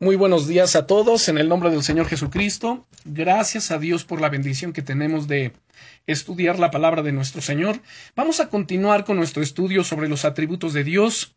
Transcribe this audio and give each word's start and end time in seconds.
Muy 0.00 0.14
buenos 0.14 0.46
días 0.46 0.76
a 0.76 0.86
todos 0.86 1.28
en 1.28 1.38
el 1.38 1.48
nombre 1.48 1.70
del 1.70 1.82
Señor 1.82 2.06
Jesucristo. 2.06 2.86
Gracias 3.04 3.72
a 3.72 3.80
Dios 3.80 4.04
por 4.04 4.20
la 4.20 4.28
bendición 4.28 4.72
que 4.72 4.80
tenemos 4.80 5.26
de 5.26 5.52
estudiar 6.06 6.60
la 6.60 6.70
palabra 6.70 7.02
de 7.02 7.10
nuestro 7.10 7.42
Señor. 7.42 7.80
Vamos 8.14 8.38
a 8.38 8.48
continuar 8.48 9.04
con 9.04 9.16
nuestro 9.16 9.42
estudio 9.42 9.82
sobre 9.82 10.08
los 10.08 10.24
atributos 10.24 10.72
de 10.72 10.84
Dios. 10.84 11.34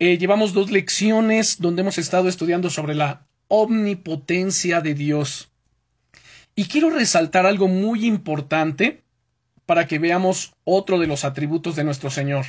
Eh, 0.00 0.18
llevamos 0.18 0.54
dos 0.54 0.72
lecciones 0.72 1.60
donde 1.60 1.82
hemos 1.82 1.98
estado 1.98 2.28
estudiando 2.28 2.68
sobre 2.68 2.96
la 2.96 3.28
omnipotencia 3.46 4.80
de 4.80 4.94
Dios. 4.94 5.52
Y 6.56 6.64
quiero 6.64 6.90
resaltar 6.90 7.46
algo 7.46 7.68
muy 7.68 8.06
importante 8.06 9.04
para 9.66 9.86
que 9.86 10.00
veamos 10.00 10.52
otro 10.64 10.98
de 10.98 11.06
los 11.06 11.24
atributos 11.24 11.76
de 11.76 11.84
nuestro 11.84 12.10
Señor. 12.10 12.44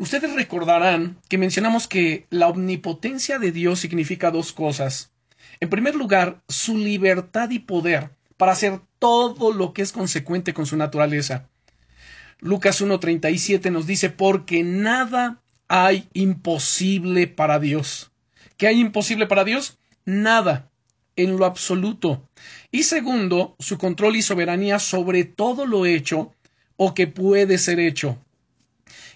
Ustedes 0.00 0.32
recordarán 0.32 1.18
que 1.28 1.36
mencionamos 1.36 1.86
que 1.86 2.26
la 2.30 2.48
omnipotencia 2.48 3.38
de 3.38 3.52
Dios 3.52 3.80
significa 3.80 4.30
dos 4.30 4.54
cosas. 4.54 5.12
En 5.60 5.68
primer 5.68 5.94
lugar, 5.94 6.40
su 6.48 6.78
libertad 6.78 7.50
y 7.50 7.58
poder 7.58 8.08
para 8.38 8.52
hacer 8.52 8.80
todo 8.98 9.52
lo 9.52 9.74
que 9.74 9.82
es 9.82 9.92
consecuente 9.92 10.54
con 10.54 10.64
su 10.64 10.78
naturaleza. 10.78 11.50
Lucas 12.38 12.80
1.37 12.80 13.70
nos 13.70 13.86
dice, 13.86 14.08
porque 14.08 14.62
nada 14.62 15.42
hay 15.68 16.08
imposible 16.14 17.26
para 17.26 17.58
Dios. 17.58 18.10
¿Qué 18.56 18.68
hay 18.68 18.80
imposible 18.80 19.26
para 19.26 19.44
Dios? 19.44 19.76
Nada, 20.06 20.70
en 21.14 21.36
lo 21.36 21.44
absoluto. 21.44 22.26
Y 22.70 22.84
segundo, 22.84 23.54
su 23.58 23.76
control 23.76 24.16
y 24.16 24.22
soberanía 24.22 24.78
sobre 24.78 25.24
todo 25.24 25.66
lo 25.66 25.84
hecho 25.84 26.32
o 26.78 26.94
que 26.94 27.06
puede 27.06 27.58
ser 27.58 27.78
hecho. 27.80 28.18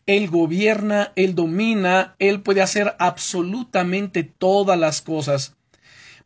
Él 0.06 0.28
gobierna, 0.28 1.12
Él 1.16 1.34
domina, 1.34 2.14
Él 2.18 2.42
puede 2.42 2.62
hacer 2.62 2.94
absolutamente 2.98 4.22
todas 4.22 4.78
las 4.78 5.02
cosas. 5.02 5.56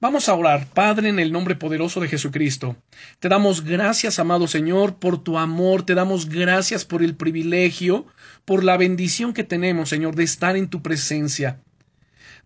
Vamos 0.01 0.29
a 0.29 0.35
orar, 0.35 0.69
Padre, 0.69 1.09
en 1.09 1.19
el 1.19 1.33
nombre 1.33 1.57
poderoso 1.57 1.99
de 1.99 2.07
Jesucristo. 2.07 2.77
Te 3.19 3.29
damos 3.29 3.65
gracias, 3.65 4.21
amado 4.21 4.47
Señor, 4.47 4.95
por 5.01 5.23
tu 5.23 5.39
amor, 5.39 5.85
te 5.85 5.97
damos 5.97 6.29
gracias 6.29 6.85
por 6.85 7.03
el 7.03 7.17
privilegio, 7.17 8.07
por 8.45 8.63
la 8.63 8.77
bendición 8.77 9.33
que 9.33 9.43
tenemos, 9.43 9.89
Señor, 9.89 10.15
de 10.15 10.23
estar 10.23 10.57
en 10.57 10.69
tu 10.69 10.83
presencia, 10.83 11.61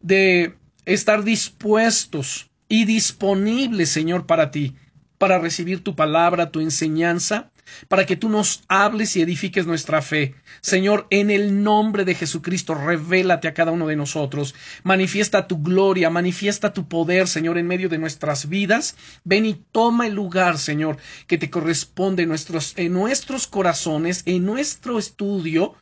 de 0.00 0.54
estar 0.86 1.24
dispuestos 1.24 2.50
y 2.68 2.86
disponibles, 2.86 3.90
Señor, 3.90 4.24
para 4.24 4.50
ti, 4.50 4.74
para 5.18 5.38
recibir 5.38 5.84
tu 5.84 5.94
palabra, 5.94 6.50
tu 6.50 6.60
enseñanza, 6.60 7.51
para 7.88 8.06
que 8.06 8.16
tú 8.16 8.28
nos 8.28 8.62
hables 8.68 9.16
y 9.16 9.22
edifiques 9.22 9.66
nuestra 9.66 10.02
fe. 10.02 10.34
Señor, 10.60 11.06
en 11.10 11.30
el 11.30 11.62
nombre 11.62 12.04
de 12.04 12.14
Jesucristo, 12.14 12.74
revélate 12.74 13.48
a 13.48 13.54
cada 13.54 13.72
uno 13.72 13.86
de 13.86 13.96
nosotros. 13.96 14.54
Manifiesta 14.82 15.46
tu 15.46 15.62
gloria, 15.62 16.10
manifiesta 16.10 16.72
tu 16.72 16.88
poder, 16.88 17.28
Señor, 17.28 17.58
en 17.58 17.66
medio 17.66 17.88
de 17.88 17.98
nuestras 17.98 18.48
vidas. 18.48 18.96
Ven 19.24 19.46
y 19.46 19.54
toma 19.72 20.06
el 20.06 20.14
lugar, 20.14 20.58
Señor, 20.58 20.98
que 21.26 21.38
te 21.38 21.50
corresponde 21.50 22.22
en 22.24 22.28
nuestros, 22.28 22.74
en 22.76 22.92
nuestros 22.92 23.46
corazones, 23.46 24.22
en 24.26 24.44
nuestro 24.44 24.98
estudio, 24.98 25.74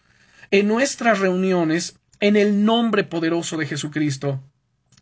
en 0.50 0.68
nuestras 0.68 1.18
reuniones, 1.18 1.98
en 2.20 2.36
el 2.36 2.64
nombre 2.64 3.04
poderoso 3.04 3.56
de 3.56 3.66
Jesucristo. 3.66 4.42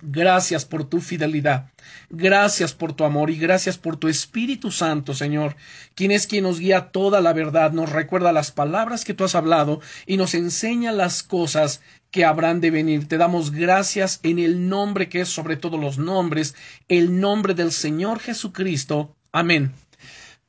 Gracias 0.00 0.64
por 0.64 0.84
tu 0.84 1.00
fidelidad, 1.00 1.72
gracias 2.08 2.72
por 2.72 2.92
tu 2.92 3.02
amor 3.02 3.30
y 3.30 3.36
gracias 3.36 3.78
por 3.78 3.96
tu 3.96 4.06
Espíritu 4.06 4.70
Santo, 4.70 5.12
Señor, 5.12 5.56
quien 5.96 6.12
es 6.12 6.28
quien 6.28 6.44
nos 6.44 6.60
guía 6.60 6.90
toda 6.92 7.20
la 7.20 7.32
verdad, 7.32 7.72
nos 7.72 7.90
recuerda 7.90 8.32
las 8.32 8.52
palabras 8.52 9.04
que 9.04 9.12
tú 9.12 9.24
has 9.24 9.34
hablado 9.34 9.80
y 10.06 10.16
nos 10.16 10.34
enseña 10.34 10.92
las 10.92 11.24
cosas 11.24 11.82
que 12.12 12.24
habrán 12.24 12.60
de 12.60 12.70
venir. 12.70 13.08
Te 13.08 13.18
damos 13.18 13.50
gracias 13.50 14.20
en 14.22 14.38
el 14.38 14.68
nombre 14.68 15.08
que 15.08 15.22
es 15.22 15.28
sobre 15.28 15.56
todos 15.56 15.80
los 15.80 15.98
nombres, 15.98 16.54
el 16.86 17.18
nombre 17.18 17.54
del 17.54 17.72
Señor 17.72 18.20
Jesucristo. 18.20 19.16
Amén. 19.32 19.72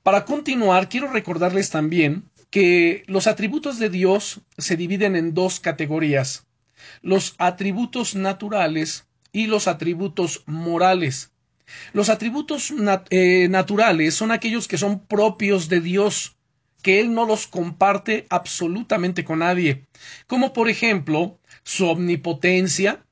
Para 0.04 0.26
continuar, 0.26 0.90
quiero 0.90 1.12
recordarles 1.12 1.72
también 1.72 2.30
que 2.52 3.04
los 3.08 3.26
atributos 3.26 3.80
de 3.80 3.90
Dios 3.90 4.42
se 4.60 4.78
dividen 4.78 5.16
en 5.16 5.34
dos 5.34 5.60
categorías. 5.60 6.46
Los 7.02 7.36
atributos 7.40 8.14
naturales 8.14 9.09
y 9.32 9.48
los 9.48 9.68
atributos 9.68 10.44
morales. 10.46 11.32
Los 11.94 12.10
atributos 12.10 12.74
eh, 13.10 13.48
naturales 13.50 14.16
son 14.16 14.32
aquellos 14.32 14.68
que 14.68 14.78
son 14.78 15.00
propios 15.00 15.70
de 15.70 15.82
Dios, 15.82 16.36
que 16.82 17.00
Él 17.00 17.14
no 17.14 17.26
los 17.26 17.48
comparte 17.48 18.26
absolutamente 18.30 19.24
con 19.24 19.40
nadie, 19.40 19.86
como 20.28 20.54
por 20.54 20.70
ejemplo 20.70 21.40
su 21.64 21.88
omnipotencia, 21.88 23.06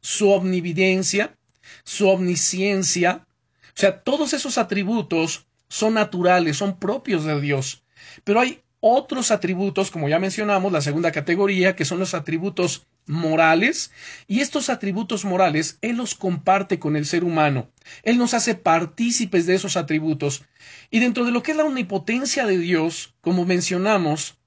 su 0.00 0.30
omnividencia, 0.30 1.36
su 1.84 2.08
omnisciencia. 2.08 3.26
O 3.68 3.80
sea, 3.80 4.02
todos 4.02 4.32
esos 4.32 4.58
atributos 4.58 5.46
son 5.68 5.94
naturales, 5.94 6.58
son 6.58 6.78
propios 6.78 7.24
de 7.24 7.40
Dios. 7.40 7.84
Pero 8.22 8.40
hay 8.40 8.60
otros 8.80 9.30
atributos, 9.30 9.90
como 9.90 10.08
ya 10.08 10.18
mencionamos, 10.18 10.70
la 10.72 10.82
segunda 10.82 11.10
categoría, 11.10 11.74
que 11.74 11.86
son 11.86 11.98
los 11.98 12.12
atributos 12.12 12.86
morales, 13.06 13.90
y 14.26 14.40
estos 14.40 14.70
atributos 14.70 15.24
morales 15.24 15.78
Él 15.82 15.96
los 15.96 16.14
comparte 16.14 16.78
con 16.78 16.96
el 16.96 17.06
ser 17.06 17.24
humano. 17.24 17.70
Él 18.02 18.18
nos 18.18 18.34
hace 18.34 18.54
partícipes 18.54 19.46
de 19.46 19.54
esos 19.54 19.76
atributos. 19.76 20.44
Y 20.90 21.00
dentro 21.00 21.24
de 21.24 21.32
lo 21.32 21.42
que 21.42 21.52
es 21.52 21.56
la 21.56 21.64
omnipotencia 21.64 22.46
de 22.46 22.58
Dios, 22.58 23.14
como 23.20 23.44
mencionamos, 23.44 24.38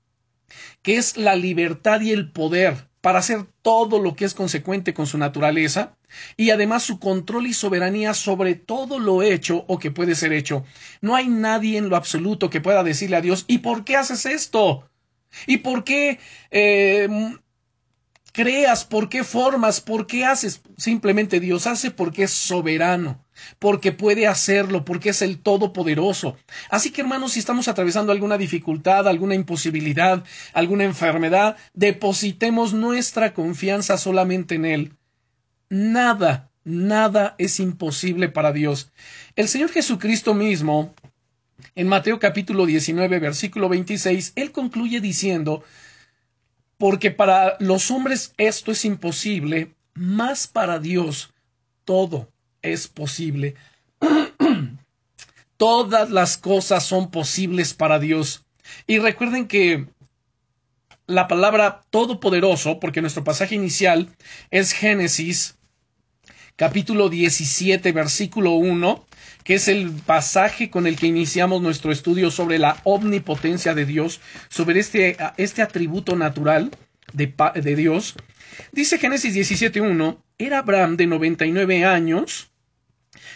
que 0.81 0.97
es 0.97 1.17
la 1.17 1.35
libertad 1.35 2.01
y 2.01 2.12
el 2.12 2.31
poder 2.31 2.88
para 3.01 3.19
hacer 3.19 3.46
todo 3.62 4.01
lo 4.01 4.16
que 4.16 4.25
es 4.25 4.34
consecuente 4.34 4.94
con 4.94 5.07
su 5.07 5.17
naturaleza, 5.17 5.96
y 6.35 6.50
además 6.50 6.84
su 6.84 7.00
control 7.00 7.47
y 7.47 7.53
soberanía 7.53 8.13
sobre 8.13 8.56
todo 8.56 9.00
lo 9.00 9.22
hecho 9.23 9.66
o 9.67 9.79
que 9.79 9.91
puede 9.91 10.16
ser 10.16 10.34
hecho. 10.34 10.66
No 11.01 11.16
hay 11.16 11.28
nadie 11.28 11.78
en 11.78 11.90
lo 11.90 11.96
absoluto 11.96 12.50
que 12.50 12.62
pueda 12.62 12.84
decirle 12.84 13.17
a 13.17 13.22
Dios, 13.22 13.46
¿y 13.47 13.59
por 13.59 13.85
qué 13.85 13.96
haces 13.96 14.25
esto? 14.25 14.90
¿Y 15.46 15.57
por 15.57 15.84
qué 15.84 16.19
eh, 16.51 17.07
creas, 18.38 18.86
por 18.86 19.09
qué 19.09 19.24
formas, 19.24 19.81
por 19.81 20.06
qué 20.06 20.24
haces. 20.24 20.62
Simplemente 20.78 21.40
Dios 21.40 21.66
hace 21.66 21.90
porque 21.90 22.25
es 22.25 22.31
soberano, 22.31 23.25
porque 23.58 23.92
puede 23.92 24.28
hacerlo, 24.28 24.86
porque 24.86 25.09
es 25.09 25.24
el 25.24 25.40
Todopoderoso. 25.40 26.38
Así 26.70 26.92
que 26.92 27.02
hermanos, 27.02 27.31
si 27.31 27.40
estamos 27.40 27.68
atravesando 27.68 28.12
alguna 28.12 28.38
dificultad, 28.38 29.08
alguna 29.08 29.34
imposibilidad, 29.34 30.24
alguna 30.53 30.84
enfermedad, 30.84 31.58
depositemos 31.74 32.74
nuestra 32.74 33.34
confianza 33.34 33.97
solamente 33.97 34.53
en 34.53 34.66
Él. 34.66 34.94
Nada, 35.70 36.52
nada 36.64 37.34
es 37.40 37.59
imposible 37.59 38.30
para 38.30 38.52
Dios. 38.52 38.92
El 39.36 39.47
Señor 39.47 39.72
Jesucristo 39.72 40.36
mismo, 40.36 40.94
en 41.74 41.88
Mateo 41.88 42.20
capítulo 42.20 42.68
19, 42.68 43.18
versículo 43.18 43.68
26, 43.68 44.34
Él 44.36 44.52
concluye 44.52 45.02
diciendo, 45.02 45.64
porque 46.78 47.12
para 47.12 47.58
los 47.60 47.92
hombres 47.92 48.34
esto 48.38 48.72
es 48.72 48.86
imposible, 48.86 49.74
más 49.94 50.48
para 50.48 50.80
Dios 50.80 51.34
todo 51.86 52.30
es 52.62 52.88
posible. 52.88 53.56
Todas 55.58 56.12
las 56.12 56.38
cosas 56.38 56.86
son 56.86 57.10
posibles 57.10 57.74
para 57.74 57.98
Dios. 57.98 58.46
Y 58.86 59.00
recuerden 59.00 59.48
que 59.48 59.88
la 61.08 61.28
palabra 61.28 61.82
todopoderoso, 61.90 62.80
porque 62.80 63.02
nuestro 63.02 63.24
pasaje 63.24 63.56
inicial 63.56 64.09
es 64.52 64.74
Génesis 64.74 65.56
capítulo 66.57 67.07
17, 67.07 67.91
versículo 67.91 68.53
1, 68.53 69.06
que 69.44 69.53
es 69.53 69.68
el 69.68 69.91
pasaje 69.91 70.69
con 70.69 70.88
el 70.88 70.97
que 70.97 71.06
iniciamos 71.06 71.62
nuestro 71.62 71.91
estudio 71.91 72.31
sobre 72.31 72.57
la 72.57 72.81
omnipotencia 72.84 73.75
de 73.75 73.85
Dios, 73.85 74.19
sobre 74.50 74.79
este, 74.79 75.16
este 75.38 75.62
atributo 75.62 76.16
natural 76.16 76.72
de, 77.13 77.34
de 77.62 77.75
Dios. 77.75 78.16
Dice 78.72 78.97
Génesis 78.97 79.35
17.1, 79.35 80.17
era 80.40 80.59
Abraham 80.59 80.97
de 80.97 81.06
99 81.06 81.85
años 81.85 82.49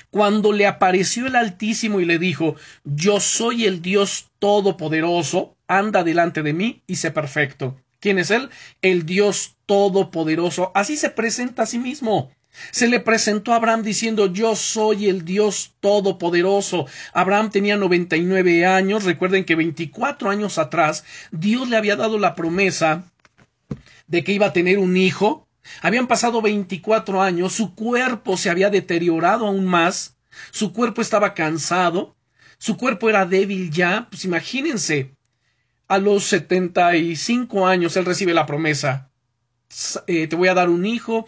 cuando 0.10 0.51
le 0.51 0.66
apareció 0.66 1.28
el 1.28 1.36
Altísimo 1.36 2.00
y 2.00 2.06
le 2.06 2.19
dijo, 2.19 2.56
yo 2.84 3.19
soy 3.19 3.66
el 3.66 3.81
Dios 3.81 4.30
Todopoderoso, 4.40 5.56
anda 5.68 6.04
delante 6.04 6.42
de 6.42 6.54
mí 6.54 6.81
y 6.88 6.96
sé 6.96 7.12
perfecto. 7.12 7.78
¿Quién 8.00 8.18
es 8.18 8.31
él? 8.31 8.50
El 8.81 9.06
Dios 9.06 9.57
Todopoderoso. 9.68 10.72
Así 10.74 10.98
se 10.98 11.12
presenta 11.12 11.63
a 11.63 11.68
sí 11.68 11.78
mismo. 11.78 12.31
Se 12.71 12.88
le 12.88 13.00
presentó 13.00 13.53
a 13.53 13.57
Abraham 13.57 13.83
diciendo 13.83 14.27
yo 14.27 14.56
soy 14.56 15.07
el 15.07 15.25
Dios 15.25 15.74
Todopoderoso. 15.80 16.86
Abraham 17.13 17.50
tenía 17.50 17.77
99 17.77 18.65
años. 18.65 19.03
Recuerden 19.03 19.45
que 19.45 19.56
24 19.56 20.30
años 20.30 20.57
atrás 20.57 21.03
Dios 21.31 21.69
le 21.69 21.77
había 21.77 21.95
dado 21.95 22.19
la 22.19 22.36
promesa 22.36 23.06
de 24.07 24.24
que 24.24 24.33
iba 24.33 24.48
a 24.48 24.53
tener 24.53 24.77
un 24.77 24.98
hijo. 24.98 25.48
Habían 25.81 26.07
pasado 26.07 26.42
24 26.42 27.21
años, 27.21 27.53
su 27.53 27.75
cuerpo 27.75 28.36
se 28.36 28.50
había 28.50 28.69
deteriorado 28.69 29.48
aún 29.48 29.65
más, 29.65 30.18
su 30.51 30.74
cuerpo 30.74 31.01
estaba 31.01 31.33
cansado, 31.33 32.15
su 32.57 32.77
cuerpo 32.77 33.09
era 33.09 33.25
débil 33.25 33.71
ya. 33.71 34.07
Pues 34.09 34.25
imagínense, 34.25 35.15
a 35.88 35.98
los 35.98 36.25
75 36.25 37.68
años 37.68 37.95
él 37.95 38.06
recibe 38.06 38.33
la 38.33 38.45
promesa. 38.45 39.09
Eh, 40.07 40.27
te 40.27 40.36
voy 40.36 40.50
a 40.50 40.53
dar 40.53 40.69
un 40.69 40.86
hijo, 40.86 41.25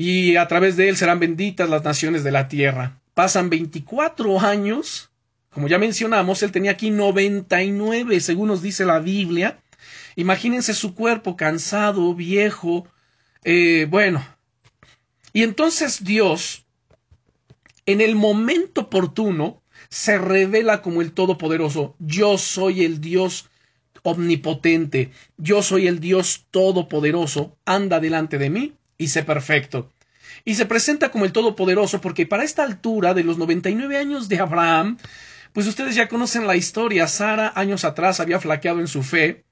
y 0.00 0.36
a 0.36 0.48
través 0.48 0.78
de 0.78 0.88
él 0.88 0.96
serán 0.96 1.20
benditas 1.20 1.68
las 1.68 1.84
naciones 1.84 2.24
de 2.24 2.30
la 2.30 2.48
tierra. 2.48 2.98
Pasan 3.12 3.50
24 3.50 4.40
años, 4.40 5.10
como 5.50 5.68
ya 5.68 5.78
mencionamos, 5.78 6.42
él 6.42 6.52
tenía 6.52 6.70
aquí 6.70 6.90
99, 6.90 8.18
según 8.20 8.48
nos 8.48 8.62
dice 8.62 8.86
la 8.86 8.98
Biblia. 8.98 9.58
Imagínense 10.16 10.72
su 10.72 10.94
cuerpo 10.94 11.36
cansado, 11.36 12.14
viejo, 12.14 12.88
eh, 13.44 13.86
bueno. 13.90 14.26
Y 15.34 15.42
entonces 15.42 16.02
Dios, 16.02 16.64
en 17.84 18.00
el 18.00 18.16
momento 18.16 18.80
oportuno, 18.80 19.60
se 19.90 20.16
revela 20.16 20.80
como 20.80 21.02
el 21.02 21.12
Todopoderoso. 21.12 21.94
Yo 21.98 22.38
soy 22.38 22.86
el 22.86 23.02
Dios 23.02 23.50
omnipotente, 24.02 25.10
yo 25.36 25.62
soy 25.62 25.88
el 25.88 26.00
Dios 26.00 26.46
Todopoderoso, 26.50 27.58
anda 27.66 28.00
delante 28.00 28.38
de 28.38 28.48
mí 28.48 28.72
y 29.00 29.08
sé 29.08 29.24
perfecto. 29.24 29.90
Y 30.44 30.54
se 30.56 30.66
presenta 30.66 31.10
como 31.10 31.24
el 31.24 31.32
Todopoderoso 31.32 32.02
porque 32.02 32.26
para 32.26 32.44
esta 32.44 32.62
altura 32.62 33.14
de 33.14 33.24
los 33.24 33.38
99 33.38 33.96
años 33.96 34.28
de 34.28 34.38
Abraham, 34.38 34.98
pues 35.54 35.66
ustedes 35.66 35.94
ya 35.94 36.06
conocen 36.06 36.46
la 36.46 36.54
historia, 36.54 37.08
Sara 37.08 37.50
años 37.56 37.84
atrás 37.84 38.20
había 38.20 38.38
flaqueado 38.40 38.78
en 38.78 38.88
su 38.88 39.02
fe, 39.02 39.46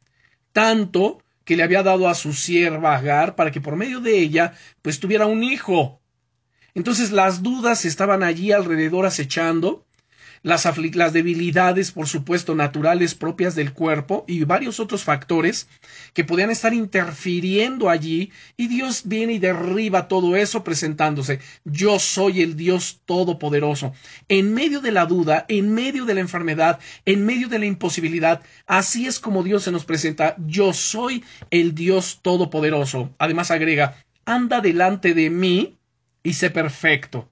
tanto 0.53 1.23
que 1.45 1.57
le 1.57 1.63
había 1.63 1.83
dado 1.83 2.11
a 2.11 2.15
su 2.15 2.35
sierva 2.35 2.95
Agar 2.95 3.37
para 3.37 3.51
que 3.51 3.63
por 3.63 3.75
medio 3.75 4.01
de 4.01 4.19
ella 4.19 4.53
pues 4.83 5.01
tuviera 5.01 5.25
un 5.25 5.43
hijo. 5.43 6.03
Entonces 6.75 7.11
las 7.11 7.43
dudas 7.43 7.87
estaban 7.87 8.23
allí 8.23 8.53
alrededor 8.53 9.07
acechando, 9.07 9.87
las, 10.43 10.65
debilidades, 11.13 11.93
por 11.93 12.07
supuesto, 12.07 12.55
naturales 12.55 13.15
propias 13.15 13.55
del 13.55 13.73
cuerpo 13.73 14.25
y 14.27 14.45
varios 14.45 14.81
otros 14.81 15.05
factores 15.05 15.69
que 16.15 16.25
podían 16.25 16.51
estar 16.51 16.75
interfiriendo 16.75 17.91
allí 17.91 18.33
y 18.57 18.69
Dios 18.69 19.03
viene 19.05 19.35
y 19.35 19.39
derriba 19.39 20.09
todo 20.09 20.37
eso 20.37 20.65
presentándose. 20.65 21.41
Yo 21.65 21.99
soy 21.99 22.43
el 22.43 22.57
Dios 22.57 23.01
Todopoderoso. 23.05 23.93
En 24.29 24.55
medio 24.55 24.81
de 24.81 24.93
la 24.93 25.07
duda, 25.07 25.45
en 25.49 25.73
medio 25.75 26.05
de 26.05 26.15
la 26.15 26.21
enfermedad, 26.21 26.79
en 27.05 27.25
medio 27.25 27.49
de 27.49 27.59
la 27.59 27.67
imposibilidad, 27.67 28.43
así 28.67 29.07
es 29.07 29.19
como 29.19 29.43
Dios 29.43 29.65
se 29.65 29.73
nos 29.73 29.85
presenta. 29.85 30.37
Yo 30.39 30.73
soy 30.73 31.25
el 31.51 31.75
Dios 31.75 32.21
Todopoderoso. 32.23 33.15
Además 33.19 33.51
agrega, 33.51 33.97
anda 34.25 34.61
delante 34.61 35.15
de 35.15 35.31
mí 35.31 35.79
y 36.23 36.35
sé 36.35 36.51
perfecto. 36.51 37.31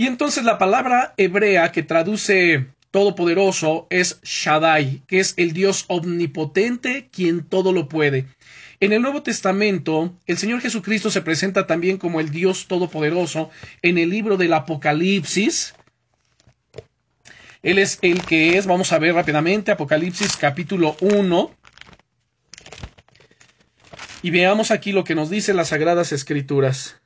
Y 0.00 0.06
entonces 0.06 0.44
la 0.44 0.56
palabra 0.56 1.12
hebrea 1.18 1.72
que 1.72 1.82
traduce 1.82 2.68
todopoderoso 2.90 3.86
es 3.90 4.18
Shaddai, 4.22 5.02
que 5.06 5.20
es 5.20 5.34
el 5.36 5.52
Dios 5.52 5.84
omnipotente, 5.88 7.10
quien 7.12 7.44
todo 7.44 7.74
lo 7.74 7.86
puede. 7.86 8.24
En 8.80 8.94
el 8.94 9.02
Nuevo 9.02 9.22
Testamento, 9.22 10.16
el 10.26 10.38
Señor 10.38 10.62
Jesucristo 10.62 11.10
se 11.10 11.20
presenta 11.20 11.66
también 11.66 11.98
como 11.98 12.18
el 12.18 12.30
Dios 12.30 12.66
todopoderoso 12.66 13.50
en 13.82 13.98
el 13.98 14.08
libro 14.08 14.38
del 14.38 14.54
Apocalipsis. 14.54 15.74
Él 17.62 17.78
es 17.78 17.98
el 18.00 18.24
que 18.24 18.56
es, 18.56 18.64
vamos 18.64 18.94
a 18.94 18.98
ver 18.98 19.14
rápidamente, 19.14 19.70
Apocalipsis 19.70 20.38
capítulo 20.38 20.96
1. 21.02 21.54
Y 24.22 24.30
veamos 24.30 24.70
aquí 24.70 24.92
lo 24.92 25.04
que 25.04 25.14
nos 25.14 25.28
dicen 25.28 25.56
las 25.56 25.68
Sagradas 25.68 26.12
Escrituras 26.12 26.99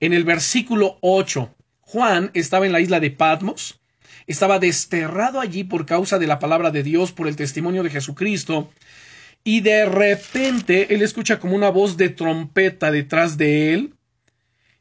en 0.00 0.12
el 0.12 0.24
versículo 0.24 0.98
8. 1.00 1.54
Juan 1.80 2.30
estaba 2.34 2.66
en 2.66 2.72
la 2.72 2.80
isla 2.80 3.00
de 3.00 3.10
Patmos, 3.10 3.80
estaba 4.26 4.58
desterrado 4.58 5.40
allí 5.40 5.64
por 5.64 5.86
causa 5.86 6.18
de 6.18 6.26
la 6.26 6.38
palabra 6.38 6.70
de 6.70 6.82
Dios, 6.82 7.12
por 7.12 7.28
el 7.28 7.36
testimonio 7.36 7.82
de 7.82 7.90
Jesucristo, 7.90 8.70
y 9.44 9.60
de 9.60 9.86
repente 9.86 10.92
él 10.94 11.02
escucha 11.02 11.38
como 11.38 11.54
una 11.54 11.70
voz 11.70 11.96
de 11.96 12.08
trompeta 12.08 12.90
detrás 12.90 13.38
de 13.38 13.74
él, 13.74 13.94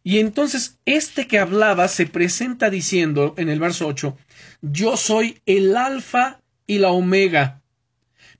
y 0.03 0.19
entonces 0.19 0.77
este 0.85 1.27
que 1.27 1.39
hablaba 1.39 1.87
se 1.87 2.05
presenta 2.05 2.69
diciendo 2.69 3.33
en 3.37 3.49
el 3.49 3.59
verso 3.59 3.87
8, 3.87 4.15
yo 4.61 4.97
soy 4.97 5.39
el 5.45 5.75
alfa 5.75 6.41
y 6.67 6.77
la 6.79 6.91
omega, 6.91 7.61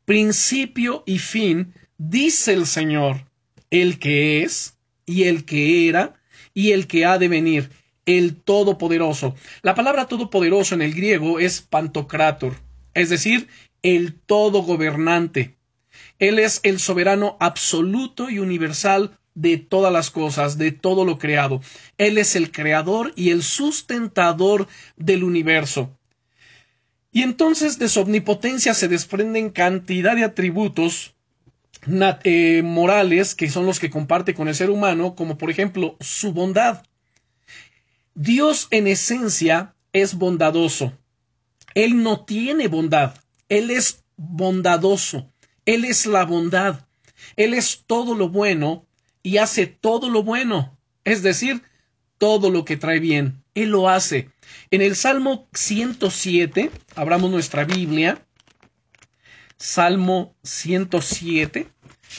principio 0.06 1.04
y 1.06 1.20
fin, 1.20 1.74
dice 1.98 2.54
el 2.54 2.68
Señor, 2.68 3.26
el 3.70 4.00
que 4.00 4.44
es 4.44 4.78
y 5.06 5.24
el 5.24 5.46
que 5.46 5.88
era, 5.90 6.14
y 6.56 6.72
el 6.72 6.88
que 6.88 7.06
ha 7.06 7.20
de 7.20 7.28
venir, 7.28 7.70
el 8.08 8.36
Todopoderoso. 8.36 9.36
La 9.62 9.76
palabra 9.76 10.08
Todopoderoso 10.08 10.74
en 10.74 10.82
el 10.82 10.96
griego 10.96 11.40
es 11.40 11.62
Pantocrator, 11.62 12.56
es 12.96 13.10
decir, 13.10 13.48
el 13.84 14.16
Todo 14.16 14.64
Gobernante. 14.64 15.58
Él 16.18 16.40
es 16.40 16.62
el 16.64 16.80
soberano 16.80 17.38
absoluto 17.40 18.30
y 18.30 18.40
universal 18.40 19.20
de 19.36 19.58
todas 19.58 19.92
las 19.92 20.12
cosas, 20.12 20.58
de 20.58 20.72
todo 20.72 21.04
lo 21.04 21.20
creado. 21.20 21.62
Él 21.98 22.18
es 22.18 22.36
el 22.36 22.52
creador 22.52 23.12
y 23.16 23.32
el 23.32 23.44
sustentador 23.44 24.68
del 24.96 25.24
universo. 25.24 25.98
Y 27.12 27.22
entonces 27.22 27.80
de 27.80 27.90
su 27.90 28.02
omnipotencia 28.02 28.74
se 28.74 28.88
desprenden 28.88 29.50
cantidad 29.50 30.16
de 30.16 30.24
atributos 30.24 31.15
eh, 32.24 32.62
morales 32.64 33.36
que 33.36 33.50
son 33.50 33.66
los 33.66 33.80
que 33.80 33.90
comparte 33.90 34.34
con 34.34 34.48
el 34.48 34.56
ser 34.56 34.70
humano, 34.70 35.16
como 35.16 35.38
por 35.38 35.50
ejemplo 35.50 35.98
su 36.00 36.34
bondad. 36.34 36.84
Dios 38.14 38.68
en 38.72 38.88
esencia 38.88 39.76
es 39.94 40.16
bondadoso. 40.16 40.94
Él 41.74 42.02
no 42.02 42.24
tiene 42.24 42.68
bondad, 42.70 43.16
Él 43.50 43.70
es 43.70 44.04
bondadoso, 44.16 45.30
Él 45.66 45.84
es 45.84 46.06
la 46.06 46.24
bondad, 46.24 46.88
Él 47.36 47.54
es 47.54 47.84
todo 47.86 48.16
lo 48.16 48.30
bueno 48.30 48.86
y 49.22 49.38
hace 49.38 49.68
todo 49.68 50.10
lo 50.10 50.24
bueno, 50.24 50.78
es 51.04 51.22
decir, 51.22 51.62
todo 52.18 52.50
lo 52.50 52.64
que 52.64 52.78
trae 52.78 53.00
bien, 53.00 53.44
Él 53.56 53.70
lo 53.70 53.90
hace. 53.90 54.30
En 54.72 54.82
el 54.82 54.96
Salmo 54.96 55.50
107, 55.54 56.72
abramos 56.96 57.30
nuestra 57.30 57.66
Biblia, 57.66 58.26
Salmo 59.58 60.36
107, 60.44 61.68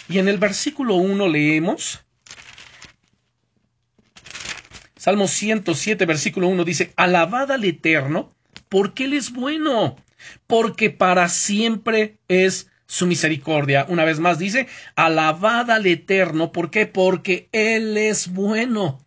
y 0.09 0.19
en 0.19 0.29
el 0.29 0.39
versículo 0.39 0.95
1 0.97 1.29
leemos, 1.29 2.05
Salmo 4.97 5.29
107, 5.29 6.05
versículo 6.07 6.49
1 6.49 6.65
dice, 6.65 6.93
Alabad 6.97 7.53
al 7.53 7.65
Eterno, 7.65 8.35
porque 8.69 9.05
Él 9.05 9.13
es 9.13 9.33
bueno, 9.33 9.97
porque 10.47 10.91
para 10.91 11.29
siempre 11.29 12.19
es 12.29 12.71
su 12.87 13.07
misericordia. 13.07 13.87
Una 13.89 14.05
vez 14.05 14.21
más 14.21 14.39
dice, 14.39 14.69
alabad 14.95 15.71
al 15.71 15.87
Eterno, 15.87 16.53
¿por 16.53 16.71
qué? 16.71 16.87
Porque 16.87 17.49
Él 17.53 17.97
es 17.97 18.33
bueno, 18.33 19.05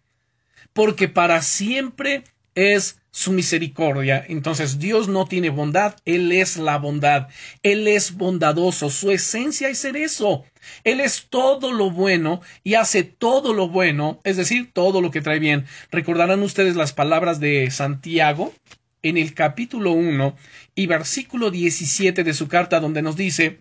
porque 0.74 1.08
para 1.08 1.41
siempre 1.41 2.24
es 2.56 3.00
su 3.12 3.32
misericordia. 3.32 4.24
Entonces 4.27 4.79
Dios 4.79 5.08
no 5.08 5.25
tiene 5.25 5.50
bondad, 5.50 5.96
Él 6.06 6.32
es 6.32 6.58
la 6.58 6.77
bondad, 6.77 7.27
Él 7.63 7.88
es 7.88 8.15
bondadoso, 8.15 8.89
su 8.89 9.12
esencia 9.12 9.70
es 9.70 9.79
ser 9.79 9.98
eso. 9.98 10.46
Él 10.84 11.00
es 11.00 11.27
todo 11.29 11.72
lo 11.72 11.89
bueno 11.89 12.41
y 12.63 12.75
hace 12.75 13.03
todo 13.03 13.53
lo 13.53 13.70
bueno, 13.70 14.20
es 14.24 14.38
decir, 14.38 14.72
todo 14.74 15.01
lo 15.01 15.12
que 15.12 15.22
trae 15.22 15.39
bien. 15.39 15.65
Recordarán 15.91 16.44
ustedes 16.44 16.75
las 16.75 16.94
palabras 16.94 17.39
de 17.39 17.72
Santiago 17.72 18.53
en 19.01 19.18
el 19.18 19.34
capítulo 19.34 19.91
1 19.91 20.36
y 20.75 20.88
versículo 20.88 21.51
17 21.51 22.24
de 22.24 22.34
su 22.34 22.48
carta 22.48 22.79
donde 22.79 23.01
nos 23.01 23.15
dice, 23.15 23.60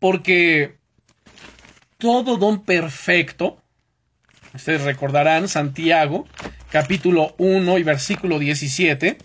porque 0.00 0.76
todo 1.98 2.36
don 2.36 2.64
perfecto, 2.64 3.62
ustedes 4.54 4.82
recordarán 4.82 5.48
Santiago 5.48 6.26
capítulo 6.70 7.34
1 7.38 7.78
y 7.78 7.82
versículo 7.82 8.38
17, 8.38 9.18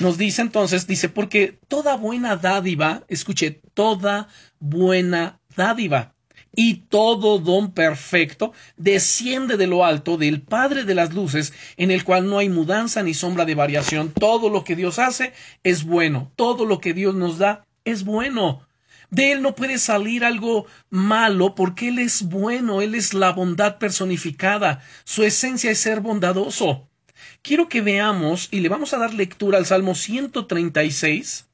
nos 0.00 0.18
dice 0.18 0.42
entonces, 0.42 0.86
dice, 0.86 1.08
porque 1.08 1.58
toda 1.68 1.96
buena 1.96 2.36
dádiva, 2.36 3.02
escuche, 3.08 3.60
toda 3.74 4.28
buena 4.58 5.40
dádiva 5.56 6.14
y 6.54 6.86
todo 6.88 7.38
don 7.38 7.72
perfecto 7.72 8.52
desciende 8.76 9.56
de 9.56 9.66
lo 9.66 9.84
alto 9.84 10.16
del 10.16 10.42
Padre 10.42 10.84
de 10.84 10.94
las 10.94 11.14
Luces, 11.14 11.52
en 11.76 11.90
el 11.90 12.02
cual 12.04 12.28
no 12.28 12.38
hay 12.38 12.48
mudanza 12.48 13.02
ni 13.02 13.14
sombra 13.14 13.44
de 13.44 13.54
variación. 13.54 14.10
Todo 14.10 14.48
lo 14.48 14.64
que 14.64 14.74
Dios 14.74 14.98
hace 14.98 15.32
es 15.62 15.84
bueno, 15.84 16.32
todo 16.34 16.64
lo 16.64 16.80
que 16.80 16.94
Dios 16.94 17.14
nos 17.14 17.38
da 17.38 17.64
es 17.84 18.04
bueno. 18.04 18.66
De 19.10 19.32
Él 19.32 19.42
no 19.42 19.54
puede 19.54 19.78
salir 19.78 20.24
algo 20.24 20.66
malo 20.88 21.54
porque 21.54 21.88
Él 21.88 21.98
es 21.98 22.22
bueno, 22.22 22.80
Él 22.80 22.94
es 22.94 23.12
la 23.12 23.32
bondad 23.32 23.78
personificada, 23.78 24.82
su 25.04 25.24
esencia 25.24 25.70
es 25.70 25.78
ser 25.78 26.00
bondadoso. 26.00 26.88
Quiero 27.42 27.68
que 27.68 27.80
veamos 27.80 28.48
y 28.50 28.60
le 28.60 28.68
vamos 28.68 28.94
a 28.94 28.98
dar 28.98 29.12
lectura 29.12 29.58
al 29.58 29.66
Salmo 29.66 29.94
136, 29.94 31.46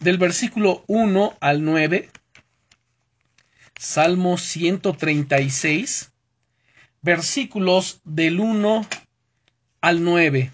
del 0.00 0.18
versículo 0.18 0.84
1 0.86 1.36
al 1.40 1.64
9. 1.64 2.08
Salmo 3.78 4.38
136, 4.38 6.12
versículos 7.00 8.00
del 8.04 8.38
1 8.38 8.86
al 9.80 10.04
9. 10.04 10.52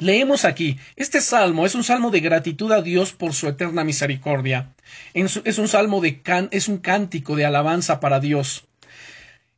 Leemos 0.00 0.46
aquí, 0.46 0.78
este 0.96 1.20
salmo 1.20 1.66
es 1.66 1.74
un 1.74 1.84
salmo 1.84 2.10
de 2.10 2.20
gratitud 2.20 2.72
a 2.72 2.80
Dios 2.80 3.12
por 3.12 3.34
su 3.34 3.48
eterna 3.48 3.84
misericordia. 3.84 4.72
Es 5.12 5.58
un 5.58 5.68
salmo 5.68 6.00
de 6.00 6.22
es 6.50 6.68
un 6.68 6.78
cántico 6.78 7.36
de 7.36 7.44
alabanza 7.44 8.00
para 8.00 8.18
Dios. 8.18 8.66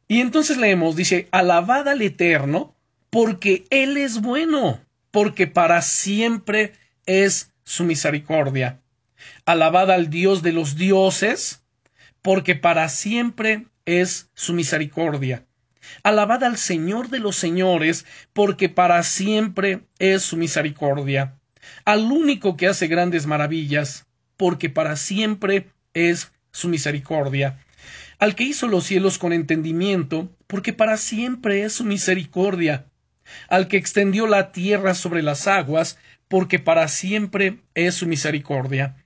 Y 0.09 0.21
entonces 0.21 0.57
leemos, 0.57 0.97
dice, 0.97 1.29
alabad 1.31 1.89
al 1.89 2.03
Eterno, 2.03 2.75
porque 3.09 3.65
Él 3.71 3.97
es 3.97 4.21
bueno, 4.21 4.81
porque 5.13 5.47
para 5.47 5.81
siempre 5.81 6.73
es 7.07 7.53
su 7.63 7.85
misericordia. 7.85 8.81
Alabad 9.47 9.93
al 9.93 10.11
Dios 10.11 10.43
de 10.43 10.53
los 10.53 10.75
dioses, 10.77 11.63
porque 12.21 12.57
para 12.57 12.89
siempre 12.89 13.67
es 13.87 14.29
su 14.35 14.55
misericordia. 14.55 15.47
Alabad 16.03 16.45
al 16.45 16.57
Señor 16.57 17.09
de 17.09 17.19
los 17.19 17.37
señores, 17.37 18.05
porque 18.33 18.69
para 18.69 19.03
siempre 19.03 19.81
es 19.99 20.23
su 20.23 20.37
misericordia. 20.37 21.39
Al 21.85 22.11
único 22.11 22.57
que 22.57 22.69
hace 22.69 22.87
grandes 22.87 23.27
maravillas, 23.27 24.07
porque 24.37 24.69
para 24.69 24.97
siempre 24.97 25.69
es 25.95 26.33
su 26.51 26.69
misericordia. 26.69 27.59
Al 28.19 28.35
que 28.35 28.45
hizo 28.45 28.69
los 28.69 28.85
cielos 28.85 29.19
con 29.19 29.33
entendimiento, 29.33 30.31
porque 30.47 30.73
para 30.73 30.97
siempre 30.97 31.65
es 31.65 31.73
su 31.73 31.85
misericordia. 31.85 32.87
Al 33.49 33.69
que 33.69 33.77
extendió 33.77 34.27
la 34.27 34.53
tierra 34.53 34.95
sobre 34.95 35.23
las 35.23 35.47
aguas, 35.47 35.99
porque 36.29 36.59
para 36.59 36.89
siempre 36.89 37.59
es 37.75 37.95
su 37.95 38.07
misericordia. 38.07 38.97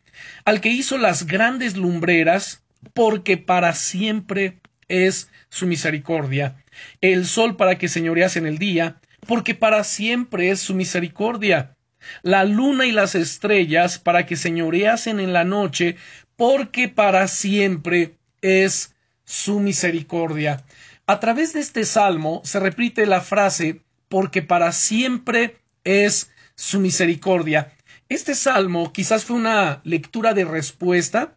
Al 0.44 0.60
que 0.60 0.70
hizo 0.70 0.98
las 0.98 1.26
grandes 1.26 1.76
lumbreras, 1.76 2.62
porque 2.94 3.36
para 3.36 3.74
siempre 3.74 4.58
es 4.88 5.30
su 5.48 5.66
misericordia. 5.66 6.64
El 7.00 7.26
sol 7.26 7.56
para 7.56 7.78
que 7.78 7.88
señorease 7.88 8.38
en 8.38 8.46
el 8.46 8.58
día, 8.58 9.00
porque 9.26 9.54
para 9.54 9.84
siempre 9.84 10.50
es 10.50 10.60
su 10.60 10.74
misericordia. 10.74 11.76
La 12.22 12.44
luna 12.44 12.86
y 12.86 12.92
las 12.92 13.14
estrellas 13.14 13.98
para 13.98 14.26
que 14.26 14.36
señoreasen 14.36 15.20
en 15.20 15.32
la 15.32 15.44
noche, 15.44 15.96
porque 16.36 16.88
para 16.88 17.26
siempre 17.28 18.16
es 18.42 18.94
su 19.24 19.58
misericordia. 19.60 20.64
A 21.06 21.20
través 21.20 21.52
de 21.52 21.60
este 21.60 21.84
salmo 21.84 22.42
se 22.44 22.60
repite 22.60 23.06
la 23.06 23.20
frase 23.20 23.82
porque 24.08 24.42
para 24.42 24.72
siempre 24.72 25.56
es 25.84 26.30
su 26.54 26.80
misericordia. 26.80 27.72
Este 28.08 28.34
salmo 28.34 28.92
quizás 28.92 29.24
fue 29.24 29.36
una 29.36 29.80
lectura 29.84 30.32
de 30.32 30.44
respuesta, 30.44 31.35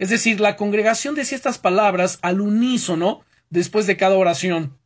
es 0.00 0.08
decir, 0.08 0.40
la 0.40 0.56
congregación 0.56 1.14
decía 1.14 1.36
estas 1.36 1.58
palabras 1.58 2.18
al 2.22 2.40
unísono 2.40 3.22
después 3.50 3.86
de 3.86 3.98
cada 3.98 4.16
oración. 4.16 4.78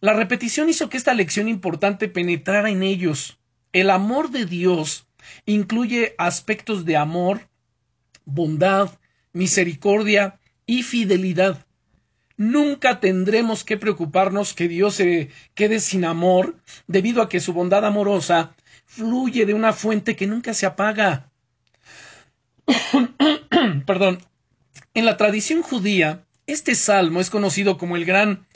La 0.00 0.14
repetición 0.14 0.70
hizo 0.70 0.88
que 0.88 0.96
esta 0.96 1.12
lección 1.12 1.48
importante 1.48 2.08
penetrara 2.08 2.70
en 2.70 2.82
ellos. 2.82 3.38
El 3.74 3.90
amor 3.90 4.30
de 4.30 4.46
Dios 4.46 5.06
incluye 5.44 6.14
aspectos 6.16 6.86
de 6.86 6.96
amor, 6.96 7.50
bondad, 8.24 8.98
misericordia 9.34 10.40
y 10.64 10.82
fidelidad. 10.82 11.66
Nunca 12.38 13.00
tendremos 13.00 13.64
que 13.64 13.76
preocuparnos 13.76 14.54
que 14.54 14.66
Dios 14.66 14.94
se 14.94 15.28
quede 15.54 15.78
sin 15.78 16.06
amor, 16.06 16.56
debido 16.86 17.20
a 17.20 17.28
que 17.28 17.40
su 17.40 17.52
bondad 17.52 17.84
amorosa 17.84 18.56
fluye 18.86 19.44
de 19.44 19.52
una 19.52 19.74
fuente 19.74 20.16
que 20.16 20.26
nunca 20.26 20.54
se 20.54 20.64
apaga. 20.64 21.30
Perdón. 23.86 24.20
En 24.94 25.04
la 25.04 25.16
tradición 25.16 25.62
judía, 25.62 26.24
este 26.46 26.74
salmo 26.74 27.20
es 27.20 27.30
conocido 27.30 27.78
como 27.78 27.96
el 27.96 28.04
gran 28.04 28.46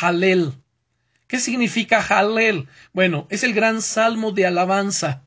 Halel. 0.00 0.52
¿Qué 1.26 1.38
significa 1.38 2.00
Halel? 2.00 2.68
Bueno, 2.92 3.26
es 3.30 3.44
el 3.44 3.54
gran 3.54 3.82
salmo 3.82 4.32
de 4.32 4.46
alabanza, 4.46 5.26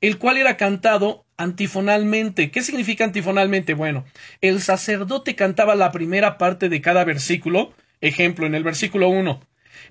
el 0.00 0.18
cual 0.18 0.36
era 0.36 0.56
cantado 0.56 1.26
antifonalmente. 1.36 2.50
¿Qué 2.50 2.62
significa 2.62 3.04
antifonalmente? 3.04 3.74
Bueno, 3.74 4.04
el 4.40 4.62
sacerdote 4.62 5.34
cantaba 5.34 5.74
la 5.74 5.92
primera 5.92 6.38
parte 6.38 6.68
de 6.68 6.80
cada 6.80 7.04
versículo. 7.04 7.72
Ejemplo, 8.00 8.46
en 8.46 8.54
el 8.54 8.64
versículo 8.64 9.08
1, 9.08 9.40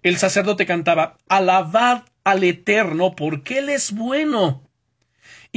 el 0.04 0.18
sacerdote 0.18 0.66
cantaba, 0.66 1.18
Alabad 1.28 2.04
al 2.24 2.44
Eterno 2.44 3.16
porque 3.16 3.60
Él 3.60 3.70
es 3.70 3.92
bueno. 3.92 4.67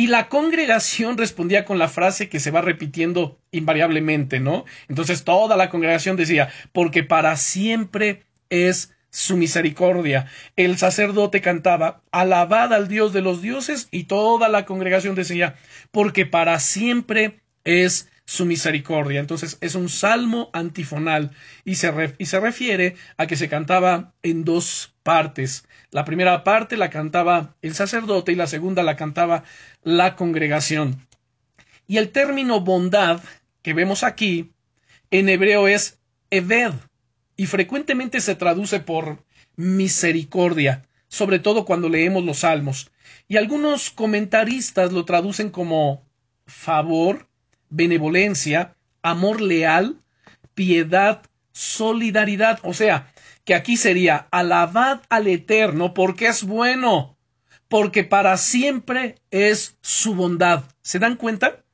Y 0.00 0.06
la 0.06 0.30
congregación 0.30 1.18
respondía 1.18 1.66
con 1.66 1.78
la 1.78 1.86
frase 1.86 2.30
que 2.30 2.40
se 2.40 2.50
va 2.50 2.62
repitiendo 2.62 3.38
invariablemente, 3.50 4.40
¿no? 4.40 4.64
Entonces 4.88 5.24
toda 5.24 5.58
la 5.58 5.68
congregación 5.68 6.16
decía, 6.16 6.48
porque 6.72 7.04
para 7.04 7.36
siempre 7.36 8.22
es 8.48 8.94
su 9.10 9.36
misericordia. 9.36 10.24
El 10.56 10.78
sacerdote 10.78 11.42
cantaba, 11.42 12.00
alabad 12.12 12.72
al 12.72 12.88
Dios 12.88 13.12
de 13.12 13.20
los 13.20 13.42
dioses, 13.42 13.88
y 13.90 14.04
toda 14.04 14.48
la 14.48 14.64
congregación 14.64 15.14
decía, 15.14 15.56
porque 15.90 16.24
para 16.24 16.60
siempre 16.60 17.42
es 17.64 18.08
su 18.30 18.46
misericordia. 18.46 19.18
Entonces 19.18 19.58
es 19.60 19.74
un 19.74 19.88
salmo 19.88 20.50
antifonal 20.52 21.32
y 21.64 21.74
se, 21.74 22.14
y 22.16 22.26
se 22.26 22.38
refiere 22.38 22.94
a 23.16 23.26
que 23.26 23.34
se 23.34 23.48
cantaba 23.48 24.14
en 24.22 24.44
dos 24.44 24.94
partes. 25.02 25.64
La 25.90 26.04
primera 26.04 26.44
parte 26.44 26.76
la 26.76 26.90
cantaba 26.90 27.56
el 27.60 27.74
sacerdote 27.74 28.30
y 28.30 28.36
la 28.36 28.46
segunda 28.46 28.84
la 28.84 28.94
cantaba 28.94 29.42
la 29.82 30.14
congregación. 30.14 31.08
Y 31.88 31.96
el 31.96 32.10
término 32.10 32.60
bondad 32.60 33.20
que 33.62 33.74
vemos 33.74 34.04
aquí 34.04 34.52
en 35.10 35.28
hebreo 35.28 35.66
es 35.66 35.98
eved, 36.30 36.74
y 37.36 37.46
frecuentemente 37.46 38.20
se 38.20 38.36
traduce 38.36 38.78
por 38.78 39.24
misericordia, 39.56 40.86
sobre 41.08 41.40
todo 41.40 41.64
cuando 41.64 41.88
leemos 41.88 42.24
los 42.24 42.38
salmos. 42.38 42.92
Y 43.26 43.38
algunos 43.38 43.90
comentaristas 43.90 44.92
lo 44.92 45.04
traducen 45.04 45.50
como 45.50 46.06
favor, 46.46 47.29
benevolencia, 47.70 48.76
amor 49.02 49.40
leal, 49.40 49.96
piedad, 50.54 51.22
solidaridad. 51.52 52.60
O 52.62 52.74
sea, 52.74 53.12
que 53.44 53.54
aquí 53.54 53.76
sería 53.76 54.28
alabad 54.30 55.02
al 55.08 55.26
Eterno 55.26 55.94
porque 55.94 56.28
es 56.28 56.42
bueno, 56.42 57.16
porque 57.68 58.04
para 58.04 58.36
siempre 58.36 59.16
es 59.30 59.76
su 59.80 60.14
bondad. 60.14 60.64
¿Se 60.82 60.98
dan 60.98 61.16
cuenta? 61.16 61.64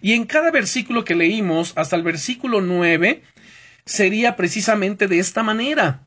Y 0.00 0.14
en 0.14 0.24
cada 0.24 0.50
versículo 0.50 1.04
que 1.04 1.14
leímos, 1.14 1.72
hasta 1.76 1.96
el 1.96 2.02
versículo 2.02 2.60
9, 2.60 3.22
sería 3.84 4.36
precisamente 4.36 5.06
de 5.06 5.18
esta 5.18 5.42
manera. 5.42 6.05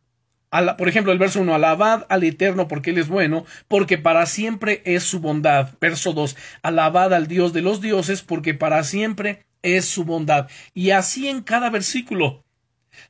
Por 0.77 0.89
ejemplo, 0.89 1.11
el 1.11 1.19
verso 1.19 1.41
1, 1.41 1.53
alabad 1.53 2.05
al 2.09 2.23
Eterno 2.23 2.67
porque 2.67 2.89
Él 2.89 2.97
es 2.97 3.07
bueno, 3.07 3.45
porque 3.67 3.97
para 3.97 4.25
siempre 4.25 4.81
es 4.85 5.03
su 5.03 5.19
bondad. 5.19 5.73
Verso 5.79 6.13
2, 6.13 6.35
alabad 6.63 7.13
al 7.13 7.27
Dios 7.27 7.53
de 7.53 7.61
los 7.61 7.81
dioses 7.81 8.21
porque 8.21 8.53
para 8.53 8.83
siempre 8.83 9.45
es 9.61 9.85
su 9.85 10.05
bondad. 10.05 10.49
Y 10.73 10.91
así 10.91 11.27
en 11.27 11.41
cada 11.41 11.69
versículo. 11.69 12.43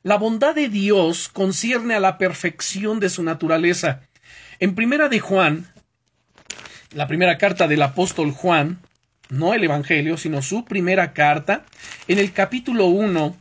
La 0.02 0.16
bondad 0.16 0.54
de 0.54 0.68
Dios 0.68 1.28
concierne 1.28 1.94
a 1.94 2.00
la 2.00 2.18
perfección 2.18 3.00
de 3.00 3.08
su 3.08 3.22
naturaleza. 3.22 4.02
En 4.58 4.74
primera 4.74 5.08
de 5.08 5.20
Juan, 5.20 5.66
la 6.92 7.06
primera 7.06 7.38
carta 7.38 7.66
del 7.66 7.82
apóstol 7.82 8.32
Juan, 8.32 8.80
no 9.30 9.54
el 9.54 9.64
Evangelio, 9.64 10.16
sino 10.16 10.42
su 10.42 10.64
primera 10.64 11.12
carta, 11.12 11.64
en 12.08 12.18
el 12.18 12.32
capítulo 12.32 12.86
1, 12.86 13.36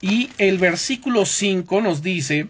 y 0.00 0.30
el 0.38 0.58
versículo 0.58 1.26
5 1.26 1.80
nos 1.80 2.02
dice, 2.02 2.48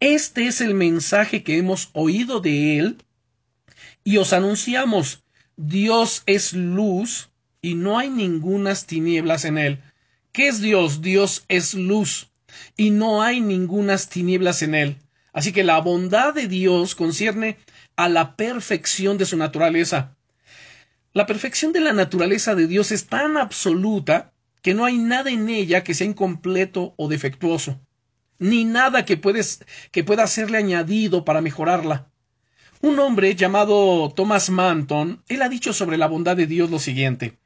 este 0.00 0.46
es 0.46 0.60
el 0.60 0.74
mensaje 0.74 1.42
que 1.42 1.58
hemos 1.58 1.90
oído 1.92 2.40
de 2.40 2.78
él 2.78 3.04
y 4.04 4.16
os 4.18 4.32
anunciamos, 4.32 5.24
Dios 5.56 6.22
es 6.26 6.52
luz 6.52 7.30
y 7.60 7.74
no 7.74 7.98
hay 7.98 8.10
ningunas 8.10 8.86
tinieblas 8.86 9.44
en 9.44 9.58
él. 9.58 9.82
¿Qué 10.32 10.48
es 10.48 10.60
Dios? 10.60 11.02
Dios 11.02 11.44
es 11.48 11.74
luz 11.74 12.30
y 12.76 12.90
no 12.90 13.22
hay 13.22 13.40
ningunas 13.40 14.08
tinieblas 14.08 14.62
en 14.62 14.74
él. 14.74 14.98
Así 15.32 15.52
que 15.52 15.64
la 15.64 15.80
bondad 15.80 16.32
de 16.32 16.48
Dios 16.48 16.94
concierne 16.94 17.58
a 17.96 18.08
la 18.08 18.36
perfección 18.36 19.18
de 19.18 19.26
su 19.26 19.36
naturaleza. 19.36 20.16
La 21.12 21.26
perfección 21.26 21.72
de 21.72 21.80
la 21.80 21.92
naturaleza 21.92 22.54
de 22.54 22.66
Dios 22.66 22.92
es 22.92 23.06
tan 23.06 23.36
absoluta 23.36 24.32
que 24.62 24.74
no 24.74 24.84
hay 24.84 24.98
nada 24.98 25.30
en 25.30 25.48
ella 25.48 25.82
que 25.82 25.94
sea 25.94 26.06
incompleto 26.06 26.94
o 26.96 27.08
defectuoso, 27.08 27.80
ni 28.38 28.64
nada 28.64 29.04
que, 29.04 29.20
que 29.90 30.04
pueda 30.04 30.26
serle 30.26 30.58
añadido 30.58 31.24
para 31.24 31.40
mejorarla. 31.40 32.10
Un 32.80 32.98
hombre 33.00 33.34
llamado 33.34 34.12
Thomas 34.14 34.50
Manton, 34.50 35.22
él 35.28 35.42
ha 35.42 35.48
dicho 35.48 35.72
sobre 35.72 35.98
la 35.98 36.06
bondad 36.06 36.36
de 36.36 36.46
Dios 36.46 36.70
lo 36.70 36.78
siguiente. 36.78 37.36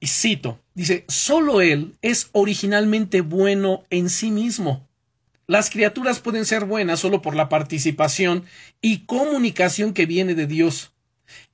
Y 0.00 0.06
cito, 0.06 0.58
dice, 0.74 1.04
solo 1.06 1.60
Él 1.60 1.96
es 2.02 2.30
originalmente 2.32 3.20
bueno 3.20 3.84
en 3.90 4.10
sí 4.10 4.30
mismo. 4.30 4.88
Las 5.46 5.70
criaturas 5.70 6.18
pueden 6.18 6.46
ser 6.46 6.64
buenas 6.64 7.00
solo 7.00 7.20
por 7.20 7.36
la 7.36 7.48
participación 7.48 8.44
y 8.80 9.00
comunicación 9.04 9.92
que 9.92 10.06
viene 10.06 10.34
de 10.34 10.46
Dios. 10.46 10.92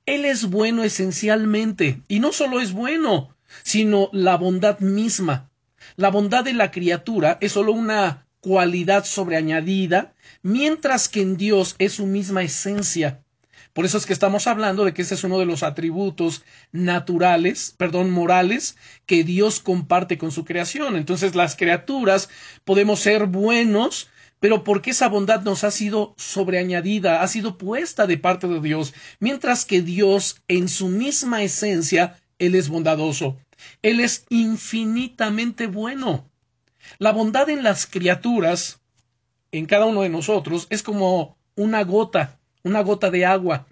Él 0.05 0.25
es 0.25 0.49
bueno 0.49 0.83
esencialmente, 0.83 2.01
y 2.07 2.21
no 2.21 2.31
solo 2.31 2.59
es 2.61 2.71
bueno, 2.71 3.35
sino 3.61 4.09
la 4.13 4.37
bondad 4.37 4.79
misma. 4.79 5.48
La 5.95 6.09
bondad 6.09 6.43
de 6.43 6.53
la 6.53 6.71
criatura 6.71 7.37
es 7.41 7.53
sólo 7.53 7.71
una 7.71 8.25
cualidad 8.39 9.05
sobreañadida, 9.05 10.13
mientras 10.41 11.09
que 11.09 11.21
en 11.21 11.37
Dios 11.37 11.75
es 11.79 11.93
su 11.93 12.05
misma 12.05 12.43
esencia. 12.43 13.21
Por 13.73 13.85
eso 13.85 13.97
es 13.97 14.05
que 14.05 14.13
estamos 14.13 14.47
hablando 14.47 14.83
de 14.83 14.93
que 14.93 15.03
ese 15.03 15.15
es 15.15 15.23
uno 15.23 15.39
de 15.39 15.45
los 15.45 15.63
atributos 15.63 16.43
naturales, 16.71 17.75
perdón, 17.77 18.09
morales, 18.09 18.77
que 19.05 19.23
Dios 19.23 19.59
comparte 19.59 20.17
con 20.17 20.31
su 20.31 20.43
creación. 20.43 20.95
Entonces 20.95 21.35
las 21.35 21.55
criaturas 21.55 22.29
podemos 22.65 22.99
ser 22.99 23.27
buenos, 23.27 24.09
pero 24.39 24.63
porque 24.63 24.91
esa 24.91 25.07
bondad 25.07 25.43
nos 25.43 25.63
ha 25.63 25.71
sido 25.71 26.15
sobreañadida, 26.17 27.21
ha 27.21 27.27
sido 27.27 27.57
puesta 27.57 28.07
de 28.07 28.17
parte 28.17 28.47
de 28.47 28.59
Dios, 28.59 28.93
mientras 29.19 29.65
que 29.65 29.81
Dios 29.81 30.41
en 30.47 30.67
su 30.67 30.87
misma 30.87 31.43
esencia, 31.43 32.19
Él 32.39 32.55
es 32.55 32.69
bondadoso, 32.69 33.37
Él 33.81 33.99
es 33.99 34.25
infinitamente 34.29 35.67
bueno. 35.67 36.29
La 36.97 37.11
bondad 37.11 37.49
en 37.49 37.63
las 37.63 37.85
criaturas, 37.85 38.79
en 39.51 39.65
cada 39.65 39.85
uno 39.85 40.01
de 40.01 40.09
nosotros, 40.09 40.67
es 40.69 40.83
como 40.83 41.37
una 41.55 41.83
gota, 41.83 42.39
una 42.63 42.81
gota 42.81 43.11
de 43.11 43.25
agua. 43.25 43.67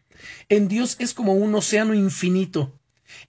En 0.49 0.67
Dios 0.67 0.97
es 0.99 1.13
como 1.13 1.33
un 1.33 1.53
océano 1.55 1.93
infinito. 1.93 2.73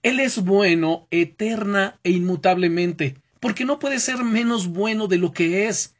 Él 0.03 0.19
es 0.19 0.43
bueno 0.43 1.07
eterna 1.11 1.99
e 2.03 2.11
inmutablemente, 2.11 3.15
porque 3.39 3.65
no 3.65 3.79
puede 3.79 3.99
ser 3.99 4.23
menos 4.23 4.67
bueno 4.67 5.07
de 5.07 5.17
lo 5.17 5.31
que 5.31 5.67
es. 5.67 5.95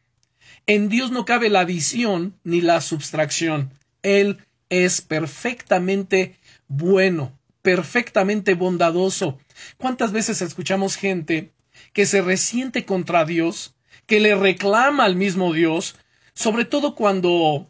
En 0.68 0.89
Dios 0.89 1.12
no 1.12 1.25
cabe 1.25 1.50
la 1.50 1.66
visión 1.66 2.36
ni 2.44 2.62
la 2.62 2.82
subtracción. 2.82 3.72
Él 4.04 4.39
es 4.70 5.01
perfectamente 5.01 6.36
bueno, 6.68 7.32
perfectamente 7.62 8.54
bondadoso. 8.54 9.39
¿Cuántas 9.78 10.12
veces 10.12 10.42
escuchamos 10.42 10.96
gente 10.96 11.54
que 11.94 12.06
se 12.06 12.22
resiente 12.22 12.86
contra 12.86 13.25
Dios, 13.25 13.75
que 14.06 14.20
le 14.20 14.36
reclama 14.36 15.06
al 15.06 15.16
mismo 15.16 15.54
Dios, 15.54 15.96
sobre 16.34 16.66
todo 16.66 16.96
cuando 16.96 17.70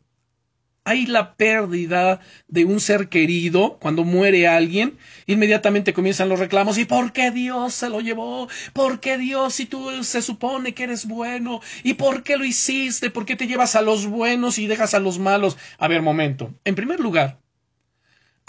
hay 0.90 1.06
la 1.06 1.36
pérdida 1.36 2.20
de 2.48 2.66
un 2.66 2.80
ser 2.80 3.10
querido, 3.10 3.78
cuando 3.80 4.04
muere 4.04 4.48
alguien, 4.48 4.98
inmediatamente 5.28 5.94
comienzan 5.94 6.30
los 6.30 6.40
reclamos. 6.40 6.80
¿Y 6.80 6.86
por 6.86 7.14
qué 7.14 7.30
Dios 7.30 7.76
se 7.76 7.90
lo 7.90 8.00
llevó? 8.02 8.48
¿Por 8.74 9.00
qué 9.00 9.18
Dios, 9.18 9.54
si 9.54 9.66
tú 9.68 10.04
se 10.04 10.22
supone 10.24 10.74
que 10.74 10.86
eres 10.86 11.06
bueno? 11.06 11.62
¿Y 11.84 11.94
por 11.94 12.24
qué 12.24 12.38
lo 12.38 12.46
hiciste? 12.46 13.12
¿Por 13.12 13.26
qué 13.26 13.36
te 13.36 13.46
llevas 13.46 13.76
a 13.76 13.84
los 13.84 14.08
buenos 14.08 14.58
y 14.58 14.66
dejas 14.66 14.96
a 14.96 15.00
los 15.00 15.20
malos? 15.20 15.58
A 15.78 15.88
ver, 15.88 16.02
momento. 16.02 16.56
En 16.66 16.74
primer 16.74 17.00
lugar, 17.00 17.40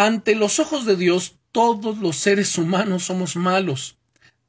ante 0.01 0.35
los 0.35 0.59
ojos 0.61 0.87
de 0.87 0.97
Dios, 0.97 1.37
todos 1.53 1.99
los 1.99 2.17
seres 2.17 2.57
humanos 2.57 3.05
somos 3.05 3.37
malos. 3.37 3.99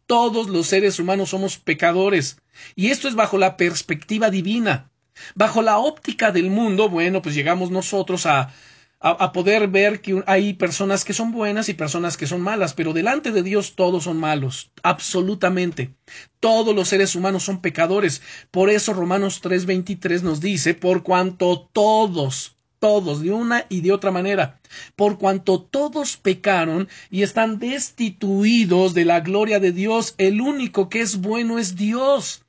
Todos 0.06 0.48
los 0.48 0.68
seres 0.68 0.98
humanos 0.98 1.32
somos 1.32 1.58
pecadores. 1.58 2.38
Y 2.74 2.88
esto 2.88 3.10
es 3.10 3.16
bajo 3.16 3.38
la 3.38 3.58
perspectiva 3.58 4.30
divina. 4.30 4.90
Bajo 5.36 5.62
la 5.62 5.78
óptica 5.78 6.32
del 6.32 6.50
mundo, 6.50 6.88
bueno, 6.88 7.22
pues 7.22 7.36
llegamos 7.36 7.70
nosotros 7.70 8.26
a, 8.28 8.54
a, 9.02 9.34
poder 9.34 9.68
ver 9.68 10.00
que 10.00 10.24
hay 10.26 10.54
personas 10.54 11.04
que 11.04 11.12
son 11.12 11.34
buenas 11.34 11.68
y 11.68 11.74
personas 11.74 12.16
que 12.16 12.28
son 12.28 12.40
malas, 12.40 12.74
pero 12.74 12.94
delante 12.94 13.34
de 13.34 13.44
Dios 13.44 13.76
todos 13.76 14.06
son 14.06 14.16
malos, 14.22 14.72
absolutamente. 14.84 15.94
Todos 16.40 16.74
los 16.74 16.88
seres 16.88 17.14
humanos 17.14 17.44
son 17.44 17.60
pecadores. 17.60 18.22
Por 18.52 18.70
eso 18.70 18.94
Romanos 18.94 19.42
3:23 19.42 20.22
nos 20.22 20.40
dice, 20.40 20.76
por 20.76 21.04
cuanto 21.04 21.68
todos, 21.74 22.56
todos, 22.82 23.22
de 23.22 23.32
una 23.32 23.68
y 23.70 23.82
de 23.82 23.92
otra 23.92 24.10
manera, 24.10 24.60
por 24.96 25.20
cuanto 25.20 25.62
todos 25.62 26.18
pecaron 26.18 26.90
y 27.12 27.22
están 27.22 27.60
destituidos 27.60 28.96
de 28.96 29.06
la 29.06 29.20
gloria 29.20 29.60
de 29.60 29.72
Dios, 29.72 30.16
el 30.18 30.42
único 30.42 30.90
que 30.90 31.02
es 31.02 31.22
bueno 31.22 31.60
es 31.60 31.76
Dios. 31.76 32.44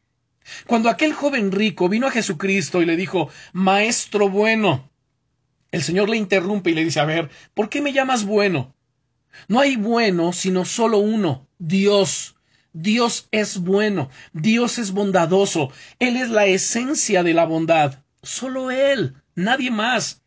Cuando 0.66 0.88
aquel 0.88 1.12
joven 1.12 1.52
rico 1.52 1.90
vino 1.90 2.06
a 2.06 2.10
Jesucristo 2.10 2.80
y 2.80 2.86
le 2.86 2.96
dijo, 2.96 3.28
Maestro 3.52 4.30
bueno, 4.30 4.90
el 5.70 5.82
Señor 5.82 6.08
le 6.08 6.16
interrumpe 6.16 6.70
y 6.70 6.74
le 6.74 6.84
dice, 6.84 7.00
a 7.00 7.04
ver, 7.04 7.28
¿por 7.52 7.68
qué 7.68 7.82
me 7.82 7.92
llamas 7.92 8.24
bueno? 8.24 8.74
No 9.48 9.60
hay 9.60 9.76
bueno 9.76 10.32
sino 10.32 10.64
solo 10.64 10.96
uno, 10.96 11.46
Dios. 11.58 12.36
Dios 12.72 13.28
es 13.32 13.58
bueno, 13.58 14.08
Dios 14.32 14.78
es 14.78 14.92
bondadoso, 14.92 15.70
Él 15.98 16.16
es 16.16 16.30
la 16.30 16.46
esencia 16.46 17.22
de 17.22 17.34
la 17.34 17.44
bondad, 17.44 18.02
solo 18.22 18.70
Él, 18.70 19.14
nadie 19.34 19.70
más. 19.70 20.21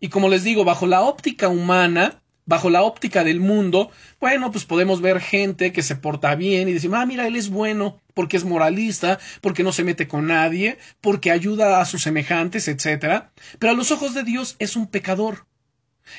Y 0.00 0.08
como 0.08 0.28
les 0.28 0.44
digo, 0.44 0.64
bajo 0.64 0.86
la 0.86 1.02
óptica 1.02 1.48
humana, 1.48 2.22
bajo 2.46 2.70
la 2.70 2.82
óptica 2.82 3.24
del 3.24 3.40
mundo, 3.40 3.90
bueno, 4.20 4.50
pues 4.50 4.64
podemos 4.64 5.00
ver 5.00 5.20
gente 5.20 5.72
que 5.72 5.82
se 5.82 5.96
porta 5.96 6.34
bien 6.34 6.68
y 6.68 6.72
decimos, 6.72 6.98
ah, 7.00 7.06
mira, 7.06 7.26
él 7.26 7.36
es 7.36 7.48
bueno, 7.48 8.00
porque 8.12 8.36
es 8.36 8.44
moralista, 8.44 9.18
porque 9.40 9.62
no 9.62 9.72
se 9.72 9.84
mete 9.84 10.06
con 10.08 10.26
nadie, 10.26 10.78
porque 11.00 11.30
ayuda 11.30 11.80
a 11.80 11.84
sus 11.84 12.02
semejantes, 12.02 12.68
etc. 12.68 13.24
Pero 13.58 13.72
a 13.72 13.76
los 13.76 13.90
ojos 13.90 14.14
de 14.14 14.24
Dios 14.24 14.56
es 14.58 14.76
un 14.76 14.86
pecador. 14.86 15.46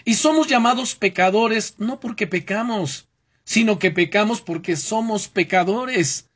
Y 0.03 0.15
somos 0.15 0.47
llamados 0.47 0.95
pecadores 0.95 1.75
no 1.77 1.99
porque 1.99 2.25
pecamos, 2.25 3.07
sino 3.43 3.77
que 3.77 3.91
pecamos 3.91 4.41
porque 4.41 4.75
somos 4.75 5.27
pecadores. 5.27 6.29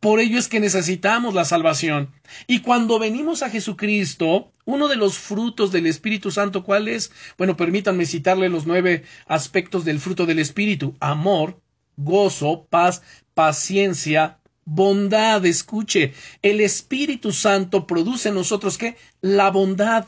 Por 0.00 0.18
ello 0.18 0.38
es 0.38 0.48
que 0.48 0.60
necesitamos 0.60 1.34
la 1.34 1.44
salvación. 1.44 2.10
Y 2.46 2.60
cuando 2.60 2.98
venimos 2.98 3.42
a 3.42 3.50
Jesucristo, 3.50 4.50
uno 4.64 4.88
de 4.88 4.96
los 4.96 5.18
frutos 5.18 5.72
del 5.72 5.86
Espíritu 5.86 6.30
Santo, 6.30 6.64
¿cuál 6.64 6.88
es? 6.88 7.12
Bueno, 7.36 7.54
permítanme 7.54 8.06
citarle 8.06 8.48
los 8.48 8.66
nueve 8.66 9.04
aspectos 9.26 9.84
del 9.84 10.00
fruto 10.00 10.24
del 10.24 10.38
Espíritu. 10.38 10.96
Amor, 11.00 11.60
gozo, 11.98 12.66
paz, 12.70 13.02
paciencia, 13.34 14.38
bondad. 14.64 15.44
Escuche, 15.44 16.14
el 16.40 16.62
Espíritu 16.62 17.30
Santo 17.32 17.86
produce 17.86 18.30
en 18.30 18.36
nosotros 18.36 18.78
que 18.78 18.96
la 19.20 19.50
bondad 19.50 20.06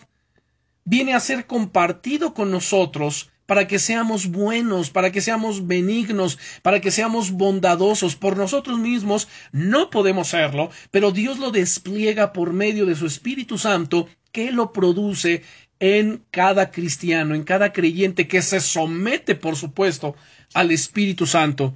viene 0.84 1.12
a 1.12 1.20
ser 1.20 1.46
compartido 1.46 2.32
con 2.32 2.50
nosotros 2.50 3.31
para 3.46 3.66
que 3.66 3.78
seamos 3.78 4.26
buenos, 4.26 4.90
para 4.90 5.10
que 5.10 5.20
seamos 5.20 5.66
benignos, 5.66 6.38
para 6.62 6.80
que 6.80 6.90
seamos 6.90 7.30
bondadosos. 7.32 8.16
Por 8.16 8.36
nosotros 8.36 8.78
mismos 8.78 9.28
no 9.52 9.90
podemos 9.90 10.28
serlo, 10.28 10.70
pero 10.90 11.10
Dios 11.10 11.38
lo 11.38 11.50
despliega 11.50 12.32
por 12.32 12.52
medio 12.52 12.86
de 12.86 12.96
su 12.96 13.06
Espíritu 13.06 13.58
Santo 13.58 14.08
que 14.32 14.50
lo 14.52 14.72
produce 14.72 15.42
en 15.80 16.24
cada 16.30 16.70
cristiano, 16.70 17.34
en 17.34 17.42
cada 17.44 17.72
creyente 17.72 18.28
que 18.28 18.40
se 18.40 18.60
somete, 18.60 19.34
por 19.34 19.56
supuesto, 19.56 20.14
al 20.54 20.70
Espíritu 20.70 21.26
Santo. 21.26 21.74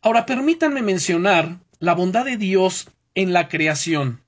Ahora, 0.00 0.26
permítanme 0.26 0.80
mencionar 0.80 1.58
la 1.80 1.94
bondad 1.94 2.24
de 2.24 2.36
Dios 2.36 2.88
en 3.14 3.32
la 3.32 3.48
creación. 3.48 4.22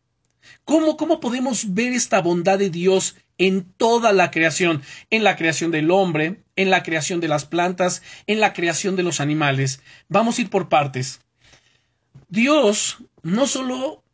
¿Cómo, 0.64 0.96
¿Cómo 0.96 1.20
podemos 1.20 1.74
ver 1.74 1.92
esta 1.92 2.20
bondad 2.20 2.59
de 2.59 2.70
Dios 2.70 3.16
en 3.40 3.64
toda 3.79 4.12
la 4.12 4.31
creación, 4.31 4.83
en 5.09 5.24
la 5.24 5.35
creación 5.35 5.70
del 5.70 5.90
hombre, 5.90 6.42
en 6.57 6.68
la 6.68 6.83
creación 6.83 7.20
de 7.20 7.29
las 7.29 7.46
plantas, 7.46 8.03
en 8.26 8.38
la 8.38 8.53
creación 8.53 8.96
de 8.96 9.03
los 9.03 9.18
animales. 9.18 9.81
Vamos 10.09 10.37
a 10.37 10.42
ir 10.42 10.50
por 10.50 10.68
partes. 10.68 11.20
Dios 12.29 12.98
no 13.22 13.46
solo 13.46 14.05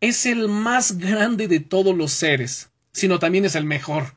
es 0.00 0.24
el 0.24 0.46
más 0.46 0.98
grande 0.98 1.48
de 1.48 1.58
todos 1.58 1.96
los 1.96 2.12
seres, 2.12 2.70
sino 2.92 3.18
también 3.18 3.44
es 3.44 3.56
el 3.56 3.64
mejor. 3.64 4.14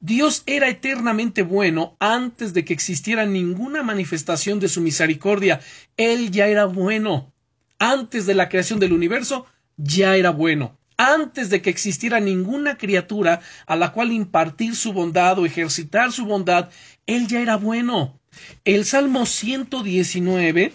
Dios 0.00 0.42
era 0.46 0.68
eternamente 0.68 1.42
bueno 1.42 1.96
antes 2.00 2.52
de 2.52 2.64
que 2.64 2.72
existiera 2.72 3.26
ninguna 3.26 3.84
manifestación 3.84 4.58
de 4.58 4.68
su 4.68 4.80
misericordia. 4.80 5.60
Él 5.96 6.32
ya 6.32 6.48
era 6.48 6.64
bueno. 6.64 7.32
Antes 7.78 8.26
de 8.26 8.34
la 8.34 8.48
creación 8.48 8.80
del 8.80 8.92
universo, 8.92 9.46
ya 9.82 10.16
era 10.16 10.30
bueno 10.30 10.80
antes 11.00 11.48
de 11.48 11.62
que 11.62 11.70
existiera 11.70 12.20
ninguna 12.20 12.76
criatura 12.76 13.40
a 13.66 13.74
la 13.74 13.90
cual 13.92 14.12
impartir 14.12 14.76
su 14.76 14.92
bondad 14.92 15.38
o 15.38 15.46
ejercitar 15.46 16.12
su 16.12 16.26
bondad, 16.26 16.68
Él 17.06 17.26
ya 17.26 17.40
era 17.40 17.56
bueno. 17.56 18.20
El 18.66 18.84
Salmo 18.84 19.24
119, 19.24 20.72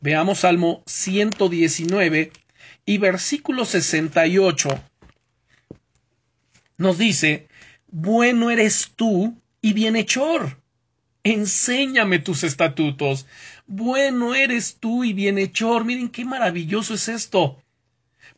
veamos 0.00 0.40
Salmo 0.40 0.82
119 0.86 2.32
y 2.84 2.98
versículo 2.98 3.64
68, 3.64 4.70
nos 6.78 6.98
dice, 6.98 7.46
bueno 7.86 8.50
eres 8.50 8.90
tú 8.96 9.40
y 9.60 9.72
bienhechor. 9.72 10.60
Enséñame 11.22 12.18
tus 12.18 12.42
estatutos. 12.42 13.26
Bueno 13.70 14.34
eres 14.34 14.78
tú 14.80 15.04
y 15.04 15.12
bienhechor. 15.12 15.84
Miren 15.84 16.08
qué 16.08 16.24
maravilloso 16.24 16.94
es 16.94 17.06
esto 17.06 17.62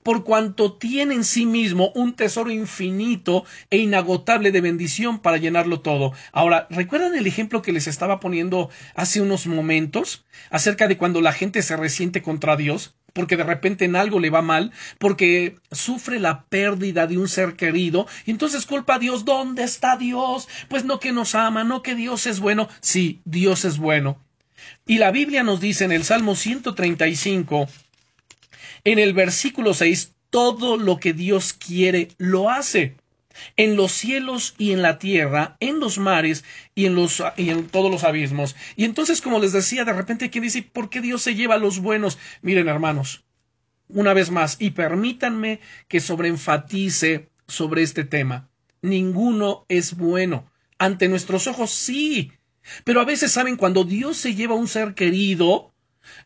por 0.02 0.24
cuanto 0.24 0.72
tiene 0.72 1.14
en 1.14 1.22
sí 1.22 1.46
mismo 1.46 1.92
un 1.94 2.14
tesoro 2.14 2.50
infinito 2.50 3.44
e 3.70 3.76
inagotable 3.76 4.50
de 4.50 4.60
bendición 4.60 5.20
para 5.20 5.36
llenarlo 5.36 5.82
todo. 5.82 6.14
Ahora, 6.32 6.66
¿recuerdan 6.70 7.14
el 7.14 7.28
ejemplo 7.28 7.62
que 7.62 7.70
les 7.72 7.86
estaba 7.86 8.18
poniendo 8.18 8.70
hace 8.96 9.20
unos 9.20 9.46
momentos 9.46 10.24
acerca 10.50 10.88
de 10.88 10.96
cuando 10.98 11.20
la 11.20 11.32
gente 11.32 11.62
se 11.62 11.76
resiente 11.76 12.22
contra 12.22 12.56
Dios? 12.56 12.96
porque 13.12 13.36
de 13.36 13.42
repente 13.42 13.84
en 13.84 13.96
algo 13.96 14.20
le 14.20 14.30
va 14.30 14.40
mal, 14.40 14.70
porque 14.98 15.58
sufre 15.72 16.20
la 16.20 16.44
pérdida 16.44 17.08
de 17.08 17.18
un 17.18 17.26
ser 17.26 17.54
querido, 17.54 18.06
y 18.24 18.30
entonces 18.30 18.66
culpa 18.66 18.94
a 18.94 18.98
Dios, 19.00 19.24
¿dónde 19.24 19.64
está 19.64 19.96
Dios? 19.96 20.48
Pues 20.68 20.84
no 20.84 21.00
que 21.00 21.10
nos 21.10 21.34
ama, 21.34 21.64
no 21.64 21.82
que 21.82 21.96
Dios 21.96 22.28
es 22.28 22.38
bueno, 22.38 22.68
sí, 22.80 23.20
Dios 23.24 23.64
es 23.64 23.78
bueno. 23.78 24.20
Y 24.86 24.98
la 24.98 25.10
Biblia 25.10 25.42
nos 25.42 25.60
dice 25.60 25.84
en 25.84 25.92
el 25.92 26.04
Salmo 26.04 26.34
135, 26.34 27.68
en 28.84 28.98
el 28.98 29.12
versículo 29.12 29.74
6, 29.74 30.14
todo 30.30 30.76
lo 30.76 30.98
que 30.98 31.12
Dios 31.12 31.52
quiere 31.52 32.08
lo 32.18 32.50
hace. 32.50 32.96
en 33.56 33.76
los 33.76 33.92
cielos 33.92 34.54
y 34.58 34.72
en 34.72 34.82
la 34.82 34.98
tierra, 34.98 35.56
en 35.60 35.80
los 35.80 35.98
mares 35.98 36.44
y 36.74 36.86
en, 36.86 36.94
los, 36.94 37.22
y 37.36 37.50
en 37.50 37.68
todos 37.68 37.90
los 37.90 38.04
abismos. 38.04 38.56
Y 38.76 38.84
entonces, 38.84 39.20
como 39.22 39.38
les 39.38 39.52
decía, 39.52 39.84
de 39.84 39.92
repente 39.92 40.30
quien 40.30 40.44
dice, 40.44 40.62
¿por 40.62 40.90
qué 40.90 41.00
Dios 41.00 41.22
se 41.22 41.34
lleva 41.34 41.54
a 41.54 41.58
los 41.58 41.78
buenos? 41.78 42.18
Miren, 42.42 42.68
hermanos, 42.68 43.24
una 43.88 44.14
vez 44.14 44.30
más, 44.30 44.56
y 44.58 44.70
permítanme 44.70 45.60
que 45.88 46.00
sobreenfatice 46.00 47.30
sobre 47.46 47.82
este 47.82 48.04
tema. 48.04 48.48
Ninguno 48.82 49.64
es 49.68 49.96
bueno. 49.96 50.50
Ante 50.78 51.08
nuestros 51.08 51.46
ojos 51.46 51.70
sí. 51.70 52.32
Pero 52.84 53.00
a 53.00 53.04
veces 53.04 53.32
saben 53.32 53.56
cuando 53.56 53.84
Dios 53.84 54.16
se 54.16 54.34
lleva 54.34 54.54
a 54.54 54.58
un 54.58 54.68
ser 54.68 54.94
querido, 54.94 55.72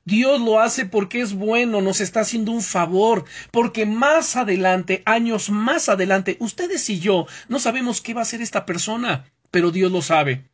Dios 0.04 0.40
lo 0.40 0.60
hace 0.60 0.86
porque 0.86 1.20
es 1.20 1.32
bueno, 1.32 1.80
nos 1.80 2.00
está 2.00 2.20
haciendo 2.20 2.52
un 2.52 2.62
favor, 2.62 3.24
porque 3.50 3.86
más 3.86 4.36
adelante, 4.36 5.02
años 5.06 5.50
más 5.50 5.88
adelante, 5.88 6.36
ustedes 6.40 6.88
y 6.90 7.00
yo 7.00 7.26
no 7.48 7.58
sabemos 7.58 8.00
qué 8.00 8.14
va 8.14 8.20
a 8.20 8.22
hacer 8.22 8.40
esta 8.42 8.66
persona, 8.66 9.30
pero 9.50 9.70
Dios 9.70 9.90
lo 9.90 10.02
sabe. 10.02 10.48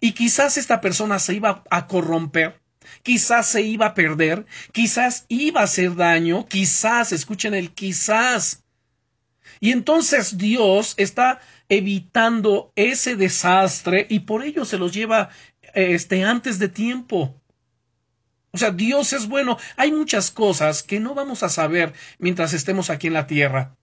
Y 0.00 0.12
quizás 0.12 0.56
esta 0.56 0.80
persona 0.80 1.18
se 1.18 1.34
iba 1.34 1.62
a 1.70 1.86
corromper, 1.86 2.60
quizás 3.02 3.46
se 3.46 3.62
iba 3.62 3.86
a 3.86 3.94
perder, 3.94 4.46
quizás 4.72 5.26
iba 5.28 5.60
a 5.60 5.64
hacer 5.64 5.94
daño, 5.96 6.46
quizás, 6.46 7.12
escuchen 7.12 7.54
el 7.54 7.72
quizás. 7.72 8.62
Y 9.60 9.72
entonces 9.72 10.36
Dios 10.38 10.94
está 10.96 11.40
evitando 11.68 12.72
ese 12.76 13.16
desastre 13.16 14.06
y 14.08 14.20
por 14.20 14.42
ello 14.42 14.64
se 14.64 14.78
los 14.78 14.92
lleva 14.92 15.30
este 15.74 16.24
antes 16.24 16.58
de 16.58 16.68
tiempo. 16.68 17.40
O 18.52 18.58
sea, 18.58 18.70
Dios 18.70 19.12
es 19.12 19.26
bueno. 19.26 19.58
Hay 19.76 19.90
muchas 19.90 20.30
cosas 20.30 20.82
que 20.84 21.00
no 21.00 21.14
vamos 21.14 21.42
a 21.42 21.48
saber 21.48 21.92
mientras 22.18 22.52
estemos 22.52 22.88
aquí 22.88 23.08
en 23.08 23.14
la 23.14 23.26
tierra. 23.26 23.76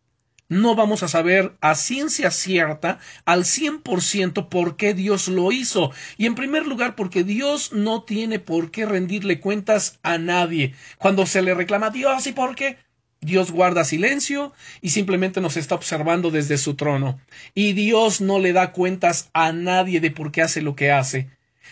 No 0.47 0.75
vamos 0.75 1.01
a 1.01 1.07
saber 1.07 1.57
a 1.61 1.75
ciencia 1.75 2.29
cierta, 2.29 2.99
al 3.23 3.45
cien 3.45 3.81
por 3.81 4.01
ciento, 4.01 4.49
por 4.49 4.75
qué 4.75 4.93
Dios 4.93 5.29
lo 5.29 5.51
hizo. 5.51 5.91
Y 6.17 6.25
en 6.25 6.35
primer 6.35 6.67
lugar, 6.67 6.95
porque 6.95 7.23
Dios 7.23 7.71
no 7.71 8.03
tiene 8.03 8.39
por 8.39 8.69
qué 8.69 8.85
rendirle 8.85 9.39
cuentas 9.39 9.99
a 10.03 10.17
nadie. 10.17 10.73
Cuando 10.97 11.25
se 11.25 11.41
le 11.41 11.53
reclama 11.53 11.87
a 11.87 11.91
Dios, 11.91 12.27
¿y 12.27 12.33
por 12.33 12.55
qué? 12.55 12.77
Dios 13.21 13.51
guarda 13.51 13.85
silencio 13.85 14.51
y 14.81 14.89
simplemente 14.89 15.41
nos 15.41 15.55
está 15.55 15.75
observando 15.75 16.31
desde 16.31 16.57
su 16.57 16.75
trono. 16.75 17.19
Y 17.53 17.73
Dios 17.73 18.19
no 18.19 18.39
le 18.39 18.51
da 18.51 18.71
cuentas 18.71 19.29
a 19.33 19.51
nadie 19.51 20.01
de 20.01 20.11
por 20.11 20.31
qué 20.31 20.41
hace 20.41 20.61
lo 20.61 20.75
que 20.75 20.91
hace. 20.91 21.29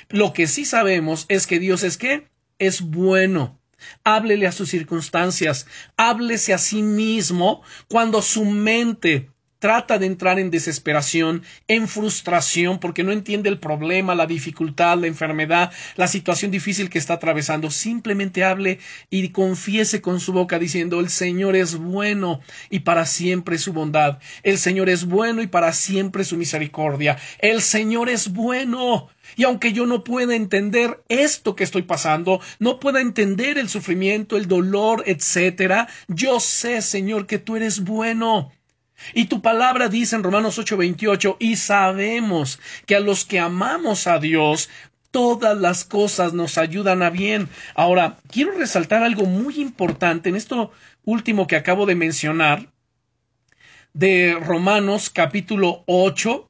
Lo 0.09 0.31
que 0.31 0.47
sí 0.47 0.63
sabemos 0.63 1.25
es 1.27 1.47
que 1.47 1.59
Dios 1.59 1.83
es 1.83 1.97
qué? 1.97 2.27
es 2.59 2.81
bueno. 2.81 3.57
Háblele 4.03 4.45
a 4.45 4.51
sus 4.51 4.69
circunstancias, 4.69 5.65
háblese 5.95 6.53
a 6.53 6.57
sí 6.57 6.83
mismo 6.83 7.63
cuando 7.87 8.21
su 8.21 8.43
mente 8.43 9.29
trata 9.59 9.99
de 9.99 10.05
entrar 10.05 10.39
en 10.39 10.51
desesperación, 10.51 11.43
en 11.67 11.87
frustración, 11.87 12.79
porque 12.79 13.03
no 13.03 13.11
entiende 13.11 13.49
el 13.49 13.59
problema, 13.59 14.15
la 14.15 14.25
dificultad, 14.25 14.97
la 14.97 15.07
enfermedad, 15.07 15.71
la 15.95 16.07
situación 16.07 16.51
difícil 16.51 16.89
que 16.89 16.97
está 16.97 17.15
atravesando. 17.15 17.69
Simplemente 17.69 18.43
hable 18.43 18.79
y 19.09 19.29
confiese 19.29 20.01
con 20.01 20.19
su 20.19 20.33
boca 20.33 20.59
diciendo 20.59 20.99
el 20.99 21.09
Señor 21.09 21.55
es 21.55 21.75
bueno 21.75 22.39
y 22.69 22.79
para 22.79 23.05
siempre 23.05 23.57
su 23.57 23.73
bondad. 23.73 24.19
El 24.43 24.57
Señor 24.57 24.89
es 24.89 25.05
bueno 25.05 25.41
y 25.41 25.47
para 25.47 25.73
siempre 25.73 26.23
su 26.23 26.37
misericordia. 26.37 27.17
El 27.39 27.61
Señor 27.61 28.09
es 28.09 28.31
bueno. 28.31 29.09
Y 29.35 29.43
aunque 29.43 29.73
yo 29.73 29.85
no 29.85 30.03
pueda 30.03 30.35
entender 30.35 31.03
esto 31.07 31.55
que 31.55 31.63
estoy 31.63 31.83
pasando, 31.83 32.41
no 32.59 32.79
pueda 32.79 33.01
entender 33.01 33.57
el 33.57 33.69
sufrimiento, 33.69 34.37
el 34.37 34.47
dolor, 34.47 35.03
etcétera, 35.05 35.87
yo 36.07 36.39
sé, 36.39 36.81
Señor, 36.81 37.27
que 37.27 37.37
tú 37.37 37.55
eres 37.55 37.81
bueno. 37.83 38.51
Y 39.13 39.25
tu 39.25 39.41
palabra 39.41 39.89
dice 39.89 40.15
en 40.15 40.23
Romanos 40.23 40.57
8:28, 40.57 41.37
y 41.39 41.55
sabemos 41.55 42.59
que 42.85 42.95
a 42.95 42.99
los 42.99 43.25
que 43.25 43.39
amamos 43.39 44.07
a 44.07 44.19
Dios, 44.19 44.69
todas 45.11 45.57
las 45.57 45.85
cosas 45.85 46.33
nos 46.33 46.57
ayudan 46.57 47.01
a 47.03 47.09
bien. 47.09 47.49
Ahora, 47.75 48.17
quiero 48.31 48.51
resaltar 48.51 49.03
algo 49.03 49.25
muy 49.25 49.59
importante 49.59 50.29
en 50.29 50.35
esto 50.35 50.71
último 51.05 51.47
que 51.47 51.55
acabo 51.55 51.85
de 51.85 51.95
mencionar, 51.95 52.69
de 53.93 54.37
Romanos 54.39 55.09
capítulo 55.09 55.83
8 55.87 56.49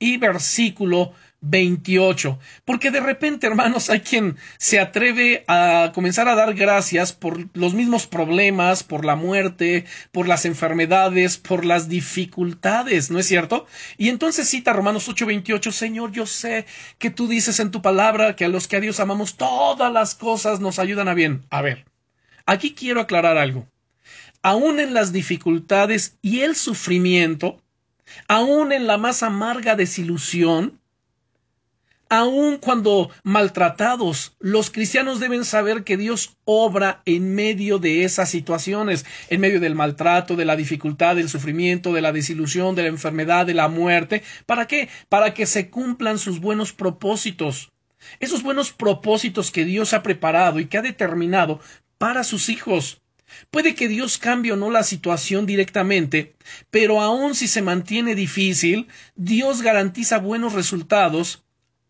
y 0.00 0.16
versículo 0.16 1.12
28. 1.42 2.38
Porque 2.64 2.90
de 2.90 3.00
repente, 3.00 3.46
hermanos, 3.46 3.90
hay 3.90 4.00
quien 4.00 4.36
se 4.58 4.80
atreve 4.80 5.44
a 5.48 5.90
comenzar 5.94 6.28
a 6.28 6.34
dar 6.34 6.54
gracias 6.54 7.12
por 7.12 7.48
los 7.54 7.74
mismos 7.74 8.06
problemas, 8.06 8.82
por 8.84 9.04
la 9.04 9.16
muerte, 9.16 9.84
por 10.12 10.28
las 10.28 10.46
enfermedades, 10.46 11.36
por 11.36 11.64
las 11.64 11.88
dificultades, 11.88 13.10
¿no 13.10 13.18
es 13.18 13.26
cierto? 13.26 13.66
Y 13.98 14.08
entonces 14.08 14.48
cita 14.48 14.72
Romanos 14.72 15.08
8:28, 15.08 15.72
Señor, 15.72 16.12
yo 16.12 16.26
sé 16.26 16.64
que 16.98 17.10
tú 17.10 17.28
dices 17.28 17.60
en 17.60 17.70
tu 17.72 17.82
palabra 17.82 18.36
que 18.36 18.44
a 18.44 18.48
los 18.48 18.68
que 18.68 18.76
a 18.76 18.80
Dios 18.80 19.00
amamos 19.00 19.36
todas 19.36 19.92
las 19.92 20.14
cosas 20.14 20.60
nos 20.60 20.78
ayudan 20.78 21.08
a 21.08 21.14
bien. 21.14 21.44
A 21.50 21.60
ver, 21.60 21.84
aquí 22.46 22.72
quiero 22.74 23.00
aclarar 23.00 23.36
algo. 23.36 23.66
Aún 24.42 24.80
en 24.80 24.94
las 24.94 25.12
dificultades 25.12 26.18
y 26.22 26.40
el 26.40 26.56
sufrimiento, 26.56 27.62
aún 28.28 28.72
en 28.72 28.86
la 28.86 28.98
más 28.98 29.22
amarga 29.22 29.76
desilusión, 29.76 30.81
Aun 32.14 32.58
cuando 32.58 33.10
maltratados, 33.22 34.36
los 34.38 34.70
cristianos 34.70 35.18
deben 35.18 35.46
saber 35.46 35.82
que 35.82 35.96
Dios 35.96 36.36
obra 36.44 37.00
en 37.06 37.34
medio 37.34 37.78
de 37.78 38.04
esas 38.04 38.28
situaciones, 38.28 39.06
en 39.30 39.40
medio 39.40 39.60
del 39.60 39.74
maltrato, 39.74 40.36
de 40.36 40.44
la 40.44 40.54
dificultad, 40.54 41.16
del 41.16 41.30
sufrimiento, 41.30 41.94
de 41.94 42.02
la 42.02 42.12
desilusión, 42.12 42.74
de 42.74 42.82
la 42.82 42.88
enfermedad, 42.88 43.46
de 43.46 43.54
la 43.54 43.68
muerte. 43.68 44.22
¿Para 44.44 44.66
qué? 44.66 44.90
Para 45.08 45.32
que 45.32 45.46
se 45.46 45.70
cumplan 45.70 46.18
sus 46.18 46.38
buenos 46.38 46.74
propósitos. 46.74 47.72
Esos 48.20 48.42
buenos 48.42 48.72
propósitos 48.72 49.50
que 49.50 49.64
Dios 49.64 49.94
ha 49.94 50.02
preparado 50.02 50.60
y 50.60 50.66
que 50.66 50.76
ha 50.76 50.82
determinado 50.82 51.60
para 51.96 52.24
sus 52.24 52.50
hijos. 52.50 53.00
Puede 53.50 53.74
que 53.74 53.88
Dios 53.88 54.18
cambie 54.18 54.52
o 54.52 54.56
no 54.56 54.70
la 54.70 54.82
situación 54.82 55.46
directamente, 55.46 56.34
pero 56.70 57.00
aun 57.00 57.34
si 57.34 57.48
se 57.48 57.62
mantiene 57.62 58.14
difícil, 58.14 58.88
Dios 59.16 59.62
garantiza 59.62 60.18
buenos 60.18 60.52
resultados 60.52 61.42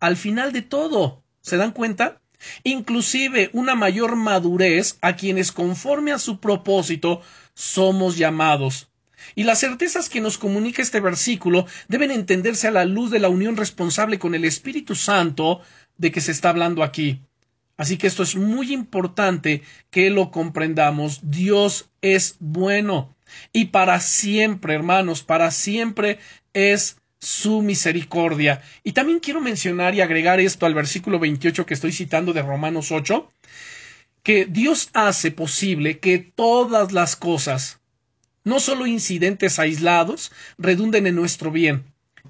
al 0.03 0.17
final 0.17 0.53
de 0.53 0.63
todo. 0.63 1.23
¿Se 1.43 1.57
dan 1.57 1.71
cuenta? 1.71 2.21
Inclusive 2.65 3.51
una 3.53 3.77
mayor 3.77 4.17
madurez 4.17 4.99
a 5.01 5.15
quienes 5.15 5.53
conforme 5.53 6.11
a 6.11 6.19
su 6.19 6.41
propósito 6.41 7.23
somos 7.55 8.17
llamados. 8.19 8.91
Y 9.37 9.45
las 9.45 9.61
certezas 9.61 10.09
que 10.09 10.21
nos 10.21 10.39
comunica 10.39 10.83
este 10.83 10.99
versículo 10.99 11.67
deben 11.87 12.11
entenderse 12.11 12.67
a 12.67 12.73
la 12.73 12.85
luz 12.85 13.13
de 13.13 13.21
la 13.21 13.29
unión 13.29 13.57
responsable 13.57 14.19
con 14.19 14.35
el 14.35 14.45
Espíritu 14.45 14.97
Santo 14.97 15.61
de 15.97 16.11
que 16.11 16.21
se 16.21 16.33
está 16.33 16.49
hablando 16.49 16.83
aquí. 16.83 17.21
Así 17.77 17.97
que 17.97 18.09
esto 18.09 18.25
es 18.25 18.35
muy 18.35 18.73
importante 18.73 19.63
que 19.91 20.11
lo 20.11 20.33
comprendamos. 20.33 21.21
Dios 21.23 21.91
es 22.01 22.35
bueno. 22.41 23.15
Y 23.53 23.67
para 23.67 24.01
siempre, 24.01 24.75
hermanos, 24.75 25.23
para 25.23 25.53
siempre 25.53 26.19
es 26.55 26.97
su 27.23 27.63
misericordia. 27.63 28.63
Y 28.83 28.93
también 28.93 29.21
quiero 29.21 29.41
mencionar 29.41 29.95
y 29.95 30.01
agregar 30.01 30.41
esto 30.41 30.67
al 30.67 30.75
versículo 30.75 31.21
28 31.21 31.65
que 31.65 31.75
estoy 31.75 31.93
citando 31.93 32.33
de 32.33 32.43
Romanos 32.43 32.91
8, 32.91 33.33
que 34.25 34.45
Dios 34.45 34.91
hace 34.93 35.31
posible 35.31 36.01
que 36.01 36.19
todas 36.19 36.91
las 36.91 37.15
cosas, 37.15 37.81
no 38.43 38.59
solo 38.59 38.89
incidentes 38.89 39.61
aislados, 39.61 40.33
redunden 40.59 41.07
en 41.07 41.15
nuestro 41.15 41.53
bien. 41.53 41.85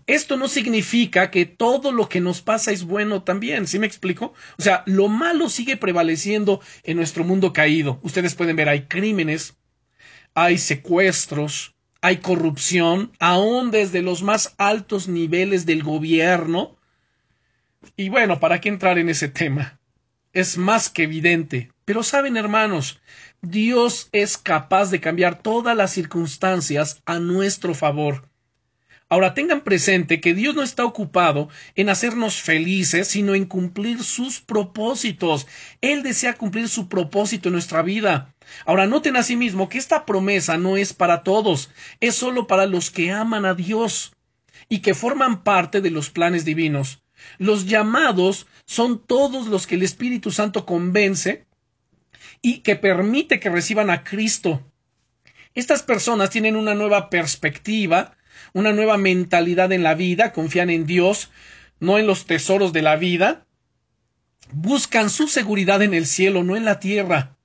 Esto 0.07 0.37
no 0.37 0.47
significa 0.47 1.31
que 1.31 1.47
todo 1.47 1.91
lo 1.91 2.11
que 2.11 2.21
nos 2.21 2.43
pasa 2.43 2.71
es 2.71 2.85
bueno 2.85 3.23
también, 3.23 3.67
¿sí 3.67 3.79
me 3.79 3.87
explico? 3.87 4.35
O 4.59 4.63
sea, 4.63 4.83
lo 4.85 5.09
malo 5.09 5.49
sigue 5.49 5.79
prevaleciendo 5.79 6.61
en 6.83 6.99
nuestro 6.99 7.25
mundo 7.25 7.55
caído. 7.55 7.99
Ustedes 8.03 8.35
pueden 8.35 8.57
ver, 8.57 8.69
hay 8.69 8.83
crímenes, 8.83 9.57
hay 10.35 10.59
secuestros, 10.59 11.75
hay 12.03 12.19
corrupción, 12.19 13.13
aún 13.21 13.71
desde 13.71 14.03
los 14.03 14.23
más 14.23 14.55
altos 14.59 15.09
niveles 15.09 15.65
del 15.67 15.85
gobierno. 15.85 16.77
Y 17.97 18.09
bueno, 18.09 18.41
¿para 18.41 18.61
qué 18.61 18.69
entrar 18.69 18.99
en 18.99 19.09
ese 19.09 19.29
tema? 19.29 19.79
Es 20.33 20.59
más 20.59 20.91
que 20.91 21.05
evidente. 21.05 21.71
Pero 21.85 22.03
saben, 22.03 22.37
hermanos, 22.37 23.01
Dios 23.41 24.09
es 24.13 24.37
capaz 24.37 24.91
de 24.91 25.01
cambiar 25.01 25.43
todas 25.43 25.77
las 25.77 25.93
circunstancias 25.93 27.01
a 27.07 27.21
nuestro 27.21 27.73
favor. 27.75 28.29
Ahora 29.13 29.35
tengan 29.35 29.61
presente 29.61 30.23
que 30.23 30.33
Dios 30.33 30.55
no 30.55 30.63
está 30.63 30.87
ocupado 30.87 31.51
en 31.75 31.91
hacernos 31.91 32.41
felices, 32.41 33.09
sino 33.09 33.35
en 33.35 33.45
cumplir 33.45 34.03
sus 34.05 34.41
propósitos. 34.41 35.47
Él 35.83 36.03
desea 36.03 36.33
cumplir 36.33 36.67
su 36.71 36.89
propósito 36.89 37.51
en 37.51 37.53
nuestra 37.53 37.83
vida. 37.83 38.35
Ahora 38.65 38.87
noten 38.87 39.19
asimismo 39.19 39.69
que 39.69 39.77
esta 39.77 40.07
promesa 40.07 40.57
no 40.57 40.79
es 40.79 40.95
para 40.95 41.25
todos, 41.25 41.69
es 42.01 42.15
solo 42.15 42.47
para 42.47 42.65
los 42.65 42.91
que 42.91 43.13
aman 43.13 43.45
a 43.45 43.53
Dios 43.53 44.15
y 44.71 44.79
que 44.79 44.95
forman 44.95 45.45
parte 45.45 45.83
de 45.83 45.91
los 45.91 46.09
planes 46.09 46.47
divinos. 46.47 47.03
Los 47.37 47.67
llamados 47.67 48.47
son 48.65 48.99
todos 48.99 49.47
los 49.47 49.67
que 49.67 49.75
el 49.75 49.83
Espíritu 49.83 50.31
Santo 50.31 50.65
convence 50.65 51.45
y 52.41 52.61
que 52.61 52.77
permite 52.77 53.41
que 53.41 53.51
reciban 53.51 53.91
a 53.91 54.05
Cristo. 54.05 54.63
Estas 55.55 55.83
personas 55.83 56.31
tienen 56.31 56.57
una 56.57 56.75
nueva 56.75 57.11
perspectiva 57.11 58.17
una 58.53 58.73
nueva 58.73 58.97
mentalidad 58.97 59.73
en 59.73 59.83
la 59.83 59.95
vida, 59.95 60.33
confían 60.33 60.71
en 60.71 60.87
Dios, 60.87 61.31
no 61.81 61.99
en 61.99 62.07
los 62.07 62.27
tesoros 62.27 62.73
de 62.73 62.83
la 62.83 62.97
vida, 62.97 63.47
buscan 64.53 65.11
su 65.11 65.29
seguridad 65.29 65.83
en 65.83 65.95
el 65.95 66.07
cielo, 66.07 66.45
no 66.45 66.57
en 66.57 66.65
la 66.65 66.81
tierra, 66.81 67.37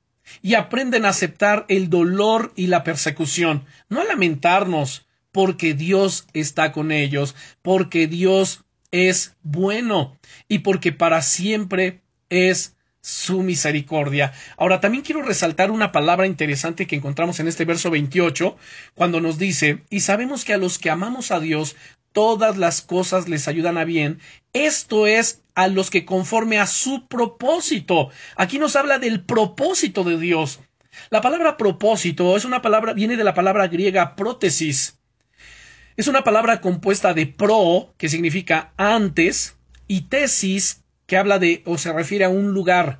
y 0.41 0.55
aprenden 0.55 1.05
a 1.05 1.09
aceptar 1.09 1.65
el 1.69 1.89
dolor 1.89 2.53
y 2.55 2.67
la 2.67 2.83
persecución, 2.83 3.65
no 3.89 4.01
a 4.01 4.05
lamentarnos, 4.05 5.07
porque 5.31 5.73
Dios 5.73 6.27
está 6.33 6.71
con 6.71 6.91
ellos, 6.91 7.35
porque 7.61 8.07
Dios 8.07 8.63
es 8.91 9.35
bueno 9.43 10.17
y 10.47 10.59
porque 10.59 10.91
para 10.91 11.21
siempre 11.21 12.01
es 12.29 12.76
su 13.07 13.41
misericordia. 13.41 14.33
Ahora, 14.57 14.81
también 14.81 15.01
quiero 15.01 15.21
resaltar 15.21 15.71
una 15.71 15.93
palabra 15.93 16.27
interesante 16.27 16.87
que 16.87 16.97
encontramos 16.97 17.39
en 17.39 17.47
este 17.47 17.63
verso 17.63 17.89
28, 17.89 18.57
cuando 18.95 19.21
nos 19.21 19.37
dice, 19.37 19.85
y 19.89 20.01
sabemos 20.01 20.43
que 20.43 20.53
a 20.53 20.57
los 20.57 20.77
que 20.77 20.89
amamos 20.89 21.31
a 21.31 21.39
Dios, 21.39 21.77
todas 22.11 22.57
las 22.57 22.81
cosas 22.81 23.29
les 23.29 23.47
ayudan 23.47 23.77
a 23.77 23.85
bien, 23.85 24.19
esto 24.51 25.07
es 25.07 25.41
a 25.55 25.69
los 25.69 25.89
que 25.89 26.03
conforme 26.03 26.59
a 26.59 26.67
su 26.67 27.07
propósito. 27.07 28.09
Aquí 28.35 28.59
nos 28.59 28.75
habla 28.75 28.99
del 28.99 29.23
propósito 29.23 30.03
de 30.03 30.19
Dios. 30.19 30.59
La 31.09 31.21
palabra 31.21 31.55
propósito 31.55 32.35
es 32.35 32.43
una 32.43 32.61
palabra, 32.61 32.91
viene 32.91 33.15
de 33.15 33.23
la 33.23 33.33
palabra 33.33 33.69
griega 33.69 34.17
prótesis. 34.17 34.99
Es 35.95 36.09
una 36.09 36.25
palabra 36.25 36.59
compuesta 36.59 37.13
de 37.13 37.25
pro, 37.25 37.93
que 37.97 38.09
significa 38.09 38.73
antes, 38.75 39.55
y 39.87 40.01
tesis, 40.09 40.83
que 41.07 41.17
habla 41.17 41.39
de 41.39 41.63
o 41.65 41.77
se 41.77 41.91
refiere 41.91 42.25
a 42.25 42.29
un 42.29 42.53
lugar. 42.53 42.99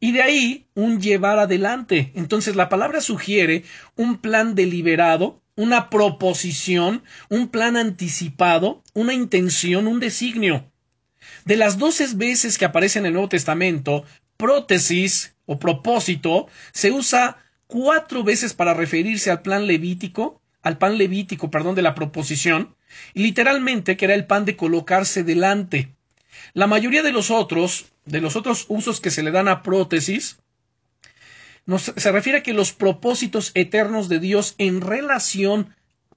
Y 0.00 0.12
de 0.12 0.22
ahí 0.22 0.66
un 0.74 1.00
llevar 1.00 1.38
adelante. 1.38 2.12
Entonces 2.14 2.56
la 2.56 2.68
palabra 2.68 3.00
sugiere 3.00 3.62
un 3.94 4.18
plan 4.18 4.54
deliberado, 4.54 5.40
una 5.54 5.88
proposición, 5.88 7.02
un 7.30 7.48
plan 7.48 7.76
anticipado, 7.76 8.82
una 8.92 9.14
intención, 9.14 9.86
un 9.86 10.00
designio. 10.00 10.70
De 11.44 11.56
las 11.56 11.78
doce 11.78 12.06
veces 12.14 12.58
que 12.58 12.64
aparece 12.64 12.98
en 12.98 13.06
el 13.06 13.12
Nuevo 13.12 13.28
Testamento, 13.28 14.04
prótesis 14.36 15.34
o 15.46 15.58
propósito 15.58 16.48
se 16.72 16.90
usa 16.90 17.38
cuatro 17.66 18.22
veces 18.22 18.54
para 18.54 18.74
referirse 18.74 19.30
al 19.30 19.42
plan 19.42 19.66
levítico, 19.66 20.42
al 20.62 20.78
pan 20.78 20.98
levítico, 20.98 21.50
perdón, 21.50 21.74
de 21.74 21.82
la 21.82 21.94
proposición, 21.94 22.76
y 23.14 23.22
literalmente 23.22 23.96
que 23.96 24.04
era 24.04 24.14
el 24.14 24.26
pan 24.26 24.44
de 24.44 24.56
colocarse 24.56 25.24
delante. 25.24 25.95
La 26.54 26.66
mayoría 26.66 27.02
de 27.02 27.12
los 27.12 27.30
otros, 27.30 27.86
de 28.04 28.20
los 28.20 28.36
otros 28.36 28.66
usos 28.68 29.00
que 29.00 29.10
se 29.10 29.22
le 29.22 29.30
dan 29.30 29.48
a 29.48 29.62
prótesis, 29.62 30.38
se 31.96 32.12
refiere 32.12 32.38
a 32.38 32.42
que 32.42 32.52
los 32.52 32.72
propósitos 32.72 33.50
eternos 33.54 34.08
de 34.08 34.20
Dios 34.20 34.54
en 34.58 34.80
relación 34.80 35.74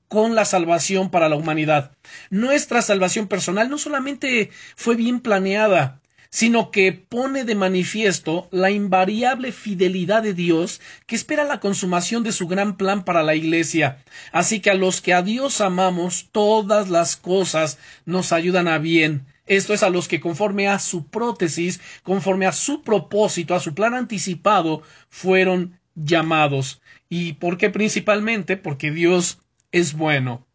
con 0.08 0.36
la 0.36 0.46
salvación 0.46 1.12
para 1.12 1.30
la 1.30 1.36
humanidad. 1.36 1.92
Nuestra 2.30 2.82
salvación 2.82 3.28
personal 3.28 3.70
no 3.70 3.78
solamente 3.78 4.50
fue 4.76 4.96
bien 4.96 5.20
planeada, 5.22 6.02
sino 6.32 6.70
que 6.70 6.92
pone 6.94 7.44
de 7.44 7.56
manifiesto 7.56 8.48
la 8.52 8.70
invariable 8.70 9.52
fidelidad 9.52 10.22
de 10.22 10.34
Dios 10.34 10.80
que 11.08 11.16
espera 11.16 11.44
la 11.44 11.60
consumación 11.60 12.24
de 12.24 12.32
su 12.32 12.48
gran 12.48 12.78
plan 12.78 13.04
para 13.04 13.24
la 13.24 13.36
Iglesia. 13.36 14.04
Así 14.32 14.60
que 14.60 14.70
a 14.70 14.76
los 14.76 15.02
que 15.02 15.14
a 15.14 15.24
Dios 15.24 15.62
amamos, 15.62 16.30
todas 16.32 16.90
las 16.90 17.16
cosas 17.16 17.80
nos 18.06 18.32
ayudan 18.32 18.68
a 18.68 18.78
bien. 18.78 19.26
Esto 19.50 19.74
es 19.74 19.82
a 19.82 19.90
los 19.90 20.08
que 20.08 20.22
conforme 20.22 20.68
a 20.68 20.78
su 20.78 21.08
prótesis, 21.08 21.82
conforme 22.04 22.46
a 22.46 22.52
su 22.52 22.84
propósito, 22.84 23.56
a 23.56 23.60
su 23.60 23.74
plan 23.74 23.96
anticipado, 23.96 24.84
fueron 25.10 25.80
llamados. 25.96 26.82
¿Y 27.10 27.34
por 27.34 27.58
qué 27.58 27.72
principalmente? 27.72 28.58
Porque 28.58 28.92
Dios 28.92 29.42
es 29.72 29.96
bueno. 29.96 30.46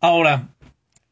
Ahora, 0.00 0.54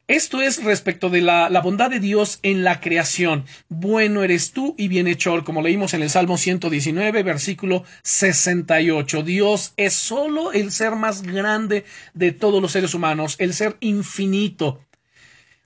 esto 0.07 0.41
es 0.41 0.63
respecto 0.63 1.09
de 1.09 1.19
la, 1.21 1.49
bondad 1.61 1.89
de 1.89 1.99
Dios 1.99 2.39
en 2.43 2.63
la 2.63 2.79
creación. 2.79 3.43
Bueno 3.67 4.23
eres 4.23 4.53
tú 4.53 4.73
y 4.77 4.87
bienhechor, 4.87 5.43
como 5.43 5.61
leímos 5.61 5.93
en 5.93 6.01
el 6.01 6.09
Salmo 6.09 6.37
119, 6.37 7.23
versículo 7.23 7.83
68. 8.03 9.21
Dios 9.23 9.73
es 9.75 9.93
solo 9.93 10.53
el 10.53 10.71
ser 10.71 10.95
más 10.95 11.23
grande 11.23 11.83
de 12.13 12.31
todos 12.31 12.61
los 12.61 12.71
seres 12.71 12.93
humanos, 12.93 13.35
el 13.37 13.53
ser 13.53 13.75
infinito. 13.81 14.79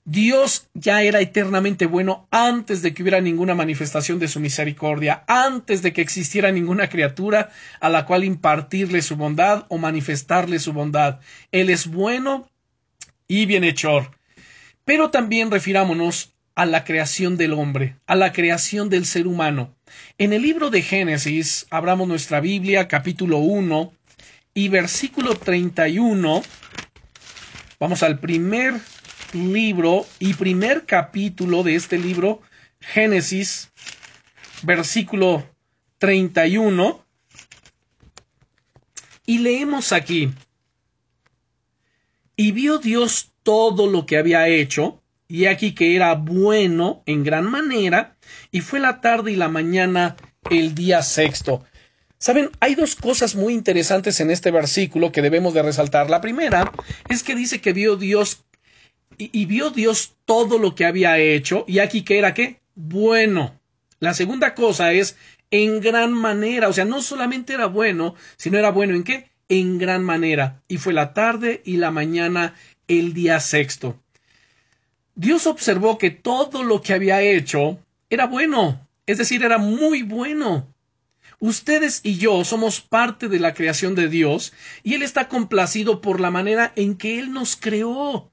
Dios 0.06 0.68
ya 0.74 1.02
era 1.02 1.20
eternamente 1.20 1.86
bueno 1.86 2.28
antes 2.30 2.82
de 2.82 2.92
que 2.92 3.02
hubiera 3.02 3.22
ninguna 3.22 3.54
manifestación 3.54 4.18
de 4.18 4.28
su 4.28 4.38
misericordia, 4.38 5.24
antes 5.26 5.80
de 5.80 5.94
que 5.94 6.02
existiera 6.02 6.52
ninguna 6.52 6.90
criatura 6.90 7.50
a 7.80 7.88
la 7.88 8.04
cual 8.04 8.22
impartirle 8.22 9.00
su 9.00 9.16
bondad 9.16 9.64
o 9.68 9.78
manifestarle 9.78 10.58
su 10.58 10.74
bondad. 10.74 11.20
Él 11.52 11.70
es 11.70 11.86
bueno 11.86 12.50
y 13.28 13.46
bienhechor. 13.46 14.10
Pero 14.84 15.10
también 15.10 15.50
refirámonos 15.50 16.34
a 16.54 16.66
la 16.66 16.84
creación 16.84 17.38
del 17.38 17.54
hombre, 17.54 17.96
a 18.06 18.14
la 18.14 18.34
creación 18.34 18.90
del 18.90 19.06
ser 19.06 19.26
humano. 19.26 19.74
En 20.18 20.34
el 20.34 20.42
libro 20.42 20.68
de 20.68 20.82
Génesis, 20.82 21.66
abramos 21.70 22.06
nuestra 22.06 22.40
Biblia, 22.40 22.88
capítulo 22.88 23.38
1 23.38 23.90
y 24.52 24.68
versículo 24.68 25.34
31. 25.34 26.42
Vamos 27.80 28.02
al 28.02 28.18
primer 28.20 28.74
libro 29.34 30.06
y 30.18 30.34
primer 30.34 30.86
capítulo 30.86 31.62
de 31.62 31.74
este 31.74 31.98
libro, 31.98 32.40
Génesis, 32.80 33.70
versículo 34.62 35.48
31. 35.98 37.04
Y 39.26 39.38
leemos 39.38 39.92
aquí, 39.92 40.30
y 42.36 42.52
vio 42.52 42.78
Dios 42.78 43.32
todo 43.42 43.86
lo 43.86 44.06
que 44.06 44.18
había 44.18 44.48
hecho, 44.48 45.00
y 45.28 45.46
aquí 45.46 45.74
que 45.74 45.96
era 45.96 46.14
bueno 46.14 47.02
en 47.06 47.24
gran 47.24 47.50
manera, 47.50 48.16
y 48.50 48.60
fue 48.60 48.80
la 48.80 49.00
tarde 49.00 49.32
y 49.32 49.36
la 49.36 49.48
mañana 49.48 50.16
el 50.50 50.74
día 50.74 51.02
sexto. 51.02 51.64
Saben, 52.18 52.50
hay 52.60 52.74
dos 52.74 52.96
cosas 52.96 53.34
muy 53.34 53.52
interesantes 53.52 54.20
en 54.20 54.30
este 54.30 54.50
versículo 54.50 55.12
que 55.12 55.22
debemos 55.22 55.52
de 55.54 55.62
resaltar. 55.62 56.08
La 56.08 56.20
primera 56.20 56.72
es 57.08 57.22
que 57.22 57.34
dice 57.34 57.60
que 57.60 57.72
vio 57.72 57.96
Dios 57.96 58.44
y, 59.18 59.46
vio 59.46 59.70
Dios 59.70 60.14
todo 60.24 60.58
lo 60.58 60.74
que 60.74 60.84
había 60.84 61.18
hecho, 61.18 61.64
y 61.66 61.78
aquí 61.78 62.02
que 62.02 62.18
era 62.18 62.34
qué? 62.34 62.60
Bueno. 62.74 63.60
La 64.00 64.12
segunda 64.14 64.54
cosa 64.54 64.92
es 64.92 65.16
en 65.50 65.80
gran 65.80 66.12
manera, 66.12 66.68
o 66.68 66.72
sea, 66.72 66.84
no 66.84 67.00
solamente 67.00 67.54
era 67.54 67.66
bueno, 67.66 68.14
sino 68.36 68.58
era 68.58 68.70
bueno 68.70 68.94
en 68.94 69.04
qué? 69.04 69.30
En 69.48 69.78
gran 69.78 70.04
manera. 70.04 70.62
Y 70.68 70.78
fue 70.78 70.92
la 70.92 71.14
tarde 71.14 71.62
y 71.64 71.76
la 71.76 71.90
mañana 71.90 72.54
el 72.88 73.14
día 73.14 73.40
sexto. 73.40 74.00
Dios 75.14 75.46
observó 75.46 75.96
que 75.96 76.10
todo 76.10 76.64
lo 76.64 76.82
que 76.82 76.92
había 76.92 77.22
hecho 77.22 77.78
era 78.10 78.26
bueno, 78.26 78.86
es 79.06 79.18
decir, 79.18 79.44
era 79.44 79.58
muy 79.58 80.02
bueno. 80.02 80.68
Ustedes 81.38 82.00
y 82.02 82.16
yo 82.16 82.44
somos 82.44 82.80
parte 82.80 83.28
de 83.28 83.38
la 83.38 83.54
creación 83.54 83.94
de 83.94 84.08
Dios 84.08 84.52
y 84.82 84.94
Él 84.94 85.02
está 85.02 85.28
complacido 85.28 86.00
por 86.00 86.20
la 86.20 86.30
manera 86.30 86.72
en 86.74 86.96
que 86.96 87.18
Él 87.18 87.32
nos 87.32 87.56
creó. 87.56 88.30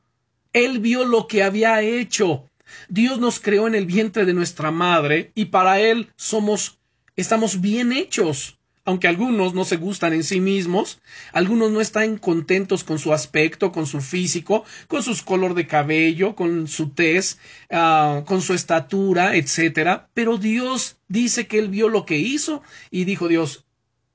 Él 0.53 0.79
vio 0.79 1.05
lo 1.05 1.27
que 1.27 1.43
había 1.43 1.81
hecho. 1.81 2.45
Dios 2.89 3.19
nos 3.19 3.39
creó 3.39 3.67
en 3.67 3.75
el 3.75 3.85
vientre 3.85 4.25
de 4.25 4.33
nuestra 4.33 4.71
madre 4.71 5.31
y 5.35 5.45
para 5.45 5.79
Él 5.79 6.09
somos, 6.15 6.79
estamos 7.15 7.61
bien 7.61 7.91
hechos. 7.91 8.57
Aunque 8.83 9.07
algunos 9.07 9.53
no 9.53 9.63
se 9.63 9.77
gustan 9.77 10.11
en 10.13 10.23
sí 10.23 10.39
mismos, 10.39 11.01
algunos 11.33 11.69
no 11.69 11.81
están 11.81 12.17
contentos 12.17 12.83
con 12.83 12.97
su 12.97 13.13
aspecto, 13.13 13.71
con 13.71 13.85
su 13.85 14.01
físico, 14.01 14.65
con 14.87 15.03
su 15.03 15.23
color 15.23 15.53
de 15.53 15.67
cabello, 15.67 16.35
con 16.35 16.67
su 16.67 16.89
tez, 16.89 17.37
ah, 17.69 18.23
con 18.25 18.41
su 18.41 18.55
estatura, 18.55 19.35
etcétera. 19.35 20.09
Pero 20.15 20.37
Dios 20.37 20.97
dice 21.07 21.45
que 21.45 21.59
Él 21.59 21.69
vio 21.69 21.89
lo 21.89 22.07
que 22.07 22.17
hizo 22.17 22.63
y 22.89 23.03
dijo 23.03 23.27
Dios, 23.27 23.65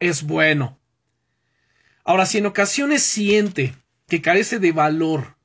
es 0.01 0.25
bueno. 0.25 0.81
Ahora, 2.03 2.27
si 2.27 2.39
en 2.39 2.47
ocasiones 2.47 3.05
siente 3.05 3.75
que 4.09 4.21
carece 4.21 4.59
de 4.59 4.73
valor, 4.73 5.36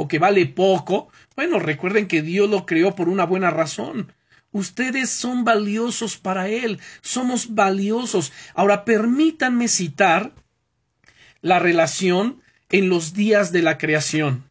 o 0.00 0.08
que 0.08 0.18
vale 0.18 0.46
poco, 0.46 1.10
bueno, 1.36 1.58
recuerden 1.58 2.08
que 2.08 2.22
Dios 2.22 2.48
lo 2.48 2.64
creó 2.64 2.94
por 2.94 3.10
una 3.10 3.26
buena 3.26 3.50
razón. 3.50 4.14
Ustedes 4.50 5.10
son 5.10 5.44
valiosos 5.44 6.16
para 6.16 6.48
Él, 6.48 6.80
somos 7.02 7.54
valiosos. 7.54 8.32
Ahora 8.54 8.86
permítanme 8.86 9.68
citar 9.68 10.32
la 11.42 11.58
relación 11.58 12.40
en 12.70 12.88
los 12.88 13.12
días 13.12 13.52
de 13.52 13.60
la 13.60 13.76
creación. 13.76 14.44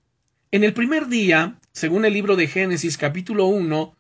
En 0.51 0.63
el 0.63 0.73
primer 0.73 1.07
día, 1.07 1.57
según 1.71 2.05
el 2.05 2.13
libro 2.13 2.35
de 2.35 2.45
Génesis 2.45 2.99
capítulo 2.99 3.47
1, 3.47 3.95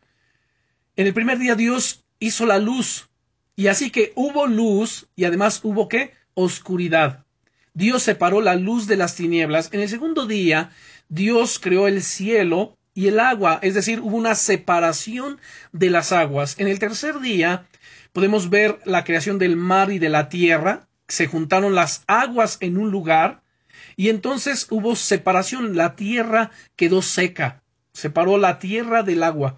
en 0.97 1.07
el 1.07 1.15
primer 1.15 1.39
día 1.39 1.55
Dios 1.55 2.05
hizo 2.19 2.45
la 2.45 2.59
luz, 2.59 3.09
y 3.55 3.69
así 3.69 3.89
que 3.89 4.13
hubo 4.13 4.45
luz 4.45 5.07
y 5.15 5.23
además 5.23 5.61
hubo 5.63 5.89
qué? 5.89 6.13
Oscuridad. 6.35 7.25
Dios 7.73 8.03
separó 8.03 8.41
la 8.41 8.55
luz 8.55 8.87
de 8.87 8.97
las 8.97 9.15
tinieblas. 9.15 9.69
En 9.71 9.79
el 9.79 9.89
segundo 9.89 10.25
día 10.27 10.71
Dios 11.09 11.59
creó 11.59 11.87
el 11.87 12.01
cielo 12.03 12.77
y 12.93 13.07
el 13.07 13.19
agua, 13.19 13.59
es 13.61 13.73
decir, 13.73 13.99
hubo 13.99 14.17
una 14.17 14.35
separación 14.35 15.39
de 15.71 15.89
las 15.89 16.11
aguas. 16.11 16.55
En 16.59 16.67
el 16.67 16.79
tercer 16.79 17.19
día 17.19 17.67
podemos 18.13 18.49
ver 18.49 18.79
la 18.85 19.03
creación 19.03 19.39
del 19.39 19.55
mar 19.55 19.91
y 19.91 19.99
de 19.99 20.09
la 20.09 20.29
tierra, 20.29 20.87
se 21.07 21.27
juntaron 21.27 21.75
las 21.75 22.03
aguas 22.07 22.57
en 22.61 22.77
un 22.77 22.91
lugar 22.91 23.41
Y 23.97 24.09
entonces 24.09 24.67
hubo 24.69 24.95
separación, 24.95 25.75
la 25.75 25.95
tierra 25.95 26.51
quedó 26.77 27.01
seca, 27.01 27.63
separó 27.93 28.37
la 28.37 28.59
tierra 28.59 29.03
del 29.03 29.23
agua. 29.23 29.57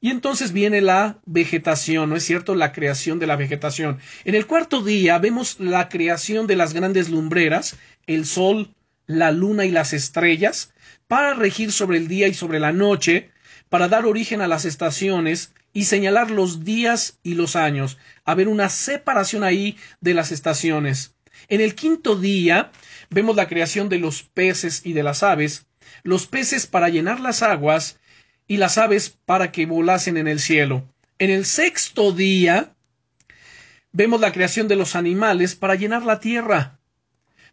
Y 0.00 0.10
entonces 0.10 0.52
viene 0.52 0.80
la 0.80 1.18
vegetación, 1.26 2.08
¿no 2.08 2.16
es 2.16 2.24
cierto? 2.24 2.54
La 2.54 2.72
creación 2.72 3.18
de 3.18 3.26
la 3.26 3.36
vegetación. 3.36 3.98
En 4.24 4.34
el 4.34 4.46
cuarto 4.46 4.82
día 4.82 5.18
vemos 5.18 5.58
la 5.60 5.88
creación 5.88 6.46
de 6.46 6.56
las 6.56 6.72
grandes 6.72 7.10
lumbreras, 7.10 7.76
el 8.06 8.26
sol, 8.26 8.74
la 9.06 9.32
luna 9.32 9.64
y 9.64 9.70
las 9.72 9.92
estrellas, 9.92 10.72
para 11.10 11.34
regir 11.34 11.72
sobre 11.72 11.98
el 11.98 12.06
día 12.06 12.28
y 12.28 12.34
sobre 12.34 12.60
la 12.60 12.70
noche, 12.70 13.32
para 13.68 13.88
dar 13.88 14.06
origen 14.06 14.42
a 14.42 14.46
las 14.46 14.64
estaciones 14.64 15.52
y 15.72 15.86
señalar 15.86 16.30
los 16.30 16.62
días 16.64 17.18
y 17.24 17.34
los 17.34 17.56
años, 17.56 17.98
haber 18.24 18.46
una 18.46 18.68
separación 18.68 19.42
ahí 19.42 19.76
de 20.00 20.14
las 20.14 20.30
estaciones. 20.30 21.16
En 21.48 21.60
el 21.60 21.74
quinto 21.74 22.14
día 22.14 22.70
vemos 23.10 23.34
la 23.34 23.48
creación 23.48 23.88
de 23.88 23.98
los 23.98 24.22
peces 24.22 24.82
y 24.84 24.92
de 24.92 25.02
las 25.02 25.24
aves, 25.24 25.66
los 26.04 26.28
peces 26.28 26.68
para 26.68 26.88
llenar 26.88 27.18
las 27.18 27.42
aguas 27.42 27.98
y 28.46 28.58
las 28.58 28.78
aves 28.78 29.18
para 29.26 29.50
que 29.50 29.66
volasen 29.66 30.16
en 30.16 30.28
el 30.28 30.38
cielo. 30.38 30.86
En 31.18 31.30
el 31.30 31.44
sexto 31.44 32.12
día 32.12 32.72
vemos 33.90 34.20
la 34.20 34.30
creación 34.30 34.68
de 34.68 34.76
los 34.76 34.94
animales 34.94 35.56
para 35.56 35.74
llenar 35.74 36.04
la 36.04 36.20
tierra. 36.20 36.78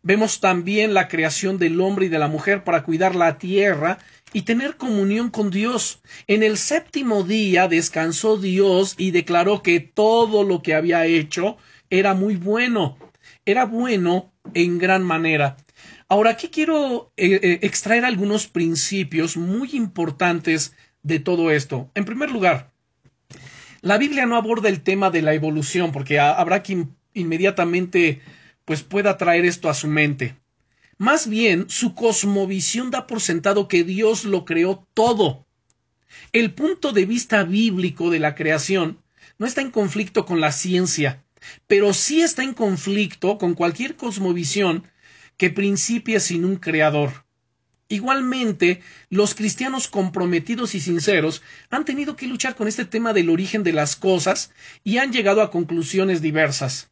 Vemos 0.04 0.40
también 0.40 0.94
la 0.94 1.08
creación 1.08 1.58
del 1.58 1.82
hombre 1.82 2.06
y 2.06 2.10
de 2.10 2.20
la 2.20 2.28
mujer 2.28 2.64
para 2.64 2.84
cuidar 2.84 3.16
la 3.16 3.38
tierra 3.38 3.98
y 4.34 4.44
tener 4.44 4.78
comunión 4.78 5.30
con 5.30 5.50
Dios. 5.50 6.02
En 6.28 6.44
el 6.44 6.58
séptimo 6.58 7.24
día 7.24 7.68
descansó 7.68 8.38
Dios 8.38 8.96
y 8.98 9.12
declaró 9.12 9.64
que 9.64 9.80
todo 9.80 10.44
lo 10.44 10.62
que 10.62 10.74
había 10.74 11.06
hecho 11.06 11.58
era 11.90 12.14
muy 12.14 12.36
bueno. 12.36 12.98
Era 13.46 13.66
bueno 13.66 14.34
en 14.54 14.78
gran 14.78 15.04
manera. 15.04 15.58
Ahora 16.10 16.32
aquí 16.32 16.50
quiero 16.50 17.12
eh, 17.18 17.40
eh, 17.42 17.60
extraer 17.64 18.06
algunos 18.06 18.48
principios 18.48 19.36
muy 19.36 19.72
importantes 19.74 20.74
de 21.04 21.20
todo 21.20 21.52
esto. 21.52 21.90
En 21.96 22.06
primer 22.06 22.32
lugar, 22.32 22.72
la 23.82 23.98
Biblia 23.98 24.26
no 24.26 24.36
aborda 24.36 24.70
el 24.70 24.82
tema 24.82 25.10
de 25.10 25.22
la 25.22 25.34
evolución 25.34 25.92
porque 25.92 26.20
habrá 26.20 26.64
quien 26.64 26.96
inmediatamente 27.14 28.22
pues 28.67 28.84
pueda 28.84 29.17
traer 29.17 29.45
esto 29.45 29.69
a 29.69 29.73
su 29.73 29.88
mente. 29.88 30.36
Más 30.97 31.30
bien, 31.30 31.69
su 31.69 31.95
cosmovisión 31.95 32.91
da 32.91 33.08
por 33.08 33.21
sentado 33.21 33.69
que 33.69 33.86
Dios 33.86 34.25
lo 34.25 34.43
creó 34.43 34.86
todo. 34.93 35.47
El 36.34 36.53
punto 36.53 36.91
de 36.91 37.06
vista 37.06 37.45
bíblico 37.45 38.10
de 38.10 38.19
la 38.19 38.36
creación 38.36 39.01
no 39.39 39.47
está 39.47 39.62
en 39.62 39.71
conflicto 39.71 40.25
con 40.25 40.41
la 40.41 40.51
ciencia, 40.51 41.23
pero 41.65 41.93
sí 41.93 42.19
está 42.19 42.43
en 42.43 42.53
conflicto 42.53 43.38
con 43.38 43.53
cualquier 43.53 43.95
cosmovisión 43.95 44.86
que 45.38 45.49
principie 45.49 46.19
sin 46.19 46.43
un 46.43 46.58
creador. 46.58 47.23
Igualmente, 47.88 48.82
los 49.10 49.34
cristianos 49.34 49.88
comprometidos 49.88 50.75
y 50.75 50.82
sinceros 50.82 51.41
han 51.69 51.86
tenido 51.86 52.17
que 52.17 52.27
luchar 52.27 52.58
con 52.58 52.67
este 52.67 52.84
tema 52.84 53.13
del 53.13 53.30
origen 53.30 53.63
de 53.63 53.71
las 53.71 53.95
cosas 53.95 54.51
y 54.84 54.97
han 54.97 55.13
llegado 55.13 55.41
a 55.41 55.51
conclusiones 55.51 56.21
diversas. 56.21 56.89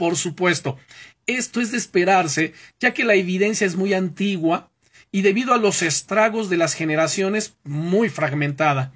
Por 0.00 0.16
supuesto, 0.16 0.78
esto 1.26 1.60
es 1.60 1.72
de 1.72 1.76
esperarse, 1.76 2.54
ya 2.80 2.94
que 2.94 3.04
la 3.04 3.16
evidencia 3.16 3.66
es 3.66 3.76
muy 3.76 3.92
antigua 3.92 4.70
y 5.12 5.20
debido 5.20 5.52
a 5.52 5.58
los 5.58 5.82
estragos 5.82 6.48
de 6.48 6.56
las 6.56 6.72
generaciones 6.72 7.58
muy 7.64 8.08
fragmentada. 8.08 8.94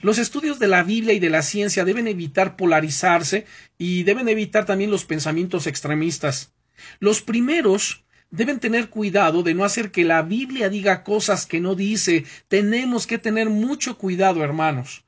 Los 0.00 0.18
estudios 0.18 0.60
de 0.60 0.68
la 0.68 0.84
Biblia 0.84 1.12
y 1.12 1.18
de 1.18 1.28
la 1.28 1.42
ciencia 1.42 1.84
deben 1.84 2.06
evitar 2.06 2.54
polarizarse 2.54 3.46
y 3.78 4.04
deben 4.04 4.28
evitar 4.28 4.64
también 4.64 4.92
los 4.92 5.04
pensamientos 5.04 5.66
extremistas. 5.66 6.52
Los 7.00 7.20
primeros 7.20 8.04
deben 8.30 8.60
tener 8.60 8.90
cuidado 8.90 9.42
de 9.42 9.54
no 9.54 9.64
hacer 9.64 9.90
que 9.90 10.04
la 10.04 10.22
Biblia 10.22 10.68
diga 10.68 11.02
cosas 11.02 11.46
que 11.46 11.58
no 11.58 11.74
dice. 11.74 12.26
Tenemos 12.46 13.08
que 13.08 13.18
tener 13.18 13.50
mucho 13.50 13.98
cuidado, 13.98 14.44
hermanos, 14.44 15.02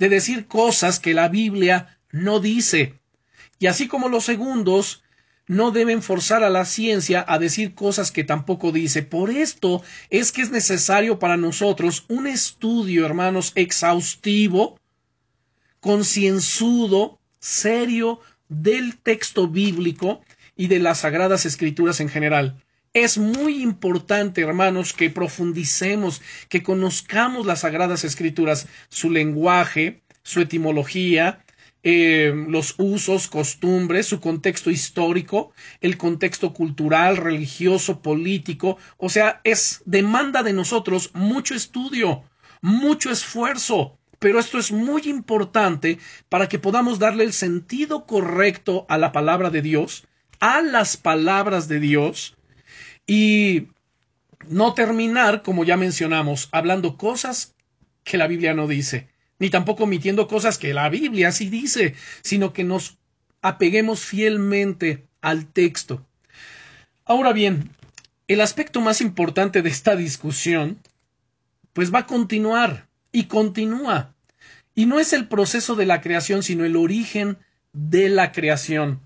de 0.00 0.08
decir 0.08 0.48
cosas 0.48 0.98
que 0.98 1.14
la 1.14 1.28
Biblia 1.28 2.00
no 2.10 2.40
dice. 2.40 2.98
Y 3.58 3.66
así 3.66 3.88
como 3.88 4.08
los 4.08 4.24
segundos 4.24 5.02
no 5.46 5.70
deben 5.70 6.02
forzar 6.02 6.42
a 6.42 6.50
la 6.50 6.64
ciencia 6.64 7.24
a 7.26 7.38
decir 7.38 7.74
cosas 7.74 8.10
que 8.10 8.24
tampoco 8.24 8.72
dice. 8.72 9.02
Por 9.02 9.30
esto 9.30 9.82
es 10.10 10.32
que 10.32 10.42
es 10.42 10.50
necesario 10.50 11.18
para 11.18 11.36
nosotros 11.36 12.04
un 12.08 12.26
estudio, 12.26 13.04
hermanos, 13.04 13.52
exhaustivo, 13.54 14.78
concienzudo, 15.80 17.18
serio 17.40 18.20
del 18.48 18.96
texto 18.96 19.48
bíblico 19.48 20.22
y 20.56 20.68
de 20.68 20.78
las 20.78 21.00
sagradas 21.00 21.44
escrituras 21.44 22.00
en 22.00 22.08
general. 22.08 22.62
Es 22.94 23.18
muy 23.18 23.60
importante, 23.62 24.40
hermanos, 24.40 24.92
que 24.92 25.10
profundicemos, 25.10 26.22
que 26.48 26.62
conozcamos 26.62 27.44
las 27.44 27.60
sagradas 27.60 28.04
escrituras, 28.04 28.68
su 28.88 29.10
lenguaje, 29.10 30.02
su 30.22 30.40
etimología, 30.40 31.43
eh, 31.86 32.32
los 32.48 32.74
usos, 32.78 33.28
costumbres, 33.28 34.06
su 34.06 34.18
contexto 34.18 34.70
histórico, 34.70 35.52
el 35.82 35.98
contexto 35.98 36.54
cultural, 36.54 37.18
religioso, 37.18 38.00
político. 38.00 38.78
O 38.96 39.10
sea, 39.10 39.42
es 39.44 39.82
demanda 39.84 40.42
de 40.42 40.54
nosotros 40.54 41.10
mucho 41.12 41.54
estudio, 41.54 42.24
mucho 42.62 43.10
esfuerzo. 43.10 43.98
Pero 44.18 44.38
esto 44.38 44.58
es 44.58 44.72
muy 44.72 45.02
importante 45.02 45.98
para 46.30 46.48
que 46.48 46.58
podamos 46.58 46.98
darle 46.98 47.24
el 47.24 47.34
sentido 47.34 48.06
correcto 48.06 48.86
a 48.88 48.96
la 48.96 49.12
palabra 49.12 49.50
de 49.50 49.60
Dios, 49.60 50.06
a 50.40 50.62
las 50.62 50.96
palabras 50.96 51.68
de 51.68 51.80
Dios 51.80 52.34
y 53.06 53.68
no 54.48 54.72
terminar, 54.72 55.42
como 55.42 55.64
ya 55.64 55.76
mencionamos, 55.76 56.48
hablando 56.52 56.96
cosas 56.96 57.54
que 58.04 58.16
la 58.16 58.26
Biblia 58.26 58.54
no 58.54 58.66
dice 58.66 59.13
ni 59.38 59.50
tampoco 59.50 59.84
omitiendo 59.84 60.28
cosas 60.28 60.58
que 60.58 60.74
la 60.74 60.88
Biblia 60.88 61.32
sí 61.32 61.48
dice, 61.48 61.94
sino 62.22 62.52
que 62.52 62.64
nos 62.64 62.98
apeguemos 63.42 64.00
fielmente 64.00 65.06
al 65.20 65.46
texto. 65.46 66.04
Ahora 67.04 67.32
bien, 67.32 67.70
el 68.28 68.40
aspecto 68.40 68.80
más 68.80 69.00
importante 69.00 69.60
de 69.62 69.68
esta 69.68 69.96
discusión, 69.96 70.78
pues 71.72 71.92
va 71.92 72.00
a 72.00 72.06
continuar 72.06 72.88
y 73.12 73.24
continúa. 73.24 74.14
Y 74.74 74.86
no 74.86 74.98
es 74.98 75.12
el 75.12 75.28
proceso 75.28 75.74
de 75.74 75.86
la 75.86 76.00
creación, 76.00 76.42
sino 76.42 76.64
el 76.64 76.76
origen 76.76 77.38
de 77.72 78.08
la 78.08 78.32
creación. 78.32 79.00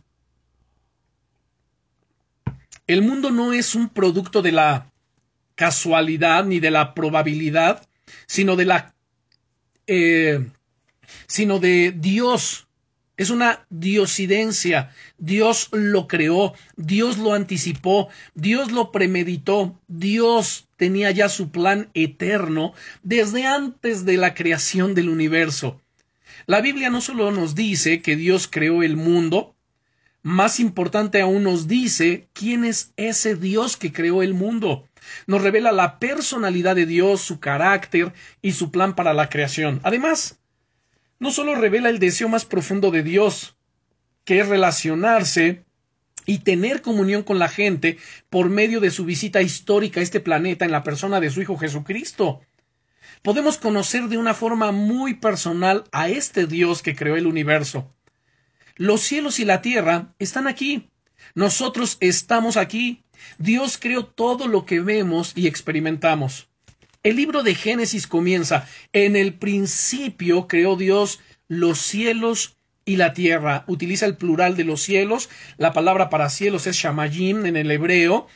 El 2.86 3.02
mundo 3.02 3.30
no 3.30 3.52
es 3.52 3.74
un 3.74 3.88
producto 3.88 4.40
de 4.40 4.52
la 4.52 4.90
casualidad 5.56 6.44
ni 6.44 6.60
de 6.60 6.70
la 6.70 6.94
probabilidad, 6.94 7.86
sino 8.26 8.56
de 8.56 8.64
la 8.64 8.94
eh, 9.88 10.46
sino 11.26 11.58
de 11.58 11.92
Dios. 11.96 12.68
Es 13.16 13.30
una 13.30 13.66
diosidencia. 13.68 14.94
Dios 15.18 15.70
lo 15.72 16.06
creó, 16.06 16.54
Dios 16.76 17.18
lo 17.18 17.34
anticipó, 17.34 18.08
Dios 18.34 18.70
lo 18.70 18.92
premeditó, 18.92 19.76
Dios 19.88 20.68
tenía 20.76 21.10
ya 21.10 21.28
su 21.28 21.50
plan 21.50 21.90
eterno 21.94 22.74
desde 23.02 23.44
antes 23.44 24.04
de 24.04 24.18
la 24.18 24.34
creación 24.34 24.94
del 24.94 25.08
universo. 25.08 25.82
La 26.46 26.60
Biblia 26.60 26.90
no 26.90 27.00
solo 27.00 27.32
nos 27.32 27.56
dice 27.56 28.02
que 28.02 28.14
Dios 28.14 28.46
creó 28.46 28.84
el 28.84 28.96
mundo, 28.96 29.56
más 30.22 30.60
importante 30.60 31.20
aún 31.20 31.42
nos 31.42 31.68
dice 31.68 32.28
quién 32.32 32.64
es 32.64 32.92
ese 32.96 33.34
Dios 33.34 33.76
que 33.76 33.92
creó 33.92 34.22
el 34.22 34.34
mundo 34.34 34.87
nos 35.26 35.42
revela 35.42 35.72
la 35.72 35.98
personalidad 35.98 36.76
de 36.76 36.86
Dios, 36.86 37.20
su 37.20 37.40
carácter 37.40 38.12
y 38.42 38.52
su 38.52 38.70
plan 38.70 38.94
para 38.94 39.14
la 39.14 39.28
creación. 39.28 39.80
Además, 39.82 40.38
no 41.18 41.30
solo 41.30 41.54
revela 41.54 41.88
el 41.88 41.98
deseo 41.98 42.28
más 42.28 42.44
profundo 42.44 42.90
de 42.90 43.02
Dios, 43.02 43.56
que 44.24 44.40
es 44.40 44.48
relacionarse 44.48 45.64
y 46.26 46.40
tener 46.40 46.82
comunión 46.82 47.22
con 47.22 47.38
la 47.38 47.48
gente 47.48 47.98
por 48.28 48.50
medio 48.50 48.80
de 48.80 48.90
su 48.90 49.04
visita 49.04 49.40
histórica 49.40 50.00
a 50.00 50.02
este 50.02 50.20
planeta 50.20 50.64
en 50.64 50.70
la 50.70 50.82
persona 50.82 51.20
de 51.20 51.30
su 51.30 51.40
Hijo 51.40 51.56
Jesucristo. 51.56 52.42
Podemos 53.22 53.58
conocer 53.58 54.08
de 54.08 54.18
una 54.18 54.34
forma 54.34 54.70
muy 54.70 55.14
personal 55.14 55.84
a 55.90 56.08
este 56.08 56.46
Dios 56.46 56.82
que 56.82 56.94
creó 56.94 57.16
el 57.16 57.26
universo. 57.26 57.92
Los 58.76 59.00
cielos 59.00 59.40
y 59.40 59.44
la 59.44 59.60
tierra 59.60 60.14
están 60.18 60.46
aquí. 60.46 60.90
Nosotros 61.34 61.96
estamos 62.00 62.56
aquí. 62.56 63.04
Dios 63.38 63.78
creó 63.78 64.06
todo 64.06 64.48
lo 64.48 64.64
que 64.66 64.80
vemos 64.80 65.32
y 65.34 65.46
experimentamos. 65.46 66.48
El 67.02 67.16
libro 67.16 67.42
de 67.42 67.54
Génesis 67.54 68.06
comienza, 68.06 68.66
en 68.92 69.16
el 69.16 69.34
principio 69.34 70.48
creó 70.48 70.76
Dios 70.76 71.20
los 71.46 71.78
cielos 71.78 72.58
y 72.84 72.96
la 72.96 73.12
tierra. 73.12 73.64
Utiliza 73.68 74.06
el 74.06 74.16
plural 74.16 74.56
de 74.56 74.64
los 74.64 74.82
cielos. 74.82 75.28
La 75.58 75.72
palabra 75.72 76.10
para 76.10 76.30
cielos 76.30 76.66
es 76.66 76.76
shamayim 76.76 77.46
en 77.46 77.56
el 77.56 77.70
hebreo. 77.70 78.26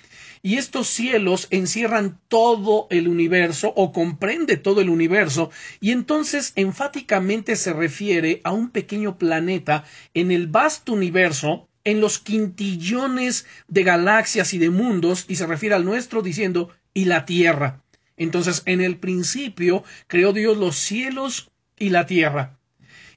Y 0.42 0.56
estos 0.56 0.88
cielos 0.88 1.46
encierran 1.50 2.20
todo 2.28 2.88
el 2.90 3.08
universo 3.08 3.72
o 3.76 3.92
comprende 3.92 4.56
todo 4.56 4.80
el 4.80 4.90
universo 4.90 5.50
y 5.80 5.92
entonces 5.92 6.52
enfáticamente 6.56 7.54
se 7.54 7.72
refiere 7.72 8.40
a 8.42 8.50
un 8.50 8.70
pequeño 8.70 9.18
planeta 9.18 9.84
en 10.14 10.32
el 10.32 10.48
vasto 10.48 10.94
universo 10.94 11.68
en 11.84 12.00
los 12.00 12.18
quintillones 12.18 13.46
de 13.68 13.82
galaxias 13.82 14.54
y 14.54 14.58
de 14.58 14.70
mundos, 14.70 15.24
y 15.28 15.36
se 15.36 15.46
refiere 15.46 15.74
al 15.74 15.84
nuestro 15.84 16.22
diciendo, 16.22 16.70
y 16.94 17.06
la 17.06 17.24
tierra. 17.24 17.82
Entonces, 18.16 18.62
en 18.66 18.80
el 18.80 18.98
principio 18.98 19.84
creó 20.06 20.32
Dios 20.32 20.56
los 20.56 20.76
cielos 20.76 21.50
y 21.78 21.90
la 21.90 22.06
tierra. 22.06 22.58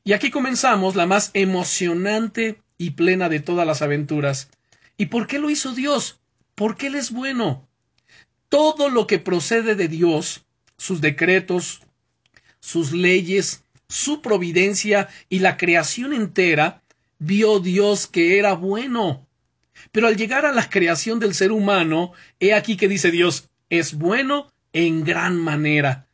Y 0.04 0.14
aquí 0.14 0.32
comenzamos 0.32 0.96
la 0.96 1.06
más 1.06 1.32
emocionante 1.34 2.62
y 2.78 2.92
plena 2.92 3.30
de 3.30 3.40
todas 3.40 3.68
las 3.68 3.82
aventuras. 3.82 4.50
¿Y 4.98 5.08
por 5.08 5.28
qué 5.28 5.40
lo 5.40 5.50
hizo 5.50 5.74
Dios? 5.74 6.20
Porque 6.56 6.88
Él 6.88 6.96
es 6.96 7.12
bueno. 7.12 7.68
Todo 8.50 8.90
lo 8.90 9.08
que 9.08 9.20
procede 9.20 9.76
de 9.76 9.88
Dios, 9.88 10.46
sus 10.78 11.02
decretos, 11.02 11.82
sus 12.60 12.92
leyes, 12.92 13.64
su 13.90 14.22
providencia 14.22 15.10
y 15.30 15.40
la 15.40 15.58
creación 15.58 16.14
entera, 16.14 16.82
vio 17.20 17.60
Dios 17.60 18.08
que 18.08 18.38
era 18.38 18.54
bueno. 18.54 19.28
Pero 19.92 20.08
al 20.08 20.18
llegar 20.18 20.46
a 20.46 20.52
la 20.52 20.70
creación 20.70 21.20
del 21.20 21.34
ser 21.34 21.52
humano, 21.52 22.14
he 22.40 22.54
aquí 22.54 22.78
que 22.78 22.88
dice 22.88 23.12
Dios, 23.12 23.50
es 23.70 23.94
bueno 23.94 24.52
en 24.74 25.04
gran 25.04 25.38
manera. 25.38 26.08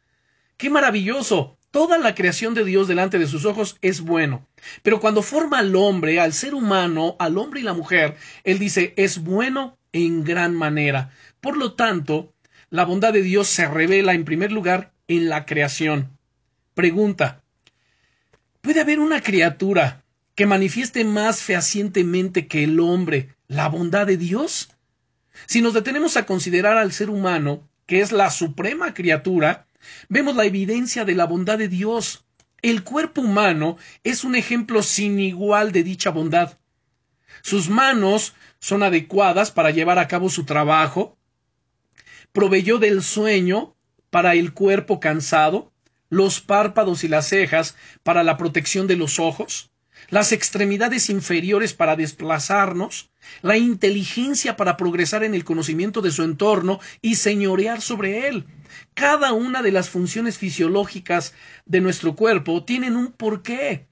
¡Qué 0.58 0.70
maravilloso! 0.70 1.58
Toda 1.72 1.98
la 1.98 2.16
creación 2.16 2.54
de 2.54 2.66
Dios 2.66 2.90
delante 2.90 3.18
de 3.18 3.28
sus 3.28 3.46
ojos 3.46 3.78
es 3.82 4.02
bueno. 4.02 4.46
Pero 4.84 5.00
cuando 5.00 5.22
forma 5.22 5.60
al 5.60 5.74
hombre, 5.76 6.20
al 6.20 6.34
ser 6.34 6.54
humano, 6.54 7.16
al 7.18 7.38
hombre 7.38 7.62
y 7.62 7.64
la 7.64 7.74
mujer, 7.74 8.18
Él 8.44 8.60
dice, 8.60 8.94
es 8.98 9.20
bueno 9.24 9.78
en 9.94 10.26
gran 10.26 10.54
manera. 10.54 11.12
Por 11.40 11.56
lo 11.56 11.74
tanto, 11.74 12.34
la 12.70 12.84
bondad 12.84 13.14
de 13.14 13.22
Dios 13.22 13.48
se 13.48 13.68
revela 13.68 14.14
en 14.14 14.26
primer 14.26 14.52
lugar 14.52 14.92
en 15.08 15.30
la 15.30 15.46
creación. 15.46 16.18
Pregunta, 16.74 17.42
¿puede 18.62 18.82
haber 18.82 19.00
una 19.00 19.22
criatura 19.22 20.01
que 20.42 20.48
manifieste 20.48 21.06
más 21.06 21.44
fehacientemente 21.44 22.48
que 22.48 22.64
el 22.64 22.80
hombre 22.80 23.36
la 23.48 23.70
bondad 23.70 24.08
de 24.08 24.18
Dios? 24.18 24.72
Si 25.46 25.62
nos 25.62 25.76
detenemos 25.76 26.18
a 26.18 26.26
considerar 26.26 26.80
al 26.80 26.94
ser 26.94 27.12
humano, 27.12 27.70
que 27.86 28.02
es 28.02 28.12
la 28.12 28.32
suprema 28.32 28.96
criatura, 28.96 29.68
Vemos 30.10 30.36
la 30.36 30.46
evidencia 30.46 31.06
de 31.06 31.14
la 31.14 31.26
bondad 31.26 31.60
de 31.60 31.68
Dios. 31.68 32.26
El 32.64 32.84
cuerpo 32.84 33.22
humano 33.22 33.78
es 34.04 34.24
un 34.24 34.34
ejemplo 34.34 34.82
sin 34.82 35.20
igual 35.20 35.72
de 35.72 35.84
dicha 35.84 36.10
bondad. 36.10 36.58
Sus 37.44 37.70
manos 37.70 38.34
son 38.58 38.82
adecuadas 38.82 39.52
para 39.52 39.70
llevar 39.70 40.00
a 40.00 40.08
cabo 40.08 40.28
su 40.32 40.46
trabajo. 40.46 41.20
Proveyó 42.32 42.80
del 42.80 43.04
sueño 43.04 43.76
para 44.10 44.34
el 44.34 44.54
cuerpo 44.54 45.00
cansado, 45.00 45.72
los 46.10 46.42
párpados 46.42 47.04
y 47.04 47.10
las 47.10 47.28
cejas 47.28 47.76
para 48.02 48.24
la 48.24 48.38
protección 48.38 48.88
de 48.88 48.96
los 48.96 49.20
ojos, 49.20 49.71
las 50.12 50.34
extremidades 50.34 51.10
inferiores 51.10 51.74
para 51.74 51.96
desplazarnos, 51.96 53.10
la 53.42 53.58
inteligencia 53.58 54.58
para 54.58 54.78
progresar 54.78 55.24
en 55.24 55.34
el 55.34 55.44
conocimiento 55.44 56.02
de 56.02 56.12
su 56.12 56.24
entorno 56.24 56.80
y 57.02 57.16
señorear 57.16 57.82
sobre 57.82 58.28
él. 58.28 58.46
Cada 58.94 59.34
una 59.34 59.62
de 59.62 59.72
las 59.72 59.90
funciones 59.90 60.38
fisiológicas 60.38 61.34
de 61.66 61.82
nuestro 61.82 62.16
cuerpo 62.16 62.64
tienen 62.64 62.96
un 62.96 63.14
porqué. 63.14 63.88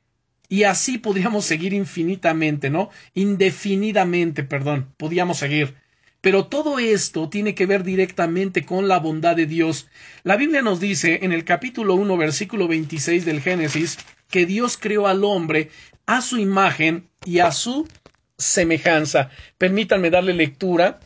Y 0.49 0.63
así 0.63 0.97
podríamos 0.97 1.45
seguir 1.45 1.74
infinitamente, 1.74 2.70
¿no? 2.70 2.89
Indefinidamente, 3.13 4.43
perdón, 4.43 4.93
podríamos 4.97 5.38
seguir. 5.38 5.76
Pero 6.22 6.47
todo 6.47 6.80
esto 6.80 7.30
tiene 7.30 7.55
que 7.55 7.65
ver 7.65 7.84
directamente 7.84 8.65
con 8.65 8.89
la 8.89 8.99
bondad 8.99 9.38
de 9.38 9.45
Dios. 9.45 9.88
La 10.24 10.36
Biblia 10.36 10.61
nos 10.61 10.82
dice 10.82 11.20
en 11.22 11.32
el 11.32 11.45
capítulo 11.45 11.95
1, 11.95 12.17
versículo 12.17 12.67
26 12.67 13.24
del 13.24 13.41
Génesis, 13.41 13.97
que 14.30 14.45
Dios 14.45 14.78
creó 14.78 15.07
al 15.07 15.24
hombre 15.24 15.70
a 16.10 16.24
su 16.24 16.39
imagen 16.39 17.07
y 17.24 17.38
a 17.38 17.51
su 17.51 17.88
semejanza. 18.36 19.30
Permítanme 19.60 20.10
darle 20.10 20.34
lectura 20.34 20.99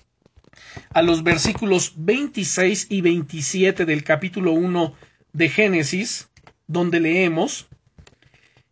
a 0.94 1.02
los 1.02 1.26
versículos 1.26 1.92
26 1.98 2.88
y 2.90 3.02
27 3.02 3.84
del 3.84 4.06
capítulo 4.06 4.54
1 4.54 4.96
de 5.34 5.50
Génesis, 5.50 6.30
donde 6.68 7.02
leemos, 7.02 7.68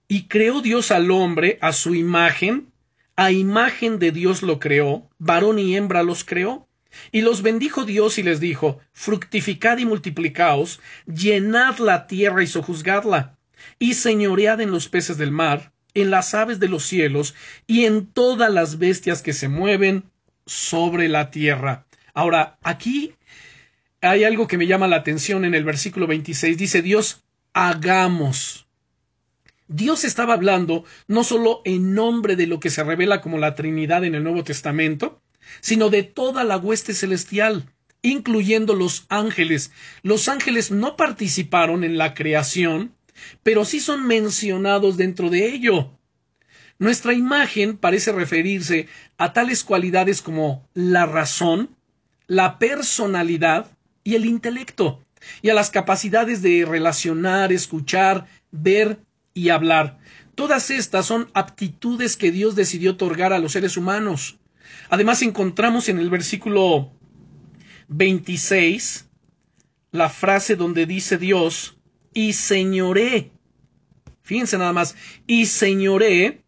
y 0.07 0.29
creó 0.29 0.61
Dios 0.61 0.91
al 0.91 1.11
hombre 1.11 1.57
a 1.59 1.73
su 1.73 1.95
imagen, 1.95 2.71
a 3.17 3.33
imagen 3.33 3.99
de 3.99 4.13
Dios 4.13 4.41
lo 4.41 4.57
creó, 4.57 5.09
varón 5.19 5.59
y 5.59 5.75
hembra 5.75 6.01
los 6.01 6.23
creó. 6.23 6.69
Y 7.11 7.21
los 7.23 7.41
bendijo 7.41 7.83
Dios 7.83 8.17
y 8.17 8.23
les 8.23 8.39
dijo, 8.39 8.79
fructificad 8.93 9.79
y 9.79 9.85
multiplicaos, 9.85 10.79
llenad 11.07 11.79
la 11.79 12.07
tierra 12.07 12.41
y 12.41 12.47
sojuzgadla, 12.47 13.37
y 13.79 13.95
señoread 13.95 14.61
en 14.61 14.71
los 14.71 14.87
peces 14.87 15.17
del 15.17 15.31
mar, 15.31 15.70
en 15.93 16.11
las 16.11 16.33
aves 16.33 16.59
de 16.59 16.69
los 16.69 16.83
cielos, 16.83 17.35
y 17.67 17.85
en 17.85 18.07
todas 18.07 18.51
las 18.51 18.77
bestias 18.77 19.21
que 19.21 19.33
se 19.33 19.47
mueven 19.47 20.03
sobre 20.45 21.07
la 21.07 21.31
tierra. 21.31 21.85
Ahora, 22.13 22.57
aquí 22.61 23.13
hay 24.01 24.23
algo 24.23 24.47
que 24.47 24.57
me 24.57 24.67
llama 24.67 24.87
la 24.87 24.97
atención 24.97 25.45
en 25.45 25.53
el 25.53 25.63
versículo 25.63 26.07
26. 26.07 26.57
Dice 26.57 26.81
Dios, 26.81 27.23
hagamos. 27.53 28.67
Dios 29.67 30.03
estaba 30.03 30.33
hablando 30.33 30.83
no 31.07 31.23
solo 31.23 31.61
en 31.63 31.93
nombre 31.93 32.35
de 32.35 32.47
lo 32.47 32.59
que 32.59 32.69
se 32.69 32.83
revela 32.83 33.21
como 33.21 33.37
la 33.37 33.55
Trinidad 33.55 34.03
en 34.03 34.15
el 34.15 34.23
Nuevo 34.23 34.43
Testamento, 34.43 35.21
sino 35.61 35.89
de 35.89 36.03
toda 36.03 36.43
la 36.43 36.57
hueste 36.57 36.93
celestial, 36.93 37.69
incluyendo 38.01 38.75
los 38.75 39.05
ángeles. 39.09 39.71
Los 40.01 40.27
ángeles 40.27 40.71
no 40.71 40.95
participaron 40.97 41.83
en 41.83 41.97
la 41.97 42.13
creación, 42.13 42.93
pero 43.43 43.65
sí 43.65 43.79
son 43.79 44.05
mencionados 44.07 44.97
dentro 44.97 45.29
de 45.29 45.47
ello. 45.47 45.97
Nuestra 46.79 47.13
imagen 47.13 47.77
parece 47.77 48.11
referirse 48.11 48.87
a 49.17 49.33
tales 49.33 49.63
cualidades 49.63 50.21
como 50.21 50.67
la 50.73 51.05
razón, 51.05 51.75
la 52.27 52.57
personalidad 52.57 53.77
y 54.03 54.15
el 54.15 54.25
intelecto, 54.25 55.03
y 55.41 55.49
a 55.49 55.53
las 55.53 55.69
capacidades 55.69 56.41
de 56.41 56.65
relacionar, 56.65 57.51
escuchar, 57.51 58.25
ver 58.51 58.99
y 59.33 59.49
hablar. 59.49 59.99
Todas 60.35 60.71
estas 60.71 61.05
son 61.05 61.29
aptitudes 61.33 62.17
que 62.17 62.31
Dios 62.31 62.55
decidió 62.55 62.91
otorgar 62.91 63.33
a 63.33 63.39
los 63.39 63.51
seres 63.51 63.77
humanos. 63.77 64.39
Además 64.89 65.21
encontramos 65.21 65.89
en 65.89 65.99
el 65.99 66.09
versículo 66.09 66.91
26 67.89 69.07
la 69.91 70.09
frase 70.09 70.55
donde 70.55 70.85
dice 70.85 71.17
Dios, 71.17 71.77
y 72.13 72.33
señoré. 72.33 73.31
Fíjense 74.21 74.57
nada 74.57 74.73
más, 74.73 74.95
y 75.27 75.45
señoré 75.45 76.41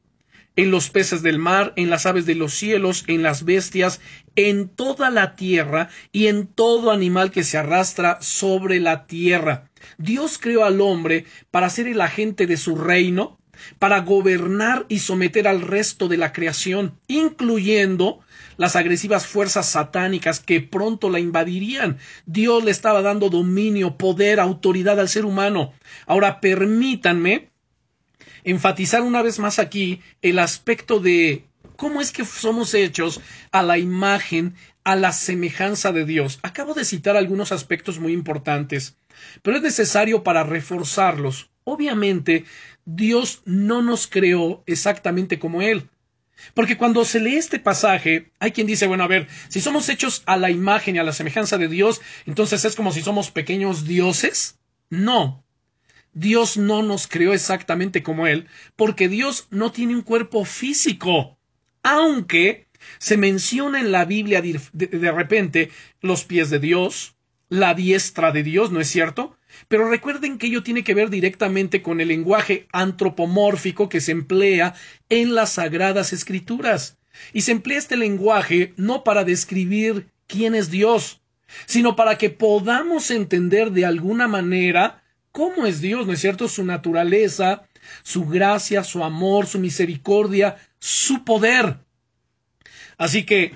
en 0.56 0.72
los 0.72 0.90
peces 0.90 1.24
del 1.24 1.40
mar, 1.40 1.74
en 1.76 1.90
las 1.90 2.06
aves 2.06 2.26
de 2.26 2.36
los 2.36 2.54
cielos, 2.54 3.04
en 3.08 3.24
las 3.24 3.44
bestias, 3.44 4.00
en 4.36 4.70
toda 4.70 5.10
la 5.10 5.36
tierra 5.36 5.90
y 6.12 6.28
en 6.28 6.48
todo 6.48 6.92
animal 6.92 7.32
que 7.32 7.44
se 7.44 7.58
arrastra 7.58 8.20
sobre 8.22 8.80
la 8.80 9.08
tierra. 9.08 9.70
Dios 9.98 10.38
creó 10.38 10.66
al 10.66 10.80
hombre 10.82 11.26
para 11.52 11.70
ser 11.70 11.88
el 11.88 12.02
agente 12.02 12.46
de 12.46 12.58
su 12.58 12.76
reino, 12.76 13.40
para 13.80 14.00
gobernar 14.02 14.86
y 14.90 15.00
someter 15.00 15.48
al 15.48 15.62
resto 15.62 16.08
de 16.08 16.18
la 16.18 16.34
creación, 16.34 17.00
incluyendo 17.08 18.20
las 18.58 18.76
agresivas 18.76 19.26
fuerzas 19.28 19.68
satánicas 19.70 20.40
que 20.40 20.62
pronto 20.62 21.10
la 21.10 21.20
invadirían. 21.20 21.98
Dios 22.26 22.64
le 22.64 22.72
estaba 22.72 23.02
dando 23.02 23.30
dominio, 23.30 23.98
poder, 23.98 24.40
autoridad 24.40 25.00
al 25.00 25.10
ser 25.10 25.26
humano. 25.26 25.74
Ahora 26.06 26.40
permítanme 26.40 27.50
enfatizar 28.44 29.02
una 29.02 29.22
vez 29.22 29.40
más 29.40 29.60
aquí 29.60 30.02
el 30.22 30.40
aspecto 30.40 31.00
de 31.00 31.46
cómo 31.76 32.02
es 32.02 32.12
que 32.12 32.26
somos 32.26 32.74
hechos 32.74 33.22
a 33.52 33.64
la 33.64 33.78
imagen, 33.78 34.56
a 34.84 34.96
la 34.96 35.12
semejanza 35.12 35.92
de 35.92 36.06
Dios. 36.06 36.40
Acabo 36.44 36.74
de 36.74 36.86
citar 36.86 37.16
algunos 37.16 37.52
aspectos 37.52 38.00
muy 38.00 38.14
importantes, 38.14 38.98
pero 39.42 39.58
es 39.58 39.64
necesario 39.64 40.24
para 40.24 40.44
reforzarlos. 40.44 41.50
Obviamente, 41.66 42.46
Dios 42.86 43.42
no 43.46 43.82
nos 43.82 44.08
creó 44.08 44.64
exactamente 44.66 45.40
como 45.40 45.62
Él. 45.62 45.90
Porque 46.54 46.78
cuando 46.78 47.06
se 47.06 47.20
lee 47.20 47.36
este 47.36 47.60
pasaje, 47.60 48.32
hay 48.40 48.52
quien 48.52 48.68
dice, 48.68 48.88
bueno, 48.88 49.04
a 49.04 49.08
ver, 49.08 49.28
si 49.50 49.62
somos 49.62 49.88
hechos 49.90 50.24
a 50.26 50.38
la 50.38 50.50
imagen 50.50 50.96
y 50.96 51.00
a 51.00 51.04
la 51.04 51.14
semejanza 51.14 51.58
de 51.58 51.68
Dios, 51.68 52.02
entonces 52.26 52.66
es 52.66 52.76
como 52.76 52.92
si 52.92 53.02
somos 53.02 53.32
pequeños 53.32 53.86
dioses. 53.86 54.60
No. 54.90 55.44
Dios 56.14 56.58
no 56.58 56.84
nos 56.84 57.08
creó 57.08 57.34
exactamente 57.34 58.04
como 58.04 58.28
Él, 58.28 58.48
porque 58.76 59.08
Dios 59.10 59.48
no 59.50 59.72
tiene 59.72 59.96
un 59.96 60.02
cuerpo 60.02 60.46
físico. 60.46 61.38
Aunque 61.82 62.68
se 63.00 63.18
menciona 63.18 63.80
en 63.80 63.92
la 63.92 64.06
Biblia 64.06 64.42
de, 64.42 64.60
de 64.74 65.12
repente 65.12 65.72
los 66.02 66.24
pies 66.24 66.50
de 66.50 66.60
Dios, 66.60 67.16
la 67.50 67.74
diestra 67.74 68.32
de 68.32 68.44
Dios, 68.44 68.72
¿no 68.72 68.80
es 68.80 68.90
cierto? 68.90 69.38
Pero 69.68 69.90
recuerden 69.90 70.38
que 70.38 70.48
ello 70.48 70.64
tiene 70.64 70.84
que 70.84 70.94
ver 70.94 71.10
directamente 71.10 71.82
con 71.82 72.02
el 72.02 72.10
lenguaje 72.10 72.68
antropomórfico 72.72 73.90
que 73.90 74.02
se 74.02 74.12
emplea 74.12 74.76
en 75.10 75.36
las 75.36 75.54
sagradas 75.54 76.14
escrituras. 76.14 76.98
Y 77.32 77.42
se 77.42 77.52
emplea 77.52 77.78
este 77.78 77.96
lenguaje 77.96 78.74
no 78.78 79.04
para 79.04 79.24
describir 79.24 80.08
quién 80.28 80.56
es 80.56 80.72
Dios, 80.72 81.22
sino 81.66 81.96
para 81.96 82.18
que 82.18 82.30
podamos 82.30 83.12
entender 83.12 83.72
de 83.72 83.86
alguna 83.86 84.28
manera 84.28 85.04
cómo 85.32 85.66
es 85.66 85.82
Dios, 85.82 86.08
¿no 86.08 86.14
es 86.14 86.22
cierto? 86.22 86.48
Su 86.48 86.66
naturaleza, 86.66 87.68
su 88.04 88.26
gracia, 88.26 88.84
su 88.84 89.04
amor, 89.04 89.46
su 89.46 89.60
misericordia, 89.60 90.58
su 90.80 91.24
poder. 91.24 91.80
Así 92.98 93.26
que, 93.26 93.56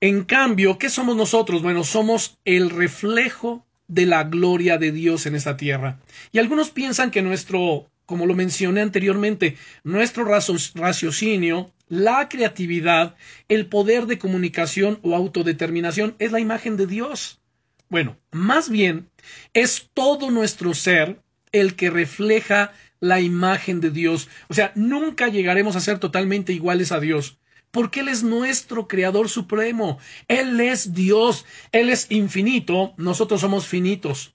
en 0.00 0.24
cambio, 0.24 0.78
¿qué 0.78 0.90
somos 0.90 1.16
nosotros? 1.16 1.62
Bueno, 1.62 1.84
somos 1.84 2.38
el 2.44 2.70
reflejo 2.70 3.65
de 3.88 4.06
la 4.06 4.24
gloria 4.24 4.78
de 4.78 4.92
Dios 4.92 5.26
en 5.26 5.34
esta 5.34 5.56
tierra. 5.56 6.00
Y 6.32 6.38
algunos 6.38 6.70
piensan 6.70 7.10
que 7.10 7.22
nuestro, 7.22 7.90
como 8.04 8.26
lo 8.26 8.34
mencioné 8.34 8.80
anteriormente, 8.80 9.56
nuestro 9.84 10.24
raciocinio, 10.24 11.72
la 11.88 12.28
creatividad, 12.28 13.16
el 13.48 13.66
poder 13.66 14.06
de 14.06 14.18
comunicación 14.18 14.98
o 15.02 15.14
autodeterminación 15.14 16.16
es 16.18 16.32
la 16.32 16.40
imagen 16.40 16.76
de 16.76 16.86
Dios. 16.86 17.40
Bueno, 17.88 18.16
más 18.32 18.68
bien 18.68 19.08
es 19.54 19.90
todo 19.94 20.30
nuestro 20.30 20.74
ser 20.74 21.20
el 21.52 21.76
que 21.76 21.90
refleja 21.90 22.72
la 22.98 23.20
imagen 23.20 23.80
de 23.80 23.90
Dios. 23.90 24.28
O 24.48 24.54
sea, 24.54 24.72
nunca 24.74 25.28
llegaremos 25.28 25.76
a 25.76 25.80
ser 25.80 25.98
totalmente 25.98 26.52
iguales 26.52 26.90
a 26.90 26.98
Dios 26.98 27.38
porque 27.70 28.00
Él 28.00 28.08
es 28.08 28.22
nuestro 28.22 28.88
Creador 28.88 29.28
Supremo. 29.28 29.98
Él 30.28 30.60
es 30.60 30.94
Dios, 30.94 31.44
Él 31.72 31.90
es 31.90 32.06
infinito, 32.10 32.94
nosotros 32.96 33.40
somos 33.40 33.66
finitos. 33.66 34.34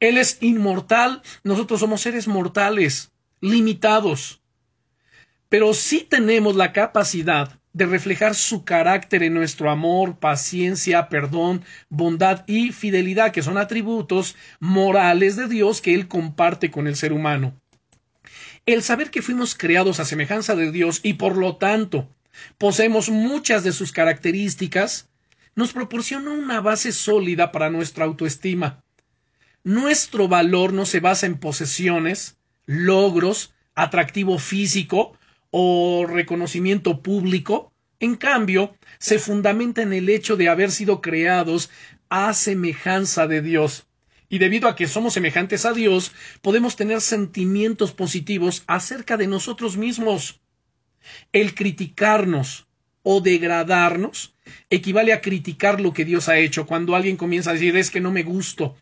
Él 0.00 0.18
es 0.18 0.38
inmortal, 0.40 1.22
nosotros 1.44 1.80
somos 1.80 2.00
seres 2.00 2.28
mortales, 2.28 3.12
limitados. 3.40 4.42
Pero 5.48 5.72
sí 5.72 6.06
tenemos 6.08 6.56
la 6.56 6.72
capacidad 6.72 7.60
de 7.72 7.86
reflejar 7.86 8.34
su 8.34 8.64
carácter 8.64 9.22
en 9.22 9.34
nuestro 9.34 9.70
amor, 9.70 10.18
paciencia, 10.18 11.08
perdón, 11.08 11.62
bondad 11.88 12.44
y 12.46 12.72
fidelidad, 12.72 13.32
que 13.32 13.42
son 13.42 13.58
atributos 13.58 14.36
morales 14.60 15.36
de 15.36 15.48
Dios 15.48 15.80
que 15.80 15.94
Él 15.94 16.08
comparte 16.08 16.70
con 16.70 16.86
el 16.86 16.96
ser 16.96 17.12
humano. 17.12 17.60
El 18.64 18.82
saber 18.82 19.10
que 19.10 19.22
fuimos 19.22 19.54
creados 19.54 20.00
a 20.00 20.04
semejanza 20.04 20.54
de 20.54 20.70
Dios 20.70 21.00
y 21.02 21.14
por 21.14 21.36
lo 21.36 21.56
tanto 21.56 22.08
poseemos 22.58 23.08
muchas 23.10 23.64
de 23.64 23.72
sus 23.72 23.92
características, 23.92 25.08
nos 25.54 25.72
proporciona 25.72 26.30
una 26.32 26.60
base 26.60 26.92
sólida 26.92 27.52
para 27.52 27.70
nuestra 27.70 28.04
autoestima. 28.04 28.82
Nuestro 29.62 30.28
valor 30.28 30.72
no 30.72 30.84
se 30.84 31.00
basa 31.00 31.26
en 31.26 31.38
posesiones, 31.38 32.36
logros, 32.66 33.54
atractivo 33.74 34.38
físico 34.38 35.16
o 35.50 36.06
reconocimiento 36.08 37.02
público. 37.02 37.72
En 38.00 38.16
cambio, 38.16 38.76
se 38.98 39.18
fundamenta 39.18 39.82
en 39.82 39.92
el 39.92 40.08
hecho 40.08 40.36
de 40.36 40.48
haber 40.48 40.70
sido 40.70 41.00
creados 41.00 41.70
a 42.08 42.34
semejanza 42.34 43.26
de 43.26 43.40
Dios. 43.40 43.86
Y 44.28 44.38
debido 44.38 44.68
a 44.68 44.74
que 44.74 44.88
somos 44.88 45.14
semejantes 45.14 45.64
a 45.64 45.72
Dios, 45.72 46.12
podemos 46.42 46.76
tener 46.76 47.00
sentimientos 47.00 47.92
positivos 47.92 48.64
acerca 48.66 49.16
de 49.16 49.28
nosotros 49.28 49.76
mismos. 49.76 50.40
El 51.32 51.54
criticarnos 51.54 52.66
o 53.02 53.20
degradarnos 53.20 54.34
equivale 54.70 55.12
a 55.12 55.20
criticar 55.20 55.80
lo 55.80 55.92
que 55.92 56.04
Dios 56.04 56.28
ha 56.28 56.38
hecho. 56.38 56.66
Cuando 56.66 56.96
alguien 56.96 57.16
comienza 57.16 57.50
a 57.50 57.54
decir 57.54 57.76
es 57.76 57.90
que 57.90 58.00
no 58.00 58.10
me 58.10 58.22
gusto, 58.22 58.76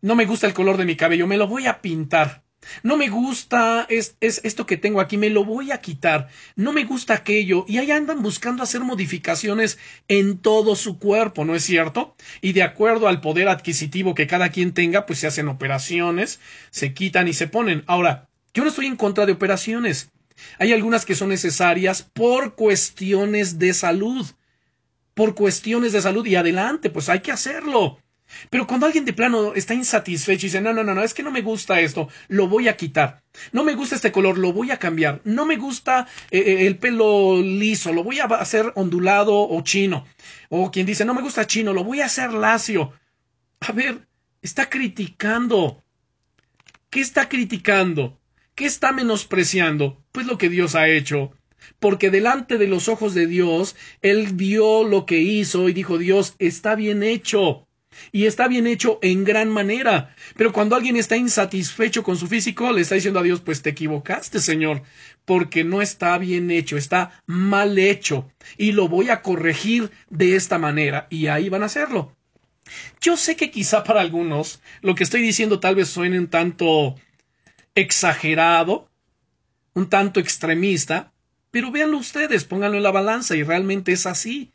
no 0.00 0.14
me 0.14 0.26
gusta 0.26 0.46
el 0.46 0.54
color 0.54 0.76
de 0.76 0.84
mi 0.84 0.96
cabello, 0.96 1.26
me 1.26 1.36
lo 1.36 1.46
voy 1.46 1.66
a 1.66 1.80
pintar. 1.80 2.42
No 2.82 2.96
me 2.96 3.08
gusta 3.08 3.86
es, 3.88 4.16
esto 4.20 4.66
que 4.66 4.76
tengo 4.76 5.00
aquí, 5.00 5.16
me 5.16 5.30
lo 5.30 5.44
voy 5.44 5.72
a 5.72 5.80
quitar. 5.80 6.28
No 6.56 6.72
me 6.72 6.84
gusta 6.84 7.14
aquello. 7.14 7.64
Y 7.68 7.78
ahí 7.78 7.90
andan 7.90 8.22
buscando 8.22 8.62
hacer 8.62 8.82
modificaciones 8.82 9.78
en 10.08 10.38
todo 10.38 10.76
su 10.76 10.98
cuerpo, 10.98 11.44
¿no 11.44 11.54
es 11.54 11.64
cierto? 11.64 12.14
Y 12.40 12.52
de 12.52 12.62
acuerdo 12.62 13.08
al 13.08 13.20
poder 13.20 13.48
adquisitivo 13.48 14.14
que 14.14 14.26
cada 14.26 14.50
quien 14.50 14.74
tenga, 14.74 15.06
pues 15.06 15.18
se 15.18 15.26
hacen 15.26 15.48
operaciones, 15.48 16.40
se 16.70 16.94
quitan 16.94 17.28
y 17.28 17.32
se 17.32 17.48
ponen. 17.48 17.82
Ahora, 17.86 18.28
yo 18.54 18.62
no 18.62 18.70
estoy 18.70 18.86
en 18.86 18.96
contra 18.96 19.26
de 19.26 19.32
operaciones. 19.32 20.10
Hay 20.58 20.72
algunas 20.72 21.04
que 21.04 21.14
son 21.14 21.28
necesarias 21.28 22.02
por 22.02 22.54
cuestiones 22.54 23.58
de 23.58 23.74
salud. 23.74 24.26
Por 25.14 25.34
cuestiones 25.34 25.92
de 25.92 26.00
salud 26.00 26.24
y 26.26 26.36
adelante, 26.36 26.90
pues 26.90 27.08
hay 27.08 27.20
que 27.20 27.32
hacerlo. 27.32 27.98
Pero 28.50 28.66
cuando 28.66 28.86
alguien 28.86 29.04
de 29.04 29.12
plano 29.12 29.54
está 29.54 29.74
insatisfecho 29.74 30.46
y 30.46 30.48
dice, 30.48 30.60
no, 30.60 30.72
no, 30.72 30.84
no, 30.84 30.94
no, 30.94 31.02
es 31.02 31.14
que 31.14 31.22
no 31.22 31.30
me 31.30 31.42
gusta 31.42 31.80
esto, 31.80 32.08
lo 32.28 32.48
voy 32.48 32.68
a 32.68 32.76
quitar. 32.76 33.22
No 33.52 33.64
me 33.64 33.74
gusta 33.74 33.96
este 33.96 34.12
color, 34.12 34.38
lo 34.38 34.52
voy 34.52 34.70
a 34.70 34.78
cambiar. 34.78 35.20
No 35.24 35.46
me 35.46 35.56
gusta 35.56 36.06
eh, 36.30 36.38
eh, 36.38 36.66
el 36.66 36.78
pelo 36.78 37.40
liso, 37.40 37.92
lo 37.92 38.04
voy 38.04 38.20
a 38.20 38.24
hacer 38.24 38.72
ondulado 38.74 39.34
o 39.34 39.60
chino. 39.62 40.06
O 40.48 40.70
quien 40.70 40.86
dice, 40.86 41.04
no 41.04 41.14
me 41.14 41.22
gusta 41.22 41.46
chino, 41.46 41.72
lo 41.72 41.84
voy 41.84 42.00
a 42.00 42.06
hacer 42.06 42.32
lacio. 42.32 42.92
A 43.60 43.72
ver, 43.72 44.06
está 44.40 44.68
criticando. 44.68 45.82
¿Qué 46.90 47.00
está 47.00 47.28
criticando? 47.28 48.18
¿Qué 48.54 48.66
está 48.66 48.92
menospreciando? 48.92 50.02
Pues 50.12 50.26
lo 50.26 50.36
que 50.36 50.50
Dios 50.50 50.74
ha 50.74 50.88
hecho. 50.88 51.32
Porque 51.78 52.10
delante 52.10 52.58
de 52.58 52.66
los 52.66 52.88
ojos 52.88 53.14
de 53.14 53.26
Dios, 53.26 53.76
Él 54.02 54.28
vio 54.34 54.84
lo 54.84 55.06
que 55.06 55.20
hizo 55.20 55.68
y 55.68 55.72
dijo, 55.72 55.96
Dios, 55.96 56.34
está 56.38 56.74
bien 56.74 57.02
hecho. 57.02 57.66
Y 58.10 58.26
está 58.26 58.48
bien 58.48 58.66
hecho 58.66 58.98
en 59.02 59.24
gran 59.24 59.48
manera. 59.48 60.14
Pero 60.36 60.52
cuando 60.52 60.76
alguien 60.76 60.96
está 60.96 61.16
insatisfecho 61.16 62.02
con 62.02 62.16
su 62.16 62.26
físico, 62.26 62.72
le 62.72 62.82
está 62.82 62.94
diciendo 62.94 63.20
a 63.20 63.22
Dios, 63.22 63.40
pues 63.40 63.62
te 63.62 63.70
equivocaste, 63.70 64.40
Señor, 64.40 64.82
porque 65.24 65.64
no 65.64 65.82
está 65.82 66.16
bien 66.18 66.50
hecho, 66.50 66.76
está 66.76 67.22
mal 67.26 67.78
hecho. 67.78 68.30
Y 68.58 68.72
lo 68.72 68.88
voy 68.88 69.10
a 69.10 69.22
corregir 69.22 69.90
de 70.10 70.36
esta 70.36 70.58
manera. 70.58 71.06
Y 71.10 71.28
ahí 71.28 71.48
van 71.48 71.62
a 71.62 71.66
hacerlo. 71.66 72.14
Yo 73.00 73.16
sé 73.16 73.36
que 73.36 73.50
quizá 73.50 73.84
para 73.84 74.00
algunos 74.00 74.60
lo 74.82 74.94
que 74.94 75.04
estoy 75.04 75.22
diciendo 75.22 75.60
tal 75.60 75.74
vez 75.74 75.88
suene 75.88 76.18
un 76.18 76.28
tanto 76.28 76.96
exagerado, 77.74 78.88
un 79.74 79.88
tanto 79.88 80.20
extremista, 80.20 81.12
pero 81.50 81.70
véanlo 81.70 81.98
ustedes, 81.98 82.44
pónganlo 82.44 82.76
en 82.76 82.82
la 82.82 82.90
balanza 82.90 83.36
y 83.36 83.42
realmente 83.42 83.92
es 83.92 84.06
así, 84.06 84.50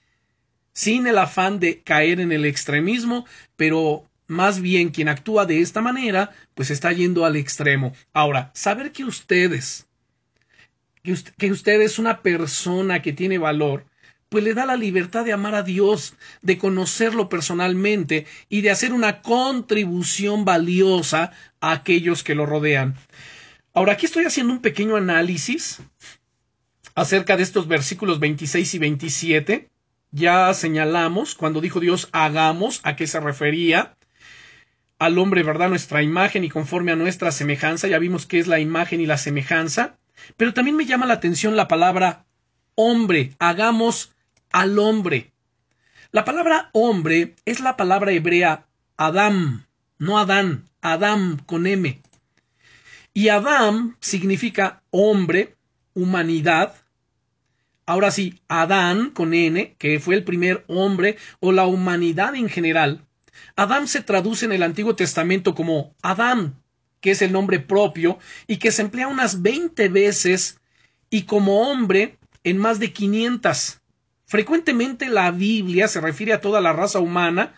sin 0.73 1.07
el 1.07 1.17
afán 1.17 1.59
de 1.59 1.81
caer 1.81 2.19
en 2.19 2.31
el 2.31 2.45
extremismo, 2.45 3.25
pero 3.55 4.05
más 4.27 4.61
bien 4.61 4.89
quien 4.89 5.09
actúa 5.09 5.45
de 5.45 5.61
esta 5.61 5.81
manera, 5.81 6.31
pues 6.53 6.69
está 6.69 6.91
yendo 6.91 7.25
al 7.25 7.35
extremo. 7.35 7.93
Ahora, 8.13 8.51
saber 8.53 8.91
que 8.91 9.03
ustedes, 9.03 9.87
que 11.03 11.13
usted, 11.13 11.33
que 11.37 11.51
usted 11.51 11.81
es 11.81 11.97
una 11.97 12.21
persona 12.21 13.01
que 13.01 13.13
tiene 13.13 13.37
valor, 13.37 13.85
pues 14.29 14.43
le 14.43 14.53
da 14.53 14.65
la 14.65 14.75
libertad 14.75 15.23
de 15.23 15.33
amar 15.33 15.55
a 15.55 15.63
Dios, 15.63 16.15
de 16.41 16.57
conocerlo 16.57 17.29
personalmente 17.29 18.25
y 18.49 18.61
de 18.61 18.71
hacer 18.71 18.91
una 18.91 19.21
contribución 19.21 20.43
valiosa 20.43 21.31
a 21.61 21.71
aquellos 21.71 22.23
que 22.23 22.35
lo 22.35 22.45
rodean. 22.45 22.95
Ahora, 23.77 23.93
aquí 23.93 24.07
estoy 24.07 24.25
haciendo 24.25 24.53
un 24.53 24.59
pequeño 24.59 24.95
análisis 24.95 25.83
acerca 26.95 27.37
de 27.37 27.43
estos 27.43 27.67
versículos 27.67 28.19
26 28.19 28.73
y 28.73 28.79
27. 28.79 29.69
Ya 30.09 30.51
señalamos 30.55 31.35
cuando 31.35 31.61
dijo 31.61 31.79
Dios 31.79 32.09
hagamos 32.11 32.79
a 32.81 32.95
qué 32.95 33.05
se 33.05 33.19
refería 33.19 33.95
al 34.97 35.19
hombre, 35.19 35.43
¿verdad? 35.43 35.69
Nuestra 35.69 36.01
imagen 36.01 36.43
y 36.43 36.49
conforme 36.49 36.91
a 36.91 36.95
nuestra 36.95 37.31
semejanza. 37.31 37.87
Ya 37.87 37.99
vimos 37.99 38.25
qué 38.25 38.39
es 38.39 38.47
la 38.47 38.59
imagen 38.59 38.99
y 38.99 39.05
la 39.05 39.19
semejanza. 39.19 39.99
Pero 40.37 40.55
también 40.55 40.75
me 40.75 40.87
llama 40.87 41.05
la 41.05 41.13
atención 41.13 41.55
la 41.55 41.67
palabra 41.67 42.25
hombre. 42.73 43.35
Hagamos 43.37 44.15
al 44.51 44.79
hombre. 44.79 45.33
La 46.11 46.25
palabra 46.25 46.71
hombre 46.73 47.35
es 47.45 47.59
la 47.59 47.77
palabra 47.77 48.11
hebrea 48.11 48.65
Adam, 48.97 49.67
no 49.99 50.17
Adán, 50.17 50.67
Adam 50.81 51.37
con 51.45 51.67
M. 51.67 52.01
Y 53.17 53.29
Adam 53.29 53.95
significa 53.99 54.83
hombre, 54.91 55.55
humanidad. 55.95 56.75
Ahora 57.87 58.11
sí, 58.11 58.39
Adán 58.47 59.09
con 59.09 59.33
N, 59.33 59.73
que 59.79 59.99
fue 59.99 60.13
el 60.13 60.23
primer 60.23 60.63
hombre 60.67 61.17
o 61.39 61.51
la 61.51 61.65
humanidad 61.65 62.35
en 62.35 62.47
general. 62.47 63.07
Adam 63.55 63.87
se 63.87 64.01
traduce 64.03 64.45
en 64.45 64.51
el 64.51 64.61
Antiguo 64.61 64.95
Testamento 64.95 65.55
como 65.55 65.95
Adán, 66.03 66.61
que 67.01 67.09
es 67.09 67.23
el 67.23 67.31
nombre 67.31 67.59
propio 67.59 68.19
y 68.45 68.57
que 68.57 68.71
se 68.71 68.83
emplea 68.83 69.07
unas 69.07 69.41
20 69.41 69.89
veces 69.89 70.59
y 71.09 71.23
como 71.23 71.71
hombre 71.71 72.19
en 72.43 72.59
más 72.59 72.77
de 72.77 72.93
500. 72.93 73.81
Frecuentemente 74.27 75.09
la 75.09 75.31
Biblia 75.31 75.87
se 75.87 76.01
refiere 76.01 76.33
a 76.33 76.41
toda 76.41 76.61
la 76.61 76.71
raza 76.71 76.99
humana 76.99 77.55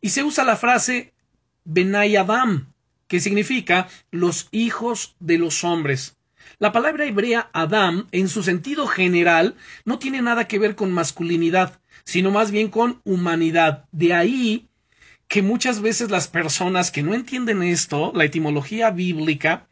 y 0.00 0.10
se 0.10 0.22
usa 0.22 0.44
la 0.44 0.54
frase 0.54 1.12
Benay 1.64 2.14
Adam, 2.14 2.71
que 3.08 3.20
significa 3.20 3.88
los 4.10 4.48
hijos 4.50 5.16
de 5.20 5.38
los 5.38 5.64
hombres. 5.64 6.16
La 6.58 6.72
palabra 6.72 7.06
hebrea 7.06 7.50
Adam, 7.52 8.06
en 8.12 8.28
su 8.28 8.42
sentido 8.42 8.86
general, 8.86 9.56
no 9.84 9.98
tiene 9.98 10.22
nada 10.22 10.46
que 10.46 10.58
ver 10.58 10.74
con 10.74 10.92
masculinidad, 10.92 11.80
sino 12.04 12.30
más 12.30 12.50
bien 12.50 12.68
con 12.68 13.00
humanidad. 13.04 13.86
De 13.92 14.12
ahí 14.12 14.68
que 15.28 15.42
muchas 15.42 15.80
veces 15.80 16.10
las 16.10 16.28
personas 16.28 16.90
que 16.90 17.02
no 17.02 17.14
entienden 17.14 17.62
esto, 17.62 18.12
la 18.14 18.24
etimología 18.24 18.90
bíblica, 18.90 19.66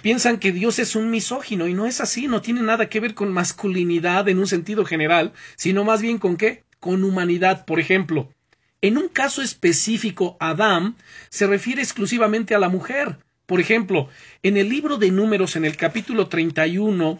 piensan 0.00 0.38
que 0.38 0.52
Dios 0.52 0.78
es 0.78 0.96
un 0.96 1.10
misógino 1.10 1.68
y 1.68 1.74
no 1.74 1.86
es 1.86 2.00
así, 2.00 2.28
no 2.28 2.40
tiene 2.40 2.62
nada 2.62 2.88
que 2.88 3.00
ver 3.00 3.14
con 3.14 3.32
masculinidad 3.32 4.28
en 4.28 4.38
un 4.38 4.46
sentido 4.46 4.84
general, 4.84 5.32
sino 5.56 5.84
más 5.84 6.00
bien 6.00 6.18
con 6.18 6.36
qué? 6.36 6.64
Con 6.78 7.04
humanidad. 7.04 7.66
Por 7.66 7.78
ejemplo, 7.78 8.32
en 8.82 8.98
un 8.98 9.08
caso 9.08 9.42
específico, 9.42 10.36
Adán 10.40 10.96
se 11.28 11.46
refiere 11.46 11.82
exclusivamente 11.82 12.54
a 12.54 12.58
la 12.58 12.68
mujer. 12.68 13.18
Por 13.46 13.60
ejemplo, 13.60 14.08
en 14.42 14.56
el 14.56 14.68
libro 14.68 14.96
de 14.96 15.10
números, 15.10 15.56
en 15.56 15.64
el 15.64 15.76
capítulo 15.76 16.28
31, 16.28 17.18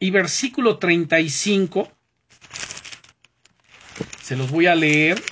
y 0.00 0.10
versículo 0.10 0.78
35. 0.78 1.90
Se 4.22 4.36
los 4.36 4.50
voy 4.50 4.66
a 4.66 4.74
leer 4.74 5.22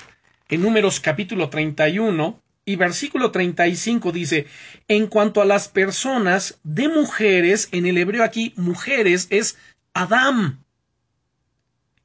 en 0.49 0.63
Números 0.63 1.01
capítulo 1.01 1.49
31 1.49 2.41
y 2.65 2.77
versículo 2.77 3.31
35 3.31 4.11
dice, 4.11 4.47
en 4.89 5.07
cuanto 5.07 5.41
a 5.41 5.45
las 5.45 5.69
personas 5.69 6.59
de 6.65 6.89
mujeres, 6.89 7.69
en 7.73 7.87
el 7.87 7.99
hebreo 7.99 8.25
aquí 8.25 8.55
mujeres 8.57 9.29
es 9.31 9.57
Adam, 9.95 10.65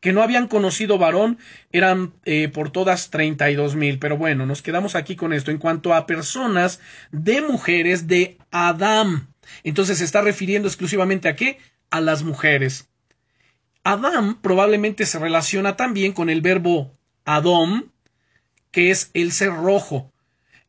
que 0.01 0.11
no 0.11 0.21
habían 0.23 0.47
conocido 0.47 0.97
varón, 0.97 1.37
eran 1.71 2.13
eh, 2.25 2.49
por 2.49 2.71
todas 2.71 3.11
treinta 3.11 3.49
y 3.49 3.55
dos 3.55 3.75
mil. 3.75 3.99
Pero 3.99 4.17
bueno, 4.17 4.45
nos 4.45 4.61
quedamos 4.61 4.95
aquí 4.95 5.15
con 5.15 5.31
esto. 5.31 5.51
En 5.51 5.59
cuanto 5.59 5.93
a 5.93 6.05
personas 6.05 6.81
de 7.11 7.41
mujeres 7.41 8.07
de 8.07 8.37
Adam, 8.51 9.27
entonces 9.63 9.99
se 9.99 10.03
está 10.03 10.21
refiriendo 10.21 10.67
exclusivamente 10.67 11.29
a 11.29 11.35
qué? 11.35 11.59
A 11.91 12.01
las 12.01 12.23
mujeres. 12.23 12.89
Adam 13.83 14.41
probablemente 14.41 15.05
se 15.05 15.19
relaciona 15.19 15.75
también 15.75 16.13
con 16.13 16.29
el 16.29 16.41
verbo 16.41 16.97
Adom, 17.25 17.89
que 18.71 18.91
es 18.91 19.11
el 19.13 19.31
ser 19.31 19.53
rojo. 19.53 20.11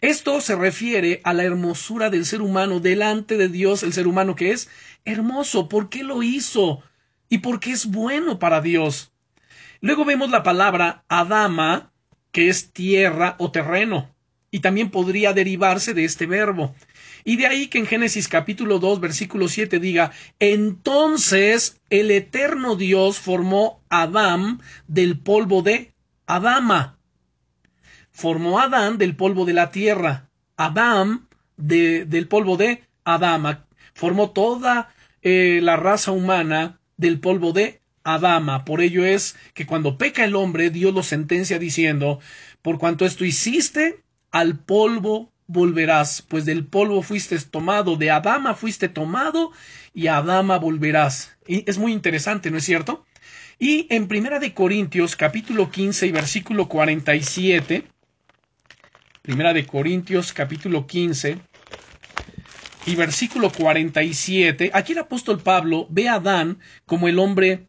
Esto 0.00 0.40
se 0.40 0.56
refiere 0.56 1.20
a 1.22 1.32
la 1.32 1.44
hermosura 1.44 2.10
del 2.10 2.26
ser 2.26 2.42
humano 2.42 2.80
delante 2.80 3.36
de 3.36 3.48
Dios, 3.48 3.82
el 3.82 3.92
ser 3.92 4.08
humano 4.08 4.34
que 4.34 4.50
es 4.50 4.68
hermoso. 5.04 5.68
¿Por 5.68 5.88
qué 5.88 6.02
lo 6.02 6.22
hizo? 6.22 6.82
Y 7.28 7.38
por 7.38 7.60
qué 7.60 7.70
es 7.70 7.86
bueno 7.86 8.38
para 8.38 8.60
Dios. 8.60 9.11
Luego 9.82 10.04
vemos 10.04 10.30
la 10.30 10.44
palabra 10.44 11.04
Adama, 11.08 11.90
que 12.30 12.48
es 12.48 12.72
tierra 12.72 13.34
o 13.40 13.50
terreno, 13.50 14.14
y 14.52 14.60
también 14.60 14.90
podría 14.90 15.32
derivarse 15.32 15.92
de 15.92 16.04
este 16.04 16.26
verbo. 16.26 16.72
Y 17.24 17.36
de 17.36 17.48
ahí 17.48 17.66
que 17.66 17.78
en 17.78 17.86
Génesis 17.86 18.28
capítulo 18.28 18.78
2, 18.78 19.00
versículo 19.00 19.48
7 19.48 19.80
diga, 19.80 20.12
entonces 20.38 21.80
el 21.90 22.12
eterno 22.12 22.76
Dios 22.76 23.18
formó 23.18 23.82
a 23.90 24.02
Adán 24.02 24.62
del 24.86 25.18
polvo 25.18 25.62
de 25.62 25.92
Adama. 26.26 26.96
Formó 28.12 28.60
a 28.60 28.64
Adán 28.64 28.98
del 28.98 29.16
polvo 29.16 29.44
de 29.44 29.54
la 29.54 29.72
tierra, 29.72 30.30
Adán 30.56 31.26
del 31.56 32.28
polvo 32.28 32.56
de 32.56 32.84
Adama, 33.02 33.66
formó 33.94 34.30
toda 34.30 34.94
eh, 35.22 35.58
la 35.60 35.76
raza 35.76 36.12
humana 36.12 36.78
del 36.96 37.18
polvo 37.18 37.52
de 37.52 37.81
Adama. 38.04 38.64
Por 38.64 38.80
ello 38.80 39.04
es 39.04 39.36
que 39.54 39.66
cuando 39.66 39.98
peca 39.98 40.24
el 40.24 40.36
hombre, 40.36 40.70
Dios 40.70 40.94
lo 40.94 41.02
sentencia 41.02 41.58
diciendo, 41.58 42.20
por 42.62 42.78
cuanto 42.78 43.06
esto 43.06 43.24
hiciste, 43.24 44.02
al 44.30 44.58
polvo 44.58 45.32
volverás, 45.46 46.22
pues 46.22 46.44
del 46.44 46.66
polvo 46.66 47.02
fuiste 47.02 47.38
tomado, 47.40 47.96
de 47.96 48.10
Adama 48.10 48.54
fuiste 48.54 48.88
tomado, 48.88 49.52
y 49.92 50.06
a 50.06 50.18
Adama 50.18 50.58
volverás. 50.58 51.36
Y 51.46 51.68
es 51.68 51.78
muy 51.78 51.92
interesante, 51.92 52.50
¿no 52.50 52.58
es 52.58 52.64
cierto? 52.64 53.04
Y 53.58 53.86
en 53.90 54.08
Primera 54.08 54.38
de 54.38 54.54
Corintios, 54.54 55.14
capítulo 55.16 55.70
15 55.70 56.06
y 56.06 56.12
versículo 56.12 56.68
47, 56.68 57.84
Primera 59.22 59.52
de 59.52 59.64
Corintios 59.64 60.32
capítulo 60.32 60.84
15 60.84 61.38
y 62.86 62.96
versículo 62.96 63.52
47. 63.52 64.72
Aquí 64.74 64.92
el 64.94 64.98
apóstol 64.98 65.40
Pablo 65.40 65.86
ve 65.90 66.08
a 66.08 66.14
Adán 66.14 66.58
como 66.86 67.06
el 67.06 67.20
hombre 67.20 67.68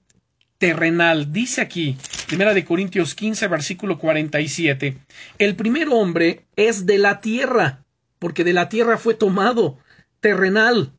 terrenal. 0.63 1.33
Dice 1.33 1.59
aquí, 1.59 1.97
Primera 2.25 2.53
de 2.53 2.63
Corintios 2.63 3.15
15, 3.15 3.49
versículo 3.49 3.99
47. 3.99 4.97
El 5.37 5.57
primer 5.57 5.89
hombre 5.89 6.45
es 6.55 6.85
de 6.85 6.97
la 6.99 7.19
tierra, 7.19 7.83
porque 8.17 8.45
de 8.45 8.53
la 8.53 8.69
tierra 8.69 8.97
fue 8.97 9.13
tomado, 9.13 9.77
terrenal. 10.21 10.93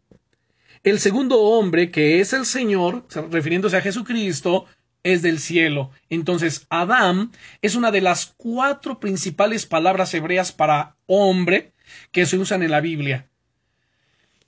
El 0.83 1.01
segundo 1.01 1.41
hombre, 1.41 1.91
que 1.91 2.21
es 2.21 2.35
el 2.35 2.45
Señor, 2.45 3.07
refiriéndose 3.31 3.79
a 3.79 3.81
Jesucristo, 3.81 4.67
es 5.03 5.23
del 5.23 5.39
cielo. 5.39 5.93
Entonces, 6.11 6.67
Adán 6.69 7.33
es 7.63 7.75
una 7.75 7.91
de 7.91 8.03
las 8.03 8.35
cuatro 8.37 9.01
principales 9.01 9.65
palabras 9.65 10.13
hebreas 10.13 10.53
para 10.53 10.99
hombre 11.07 11.73
que 12.13 12.27
se 12.27 12.37
usan 12.37 12.63
en 12.63 12.71
la 12.71 12.83
Biblia. 12.83 13.31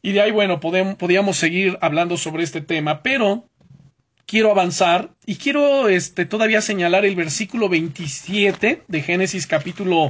Y 0.02 0.12
de 0.12 0.20
ahí, 0.20 0.30
bueno, 0.30 0.60
podíamos 0.60 1.38
seguir 1.38 1.78
hablando 1.80 2.18
sobre 2.18 2.42
este 2.42 2.60
tema, 2.60 3.02
pero 3.02 3.48
quiero 4.26 4.50
avanzar 4.50 5.10
y 5.24 5.36
quiero 5.36 5.88
este, 5.88 6.26
todavía 6.26 6.60
señalar 6.60 7.04
el 7.04 7.14
versículo 7.16 7.68
27 7.68 8.82
de 8.86 9.02
Génesis 9.02 9.46
capítulo 9.46 10.08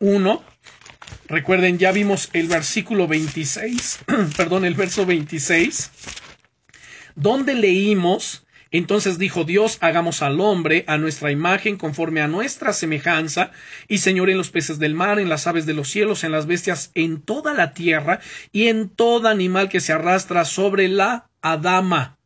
1. 0.00 0.42
Recuerden, 1.28 1.78
ya 1.78 1.92
vimos 1.92 2.28
el 2.32 2.48
versículo 2.48 3.06
26, 3.06 4.00
perdón, 4.36 4.64
el 4.64 4.74
verso 4.74 5.06
26, 5.06 5.90
donde 7.14 7.54
leímos 7.54 8.44
entonces 8.72 9.18
dijo 9.18 9.42
Dios, 9.42 9.78
hagamos 9.80 10.22
al 10.22 10.40
hombre 10.40 10.84
a 10.86 10.96
nuestra 10.96 11.32
imagen, 11.32 11.76
conforme 11.76 12.20
a 12.20 12.28
nuestra 12.28 12.72
semejanza, 12.72 13.50
y 13.88 13.98
Señor 13.98 14.30
en 14.30 14.38
los 14.38 14.50
peces 14.50 14.78
del 14.78 14.94
mar, 14.94 15.18
en 15.18 15.28
las 15.28 15.48
aves 15.48 15.66
de 15.66 15.74
los 15.74 15.88
cielos, 15.88 16.22
en 16.22 16.30
las 16.30 16.46
bestias, 16.46 16.92
en 16.94 17.20
toda 17.20 17.52
la 17.52 17.74
tierra, 17.74 18.20
y 18.52 18.68
en 18.68 18.88
todo 18.88 19.26
animal 19.26 19.68
que 19.68 19.80
se 19.80 19.92
arrastra 19.92 20.44
sobre 20.44 20.86
la 20.86 21.28
Adama, 21.42 22.19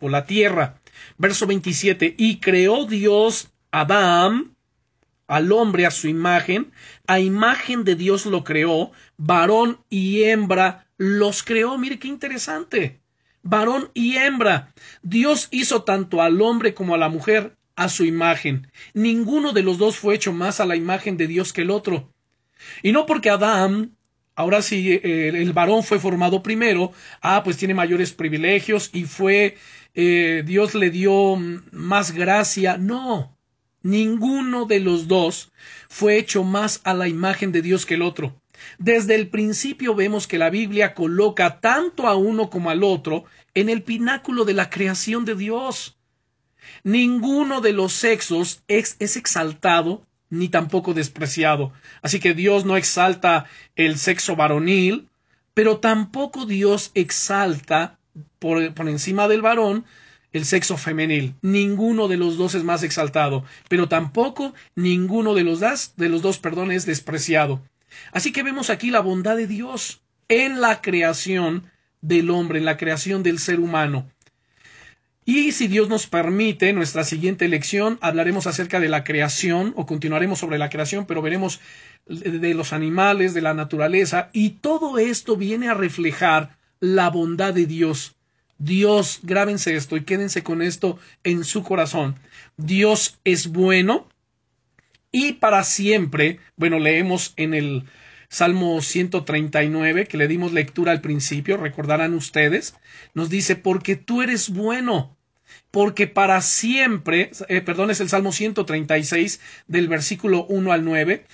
o 0.00 0.08
la 0.08 0.26
tierra. 0.26 0.80
Verso 1.18 1.46
27, 1.46 2.14
y 2.18 2.40
creó 2.40 2.86
Dios 2.86 3.50
Adán, 3.70 4.56
al 5.26 5.52
hombre 5.52 5.86
a 5.86 5.90
su 5.90 6.08
imagen, 6.08 6.72
a 7.06 7.18
imagen 7.20 7.84
de 7.84 7.96
Dios 7.96 8.26
lo 8.26 8.44
creó, 8.44 8.92
varón 9.16 9.80
y 9.90 10.22
hembra 10.24 10.86
los 10.96 11.42
creó. 11.42 11.76
Mire 11.78 11.98
qué 11.98 12.08
interesante 12.08 13.00
varón 13.46 13.90
y 13.94 14.16
hembra. 14.16 14.72
Dios 15.02 15.48
hizo 15.50 15.82
tanto 15.84 16.20
al 16.20 16.40
hombre 16.42 16.74
como 16.74 16.94
a 16.94 16.98
la 16.98 17.08
mujer 17.08 17.56
a 17.76 17.88
su 17.88 18.04
imagen. 18.04 18.70
Ninguno 18.94 19.52
de 19.52 19.62
los 19.62 19.78
dos 19.78 19.96
fue 19.96 20.14
hecho 20.14 20.32
más 20.32 20.60
a 20.60 20.66
la 20.66 20.76
imagen 20.76 21.16
de 21.16 21.26
Dios 21.26 21.52
que 21.52 21.62
el 21.62 21.70
otro. 21.70 22.12
Y 22.82 22.92
no 22.92 23.06
porque 23.06 23.30
Adán, 23.30 23.96
ahora 24.34 24.62
sí, 24.62 24.92
eh, 24.92 25.28
el, 25.34 25.52
varón 25.52 25.82
fue 25.82 25.98
formado 25.98 26.42
primero, 26.42 26.92
ah, 27.20 27.42
pues 27.44 27.56
tiene 27.56 27.74
mayores 27.74 28.12
privilegios 28.12 28.90
y 28.92 29.04
fue, 29.04 29.56
eh, 29.96 30.42
Dios 30.44 30.74
le 30.74 30.90
dio 30.90 31.36
más 31.72 32.12
gracia. 32.12 32.76
No, 32.76 33.36
ninguno 33.82 34.66
de 34.66 34.78
los 34.80 35.08
dos 35.08 35.50
fue 35.88 36.18
hecho 36.18 36.44
más 36.44 36.82
a 36.84 36.92
la 36.94 37.08
imagen 37.08 37.50
de 37.50 37.62
Dios 37.62 37.86
que 37.86 37.94
el 37.94 38.02
otro. 38.02 38.40
Desde 38.78 39.14
el 39.14 39.28
principio 39.28 39.94
vemos 39.94 40.26
que 40.26 40.38
la 40.38 40.50
Biblia 40.50 40.94
coloca 40.94 41.60
tanto 41.60 42.06
a 42.06 42.14
uno 42.14 42.50
como 42.50 42.70
al 42.70 42.84
otro 42.84 43.24
en 43.54 43.70
el 43.70 43.82
pináculo 43.82 44.44
de 44.44 44.54
la 44.54 44.68
creación 44.68 45.24
de 45.24 45.34
Dios. 45.34 45.96
Ninguno 46.84 47.62
de 47.62 47.72
los 47.72 47.94
sexos 47.94 48.62
es, 48.68 48.96
exaltado 49.00 50.06
ni 50.28 50.48
tampoco 50.48 50.92
despreciado. 50.92 51.72
Así 52.02 52.20
que 52.20 52.34
Dios 52.34 52.66
no 52.66 52.76
exalta 52.76 53.46
el 53.76 53.98
sexo 53.98 54.36
varonil, 54.36 55.08
pero 55.54 55.78
tampoco 55.78 56.44
Dios 56.44 56.90
exalta 56.94 57.98
por, 58.38 58.74
por 58.74 58.88
encima 58.88 59.28
del 59.28 59.42
varón 59.42 59.84
el 60.32 60.44
sexo 60.44 60.76
femenil. 60.76 61.34
Ninguno 61.42 62.08
de 62.08 62.16
los 62.16 62.36
dos 62.36 62.54
es 62.54 62.64
más 62.64 62.82
exaltado, 62.82 63.44
pero 63.68 63.88
tampoco 63.88 64.54
ninguno 64.74 65.34
de 65.34 65.44
los, 65.44 65.60
de 65.96 66.08
los 66.08 66.22
dos 66.22 66.38
perdón, 66.38 66.70
es 66.70 66.86
despreciado. 66.86 67.62
Así 68.12 68.32
que 68.32 68.42
vemos 68.42 68.70
aquí 68.70 68.90
la 68.90 69.00
bondad 69.00 69.36
de 69.36 69.46
Dios 69.46 70.02
en 70.28 70.60
la 70.60 70.80
creación 70.80 71.70
del 72.00 72.30
hombre, 72.30 72.58
en 72.58 72.64
la 72.64 72.76
creación 72.76 73.22
del 73.22 73.38
ser 73.38 73.60
humano. 73.60 74.10
Y 75.24 75.50
si 75.50 75.66
Dios 75.66 75.88
nos 75.88 76.06
permite, 76.06 76.72
nuestra 76.72 77.02
siguiente 77.02 77.48
lección 77.48 77.98
hablaremos 78.00 78.46
acerca 78.46 78.78
de 78.78 78.88
la 78.88 79.02
creación 79.02 79.72
o 79.76 79.84
continuaremos 79.84 80.38
sobre 80.38 80.58
la 80.58 80.70
creación, 80.70 81.04
pero 81.06 81.20
veremos 81.20 81.60
de 82.06 82.54
los 82.54 82.72
animales, 82.72 83.34
de 83.34 83.42
la 83.42 83.52
naturaleza, 83.52 84.30
y 84.32 84.50
todo 84.50 84.98
esto 84.98 85.36
viene 85.36 85.68
a 85.68 85.74
reflejar 85.74 86.56
la 86.80 87.10
bondad 87.10 87.54
de 87.54 87.66
Dios. 87.66 88.16
Dios, 88.58 89.20
grábense 89.22 89.76
esto 89.76 89.96
y 89.96 90.04
quédense 90.04 90.42
con 90.42 90.62
esto 90.62 90.98
en 91.24 91.44
su 91.44 91.62
corazón. 91.62 92.16
Dios 92.56 93.18
es 93.24 93.48
bueno 93.48 94.08
y 95.12 95.34
para 95.34 95.64
siempre, 95.64 96.40
bueno, 96.56 96.78
leemos 96.78 97.32
en 97.36 97.54
el 97.54 97.84
Salmo 98.28 98.82
139, 98.82 100.06
que 100.06 100.16
le 100.16 100.28
dimos 100.28 100.52
lectura 100.52 100.92
al 100.92 101.00
principio, 101.00 101.56
recordarán 101.56 102.14
ustedes, 102.14 102.74
nos 103.14 103.30
dice, 103.30 103.56
porque 103.56 103.96
tú 103.96 104.22
eres 104.22 104.50
bueno, 104.50 105.16
porque 105.70 106.06
para 106.06 106.40
siempre, 106.40 107.30
eh, 107.48 107.60
perdón, 107.60 107.90
es 107.90 108.00
el 108.00 108.08
Salmo 108.08 108.32
136 108.32 109.40
del 109.68 109.88
versículo 109.88 110.44
1 110.46 110.72
al 110.72 110.84
9, 110.84 111.24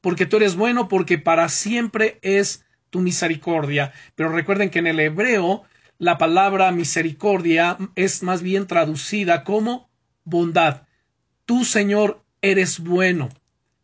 porque 0.00 0.26
tú 0.26 0.36
eres 0.36 0.54
bueno, 0.54 0.88
porque 0.88 1.18
para 1.18 1.48
siempre 1.48 2.18
es 2.22 2.64
tu 2.90 3.00
misericordia. 3.00 3.92
Pero 4.14 4.30
recuerden 4.30 4.70
que 4.70 4.78
en 4.78 4.86
el 4.86 5.00
hebreo 5.00 5.64
la 5.98 6.18
palabra 6.18 6.70
misericordia 6.70 7.76
es 7.96 8.22
más 8.22 8.42
bien 8.42 8.66
traducida 8.66 9.44
como 9.44 9.88
bondad. 10.24 10.82
Tú, 11.44 11.64
Señor, 11.64 12.22
eres 12.40 12.78
bueno 12.78 13.28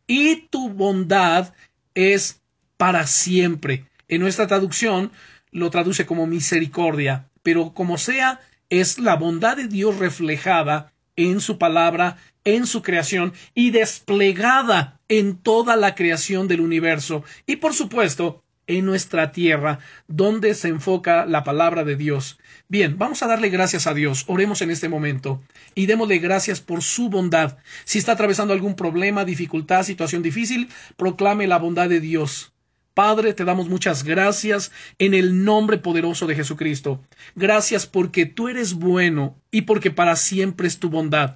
y 0.07 0.47
tu 0.47 0.69
bondad 0.69 1.53
es 1.93 2.41
para 2.77 3.07
siempre. 3.07 3.85
En 4.07 4.21
nuestra 4.21 4.47
traducción 4.47 5.11
lo 5.51 5.69
traduce 5.69 6.05
como 6.05 6.27
misericordia, 6.27 7.29
pero 7.43 7.73
como 7.73 7.97
sea, 7.97 8.41
es 8.69 8.99
la 8.99 9.15
bondad 9.15 9.57
de 9.57 9.67
Dios 9.67 9.97
reflejada 9.97 10.93
en 11.15 11.39
su 11.39 11.57
palabra, 11.57 12.17
en 12.43 12.67
su 12.67 12.81
creación 12.81 13.33
y 13.53 13.71
desplegada 13.71 14.99
en 15.07 15.37
toda 15.37 15.75
la 15.75 15.95
creación 15.95 16.47
del 16.47 16.61
universo 16.61 17.23
y 17.45 17.57
por 17.57 17.73
supuesto 17.73 18.43
en 18.67 18.85
nuestra 18.85 19.31
tierra, 19.31 19.79
donde 20.07 20.53
se 20.53 20.69
enfoca 20.69 21.25
la 21.25 21.43
palabra 21.43 21.83
de 21.83 21.95
Dios. 21.95 22.39
Bien, 22.67 22.97
vamos 22.97 23.21
a 23.23 23.27
darle 23.27 23.49
gracias 23.49 23.87
a 23.87 23.93
Dios. 23.93 24.25
Oremos 24.27 24.61
en 24.61 24.71
este 24.71 24.89
momento 24.89 25.41
y 25.75 25.85
démosle 25.85 26.19
gracias 26.19 26.61
por 26.61 26.81
su 26.81 27.09
bondad. 27.09 27.57
Si 27.83 27.99
está 27.99 28.13
atravesando 28.13 28.53
algún 28.53 28.75
problema, 28.75 29.25
dificultad, 29.25 29.83
situación 29.83 30.23
difícil, 30.23 30.69
proclame 30.97 31.47
la 31.47 31.59
bondad 31.59 31.89
de 31.89 31.99
Dios. 31.99 32.53
Padre, 32.95 33.33
te 33.33 33.43
damos 33.43 33.67
muchas 33.67 34.05
gracias 34.05 34.71
en 34.99 35.13
el 35.13 35.43
nombre 35.43 35.77
poderoso 35.77 36.27
de 36.27 36.35
Jesucristo. 36.35 37.03
Gracias 37.35 37.85
porque 37.85 38.25
tú 38.25 38.47
eres 38.47 38.73
bueno 38.73 39.37
y 39.51 39.63
porque 39.63 39.91
para 39.91 40.15
siempre 40.15 40.67
es 40.67 40.79
tu 40.79 40.89
bondad. 40.89 41.35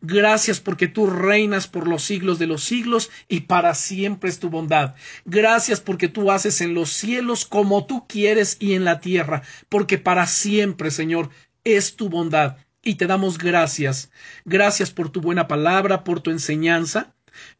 Gracias 0.00 0.60
porque 0.60 0.88
tú 0.88 1.06
reinas 1.06 1.68
por 1.68 1.88
los 1.88 2.02
siglos 2.02 2.38
de 2.38 2.46
los 2.46 2.64
siglos 2.64 3.10
y 3.28 3.40
para 3.40 3.74
siempre 3.74 4.30
es 4.30 4.38
tu 4.38 4.50
bondad. 4.50 4.94
Gracias 5.24 5.80
porque 5.80 6.08
tú 6.08 6.30
haces 6.30 6.60
en 6.60 6.74
los 6.74 6.90
cielos 6.90 7.44
como 7.44 7.86
tú 7.86 8.06
quieres 8.06 8.56
y 8.60 8.74
en 8.74 8.84
la 8.84 9.00
tierra, 9.00 9.42
porque 9.68 9.98
para 9.98 10.26
siempre, 10.26 10.90
Señor, 10.90 11.30
es 11.64 11.96
tu 11.96 12.08
bondad. 12.08 12.56
Y 12.82 12.94
te 12.94 13.06
damos 13.06 13.38
gracias. 13.38 14.10
Gracias 14.44 14.90
por 14.90 15.10
tu 15.10 15.20
buena 15.20 15.48
palabra, 15.48 16.04
por 16.04 16.20
tu 16.20 16.30
enseñanza. 16.30 17.14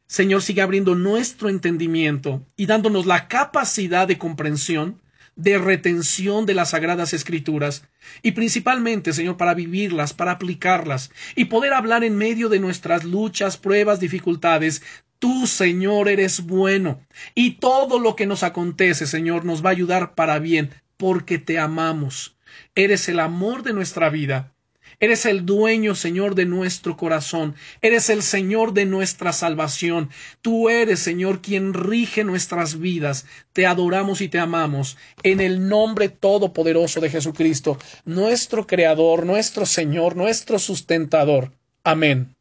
Señor, 0.06 0.42
sigue 0.42 0.62
abriendo 0.62 0.94
nuestro 0.94 1.48
entendimiento 1.48 2.46
y 2.56 2.66
dándonos 2.66 3.06
la 3.06 3.26
capacidad 3.26 4.06
de 4.06 4.18
comprensión 4.18 5.00
de 5.36 5.58
retención 5.58 6.46
de 6.46 6.54
las 6.54 6.70
sagradas 6.70 7.12
escrituras 7.12 7.84
y 8.22 8.32
principalmente, 8.32 9.12
Señor, 9.12 9.36
para 9.36 9.54
vivirlas, 9.54 10.14
para 10.14 10.32
aplicarlas 10.32 11.10
y 11.36 11.44
poder 11.44 11.74
hablar 11.74 12.02
en 12.02 12.16
medio 12.16 12.48
de 12.48 12.58
nuestras 12.58 13.04
luchas, 13.04 13.58
pruebas, 13.58 14.00
dificultades. 14.00 14.82
Tú, 15.18 15.46
Señor, 15.46 16.08
eres 16.08 16.40
bueno 16.40 17.00
y 17.34 17.52
todo 17.52 17.98
lo 17.98 18.16
que 18.16 18.26
nos 18.26 18.42
acontece, 18.42 19.06
Señor, 19.06 19.44
nos 19.44 19.64
va 19.64 19.68
a 19.68 19.72
ayudar 19.72 20.14
para 20.14 20.38
bien 20.38 20.70
porque 20.96 21.38
te 21.38 21.58
amamos. 21.58 22.36
Eres 22.74 23.08
el 23.08 23.20
amor 23.20 23.62
de 23.62 23.74
nuestra 23.74 24.08
vida 24.08 24.55
Eres 24.98 25.26
el 25.26 25.44
dueño, 25.44 25.94
Señor, 25.94 26.34
de 26.34 26.46
nuestro 26.46 26.96
corazón. 26.96 27.54
Eres 27.82 28.08
el 28.08 28.22
Señor 28.22 28.72
de 28.72 28.86
nuestra 28.86 29.32
salvación. 29.32 30.10
Tú 30.40 30.68
eres, 30.68 31.00
Señor, 31.00 31.42
quien 31.42 31.74
rige 31.74 32.24
nuestras 32.24 32.78
vidas. 32.78 33.26
Te 33.52 33.66
adoramos 33.66 34.20
y 34.20 34.28
te 34.28 34.38
amamos. 34.38 34.96
En 35.22 35.40
el 35.40 35.68
nombre 35.68 36.08
todopoderoso 36.08 37.00
de 37.00 37.10
Jesucristo, 37.10 37.78
nuestro 38.04 38.66
Creador, 38.66 39.26
nuestro 39.26 39.66
Señor, 39.66 40.16
nuestro 40.16 40.58
sustentador. 40.58 41.52
Amén. 41.84 42.35